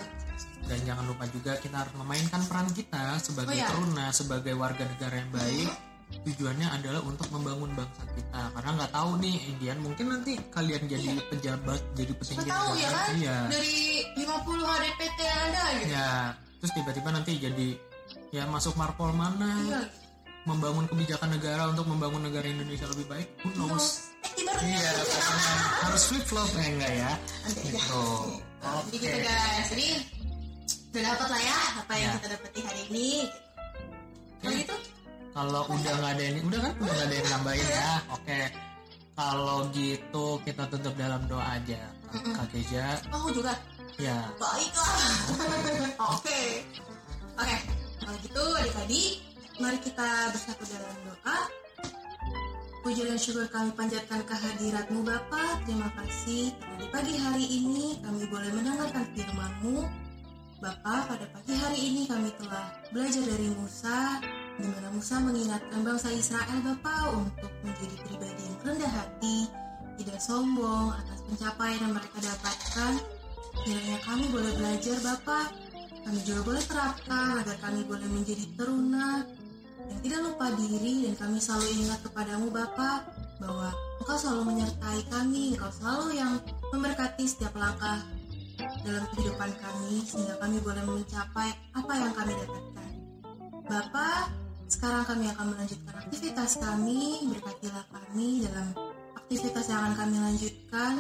Dan 0.68 0.78
jangan 0.86 1.04
lupa 1.10 1.24
juga 1.26 1.52
kita 1.58 1.76
harus 1.82 1.94
memainkan 1.98 2.40
peran 2.46 2.68
kita 2.70 3.04
sebagai 3.18 3.50
Oh, 3.50 3.58
ya. 3.58 3.68
teruna 3.74 4.06
sebagai 4.14 4.54
warga 4.54 4.84
negara 4.86 5.14
yang 5.18 5.30
baik. 5.34 5.68
Tujuannya 6.08 6.68
adalah 6.72 7.02
untuk 7.04 7.28
membangun 7.28 7.74
bangsa 7.74 8.02
kita. 8.14 8.40
Karena 8.54 8.70
nggak 8.78 8.92
tahu 8.94 9.10
nih 9.18 9.34
Indian 9.50 9.78
mungkin 9.82 10.06
nanti 10.08 10.32
kalian 10.48 10.82
jadi 10.86 11.10
pejabat 11.26 11.80
jadi 11.92 12.12
petinggi 12.16 12.48
ya 12.48 12.54
negara. 12.54 12.96
kan? 13.02 13.14
Iya. 13.18 13.36
Dari 13.50 13.76
50 14.16 14.62
HDPT 14.62 15.18
yang 15.20 15.40
ada 15.42 15.64
gitu. 15.74 15.90
Ya 15.90 16.10
terus 16.58 16.72
tiba-tiba 16.74 17.08
nanti 17.12 17.32
jadi 17.38 17.68
ya 18.30 18.46
masuk 18.46 18.78
marpol 18.78 19.10
mana? 19.10 19.50
Iya. 19.66 19.80
Membangun 20.46 20.86
kebijakan 20.88 21.34
negara 21.36 21.68
untuk 21.68 21.84
membangun 21.84 22.24
negara 22.24 22.46
Indonesia 22.48 22.88
lebih 22.88 23.04
baik? 23.04 23.28
Who 23.44 23.52
knows? 23.58 23.84
eh 23.84 24.07
ibaratnya. 24.38 24.76
Iya 24.78 24.90
harus 25.78 26.02
flip 26.06 26.24
flop 26.24 26.50
ya 26.54 26.66
enggak 26.68 26.92
ya? 26.94 27.12
Nanti 27.44 27.60
aja. 27.60 27.70
gitu. 27.72 28.04
Jadi 28.58 28.96
gitu 28.96 29.18
guys, 29.22 29.66
jadi 29.70 29.88
udah 30.88 31.02
dapat 31.04 31.28
lah 31.28 31.42
ya 31.42 31.58
apa 31.78 31.92
yang 31.94 32.10
Ya. 32.10 32.16
kita 32.16 32.26
dapati 32.34 32.60
hari 32.64 32.82
ini. 32.90 33.10
Kalau 34.38 34.48
Oke. 34.48 34.58
gitu, 34.58 34.76
kalau 35.30 35.62
udah 35.68 35.92
nggak 35.98 36.12
ada 36.14 36.24
ini 36.24 36.40
udah 36.42 36.60
kan? 36.60 36.72
Udah 36.78 36.92
nggak 36.92 37.06
ada 37.06 37.14
yang 37.14 37.28
nambahin 37.30 37.66
ya? 37.68 37.90
Oke. 38.10 38.40
Kalau 39.18 39.58
gitu 39.74 40.24
kita 40.46 40.62
tutup 40.70 40.94
dalam 40.94 41.22
doa 41.26 41.42
aja 41.42 41.80
Kak 42.08 42.46
Keja. 42.54 42.86
Oh 43.10 43.26
juga? 43.30 43.50
Ya 43.98 44.14
baiklah. 44.38 44.94
Oke, 46.14 46.62
oke. 47.34 47.56
Kalau 47.98 48.16
gitu 48.22 48.42
adik-adik, 48.54 49.12
mari 49.58 49.78
kita 49.82 50.06
bersatu 50.30 50.62
dalam 50.70 50.96
doa. 51.02 51.38
Puji 52.88 53.04
dan 53.04 53.20
syukur 53.20 53.44
kami 53.52 53.68
panjatkan 53.76 54.24
kehadiratmu 54.24 55.04
Bapa. 55.04 55.60
Terima 55.68 55.92
kasih 55.92 56.56
karena 56.56 56.76
di 56.80 56.86
pagi 56.88 57.14
hari 57.20 57.44
ini 57.44 58.00
kami 58.00 58.24
boleh 58.32 58.48
mendengarkan 58.48 59.04
firman-Mu. 59.12 59.84
Bapa, 60.56 61.04
pada 61.04 61.28
pagi 61.28 61.52
hari 61.52 61.76
ini 61.84 62.08
kami 62.08 62.32
telah 62.40 62.64
belajar 62.88 63.20
dari 63.28 63.52
Musa, 63.60 64.24
di 64.56 64.72
mana 64.72 64.88
Musa 64.88 65.20
mengingatkan 65.20 65.84
bangsa 65.84 66.08
Israel 66.16 66.64
Bapa 66.64 67.12
untuk 67.12 67.52
menjadi 67.60 67.92
pribadi 68.08 68.40
yang 68.48 68.56
rendah 68.64 68.92
hati, 68.96 69.38
tidak 70.00 70.20
sombong 70.24 70.96
atas 70.96 71.20
pencapaian 71.28 71.84
yang 71.84 71.92
mereka 71.92 72.18
dapatkan. 72.24 72.92
Kiranya 73.68 73.98
kami 74.00 74.24
boleh 74.32 74.52
belajar 74.56 74.96
Bapa, 75.04 75.52
kami 76.08 76.24
juga 76.24 76.40
boleh 76.40 76.64
terapkan 76.64 77.36
agar 77.36 77.56
kami 77.60 77.84
boleh 77.84 78.08
menjadi 78.08 78.48
teruna 78.56 79.28
yang 79.86 80.00
tidak 80.02 80.20
lupa 80.26 80.46
diri 80.58 81.06
dan 81.06 81.14
kami 81.14 81.38
selalu 81.38 81.66
ingat 81.86 82.00
kepadamu 82.02 82.46
Bapa 82.50 83.06
bahwa 83.38 83.70
Engkau 84.02 84.16
selalu 84.18 84.42
menyertai 84.54 85.00
kami, 85.10 85.54
Engkau 85.54 85.70
selalu 85.70 86.06
yang 86.18 86.32
memberkati 86.74 87.24
setiap 87.26 87.54
langkah 87.54 88.02
dalam 88.82 89.04
kehidupan 89.14 89.50
kami 89.58 90.02
sehingga 90.02 90.34
kami 90.42 90.58
boleh 90.62 90.82
mencapai 90.82 91.50
apa 91.74 91.92
yang 91.94 92.12
kami 92.14 92.32
dapatkan. 92.34 92.90
Bapa, 93.68 94.08
sekarang 94.68 95.04
kami 95.06 95.24
akan 95.32 95.46
melanjutkan 95.54 95.94
aktivitas 95.96 96.50
kami, 96.58 97.30
berkatilah 97.30 97.84
kami 97.88 98.44
dalam 98.44 98.74
aktivitas 99.16 99.64
yang 99.70 99.80
akan 99.86 99.94
kami 99.96 100.16
lanjutkan. 100.18 100.92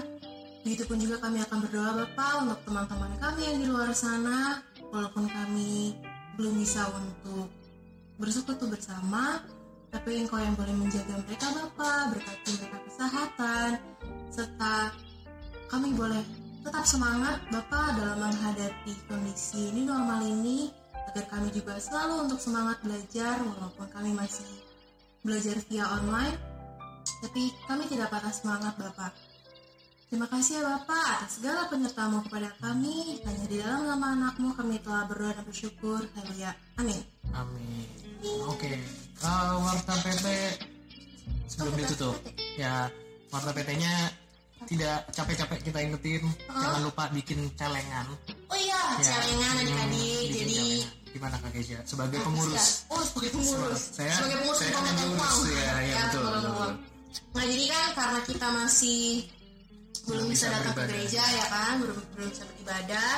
Begitupun 0.62 0.96
juga 1.00 1.16
kami 1.22 1.38
akan 1.48 1.58
berdoa 1.64 1.90
Bapak 2.04 2.32
untuk 2.44 2.60
teman-teman 2.68 3.12
kami 3.18 3.40
yang 3.46 3.58
di 3.62 3.66
luar 3.66 3.90
sana, 3.96 4.60
walaupun 4.92 5.26
kami 5.26 5.96
belum 6.36 6.54
bisa 6.60 6.86
untuk 6.92 7.57
bersekutu 8.18 8.66
bersama, 8.66 9.40
tapi 9.88 10.20
Engkau 10.20 10.36
yang 10.42 10.52
boleh 10.58 10.74
menjaga 10.74 11.16
mereka 11.24 11.48
Bapak, 11.54 12.12
berkati 12.12 12.50
mereka 12.60 12.78
kesehatan, 12.90 13.70
serta 14.28 14.92
kami 15.70 15.94
boleh 15.94 16.20
tetap 16.66 16.84
semangat 16.84 17.40
Bapak 17.48 17.96
dalam 17.96 18.18
menghadapi 18.20 18.92
kondisi 19.08 19.72
ini 19.72 19.86
normal 19.86 20.20
ini, 20.26 20.68
agar 21.08 21.24
kami 21.30 21.48
juga 21.54 21.80
selalu 21.80 22.28
untuk 22.28 22.40
semangat 22.42 22.82
belajar 22.84 23.40
walaupun 23.40 23.86
kami 23.88 24.12
masih 24.12 24.50
belajar 25.24 25.56
via 25.70 25.86
online, 25.88 26.36
tapi 27.24 27.54
kami 27.64 27.88
tidak 27.88 28.12
patah 28.12 28.34
semangat 28.34 28.74
Bapak. 28.76 29.14
Terima 30.08 30.24
kasih 30.24 30.60
ya 30.60 30.62
Bapak 30.64 31.20
atas 31.20 31.36
segala 31.36 31.68
penyertamu 31.68 32.24
kepada 32.24 32.48
kami. 32.64 33.20
Hanya 33.28 33.44
di 33.44 33.60
dalam 33.60 33.92
nama 33.92 34.16
anakmu 34.16 34.56
kami 34.56 34.80
telah 34.80 35.04
berdoa 35.04 35.36
dan 35.36 35.44
bersyukur. 35.44 36.00
Haleluya. 36.16 36.56
Amin. 36.80 37.04
amin 37.36 38.07
oke 38.44 38.72
Eh, 39.18 39.26
warta 39.58 39.94
PT 39.98 40.26
sebelum 41.48 41.74
Oh, 41.74 41.76
ditutup 41.76 42.16
ya 42.54 42.86
warta 43.28 43.50
PT 43.50 43.74
nya 43.76 43.94
tidak 44.64 45.10
capek-capek 45.10 45.58
kita 45.60 45.78
ingetin 45.80 46.22
jangan 46.46 46.82
lupa 46.82 47.10
bikin 47.10 47.50
celengan 47.52 48.06
Oh 48.46 48.54
iya, 48.54 48.78
Ya. 48.96 49.18
celengan 49.18 49.52
Hmm, 49.52 49.60
adik-adik. 49.60 50.18
bikin 50.24 50.34
Jadi 50.36 50.54
celengan. 50.54 50.96
gimana 51.08 51.36
kak 51.36 51.50
Keisha 51.50 51.78
sebagai 51.82 52.18
pengurus? 52.20 52.86
Oh, 52.86 53.02
sebagai 53.02 53.30
pengurus. 53.32 53.82
Saya- 53.90 54.12
sebagai 54.14 54.36
pengurus 54.38 54.58
saya 54.60 54.70
yang 54.70 54.86
diurus, 54.94 55.18
uang. 55.18 55.50
ya, 55.50 55.74
ya, 55.80 55.96
betul, 56.04 56.22
betul, 56.28 56.52
uang. 56.54 56.74
Nah, 57.28 57.44
jadi 57.44 57.64
kan 57.66 57.86
karena 57.92 58.20
kita 58.22 58.46
masih 58.52 59.00
belum 59.98 60.06
Belum 60.08 60.26
bisa 60.28 60.46
bisa 60.46 60.54
datang 60.54 60.74
ke 60.74 60.82
gereja 60.86 61.22
ya 61.26 61.46
kan, 61.48 61.72
belum 61.80 61.96
belum 62.14 62.28
bisa 62.30 62.44
beribadah. 62.46 63.14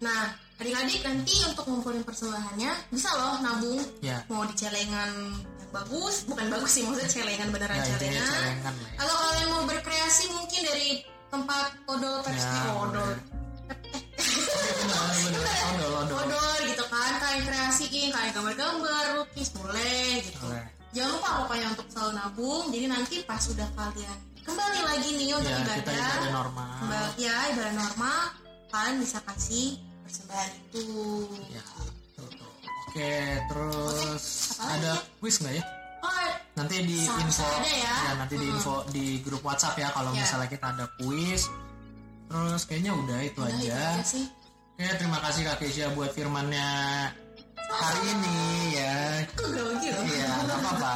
Nah, 0.00 0.22
adik-adik 0.62 1.00
nanti 1.02 1.34
untuk 1.44 1.64
ngumpulin 1.66 2.02
persembahannya 2.02 2.70
bisa 2.88 3.08
loh 3.12 3.36
nabung. 3.42 3.82
ya 3.98 4.22
Mau 4.30 4.46
di 4.46 4.54
celengan 4.54 5.10
yang 5.10 5.12
bagus, 5.72 6.22
bukan 6.24 6.46
bagus 6.48 6.70
sih 6.70 6.82
maksudnya 6.84 7.10
celengan 7.10 7.48
beneran 7.50 7.76
ya 7.76 7.86
celengan. 7.96 8.54
ya. 8.62 8.70
Atau 8.96 9.14
kalian 9.14 9.48
mau 9.50 9.62
berkreasi 9.66 10.24
mungkin 10.30 10.60
dari 10.62 10.88
tempat 11.28 11.66
odol 11.88 12.20
Ya, 12.28 12.72
odol. 12.76 13.10
benar 13.66 15.06
benar 15.32 15.56
odol 15.72 15.92
odol 16.04 16.16
Odol 16.28 16.58
gitu 16.68 16.84
kan, 16.86 17.12
kalian 17.18 17.42
kreasiin, 17.42 18.08
kalian 18.12 18.32
gambar-gambar, 18.32 19.04
lukis 19.18 19.48
boleh 19.50 20.20
gitu. 20.22 20.38
Boleh. 20.44 20.66
Jangan 20.92 21.10
lupa 21.16 21.28
pokoknya 21.44 21.66
untuk 21.72 21.86
selalu 21.88 22.12
nabung. 22.20 22.64
Jadi 22.68 22.86
nanti 22.86 23.16
pas 23.24 23.40
sudah 23.40 23.64
kalian 23.72 24.16
kembali 24.44 24.80
lagi 24.84 25.08
nih 25.16 25.28
untuk 25.32 25.48
ya 25.48 25.56
ibadah, 25.56 25.76
kita 25.80 25.92
ibadah 25.96 26.32
normal 26.34 26.68
kembali 26.82 27.10
ya 27.16 27.36
ibadah 27.54 27.74
normal, 27.78 28.20
kalian 28.68 28.96
bisa 29.00 29.18
kasih 29.24 29.68
persembahan 30.02 30.50
itu. 30.52 30.84
ya 31.50 31.62
betul, 32.12 32.26
betul. 32.28 32.50
oke 32.88 33.14
terus 33.48 34.24
lagi 34.58 34.70
ada 34.74 34.92
ya? 34.92 35.02
quiz 35.18 35.36
nggak 35.38 35.54
ya 35.54 35.64
Oh, 36.02 36.10
nanti 36.58 36.74
di 36.82 36.98
info 37.06 37.46
ada 37.46 37.70
ya. 37.70 37.94
nanti 38.18 38.34
di 38.34 38.46
Hmm. 38.46 38.54
info 38.58 38.74
di 38.90 39.04
grup 39.22 39.42
WhatsApp 39.42 39.78
ya 39.78 39.88
kalau 39.94 40.10
Ya. 40.10 40.20
misalnya 40.20 40.48
kita 40.50 40.66
ada 40.74 40.86
quiz 40.98 41.46
terus 42.26 42.62
kayaknya 42.64 42.92
udah 42.92 43.18
itu 43.22 43.38
udah 43.38 43.54
itu 43.54 43.70
aja 43.70 44.02
sih. 44.02 44.26
Oke, 44.72 44.88
terima 44.98 45.20
kasih 45.20 45.46
Kak 45.46 45.56
Keisha 45.60 45.92
buat 45.92 46.10
firmannya 46.10 46.66
hari 47.70 48.02
ini 48.08 48.36
ya. 48.74 48.96
Iya, 50.02 50.28
nggak 50.42 50.58
apa-apa. 50.58 50.94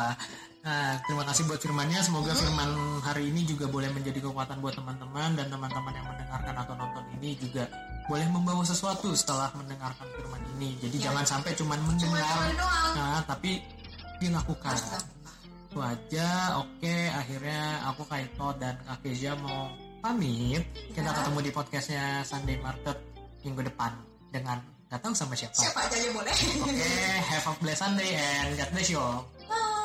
Nah, 0.66 0.98
terima 1.06 1.22
kasih 1.22 1.46
buat 1.46 1.60
firmannya. 1.60 2.00
Semoga 2.02 2.34
firman 2.34 2.70
hari 3.04 3.30
ini 3.30 3.46
juga 3.46 3.70
boleh 3.70 3.86
menjadi 3.92 4.18
kekuatan 4.18 4.58
buat 4.58 4.74
teman-teman 4.74 5.38
dan 5.38 5.46
teman-teman 5.46 5.92
yang 5.94 6.06
mendengarkan 6.08 6.54
atau 6.56 6.74
nonton 6.74 7.04
ini 7.20 7.38
juga 7.38 7.70
boleh 8.06 8.26
membawa 8.30 8.62
sesuatu 8.62 9.10
setelah 9.12 9.50
mendengarkan 9.54 10.06
firman 10.14 10.38
ini. 10.56 10.78
Jadi 10.78 10.96
Ya. 10.98 11.10
jangan 11.10 11.26
sampai 11.26 11.52
cuman 11.54 11.74
Cuma 11.76 11.88
mendengar, 11.90 12.22
dengar 12.22 12.54
doang. 12.54 12.92
nah, 12.94 13.20
tapi 13.26 13.50
dilakukan. 14.18 14.76
Itu 15.66 15.78
aja. 15.82 16.28
Oke, 16.62 16.96
akhirnya 17.10 17.60
aku 17.84 18.02
Kaito 18.06 18.48
dan 18.56 18.78
Kak 18.86 19.02
mau 19.36 19.68
pamit. 20.00 20.62
Kita 20.94 21.02
Ya. 21.02 21.12
ketemu 21.12 21.38
di 21.42 21.50
podcastnya 21.50 22.04
Sunday 22.22 22.56
Market 22.56 22.96
minggu 23.42 23.66
depan 23.66 23.92
dengan 24.30 24.62
tahu 25.02 25.12
sama 25.12 25.34
siapa. 25.34 25.58
Siapa 25.58 25.82
aja 25.82 25.96
aja 25.98 26.10
boleh. 26.14 26.34
Oke, 26.62 26.90
have 27.26 27.46
a 27.46 27.52
blessed 27.58 27.80
Sunday 27.82 28.10
and 28.14 28.54
God 28.54 28.70
bless 28.70 28.88
you 28.88 29.02
all. 29.02 29.26
Bye. 29.50 29.84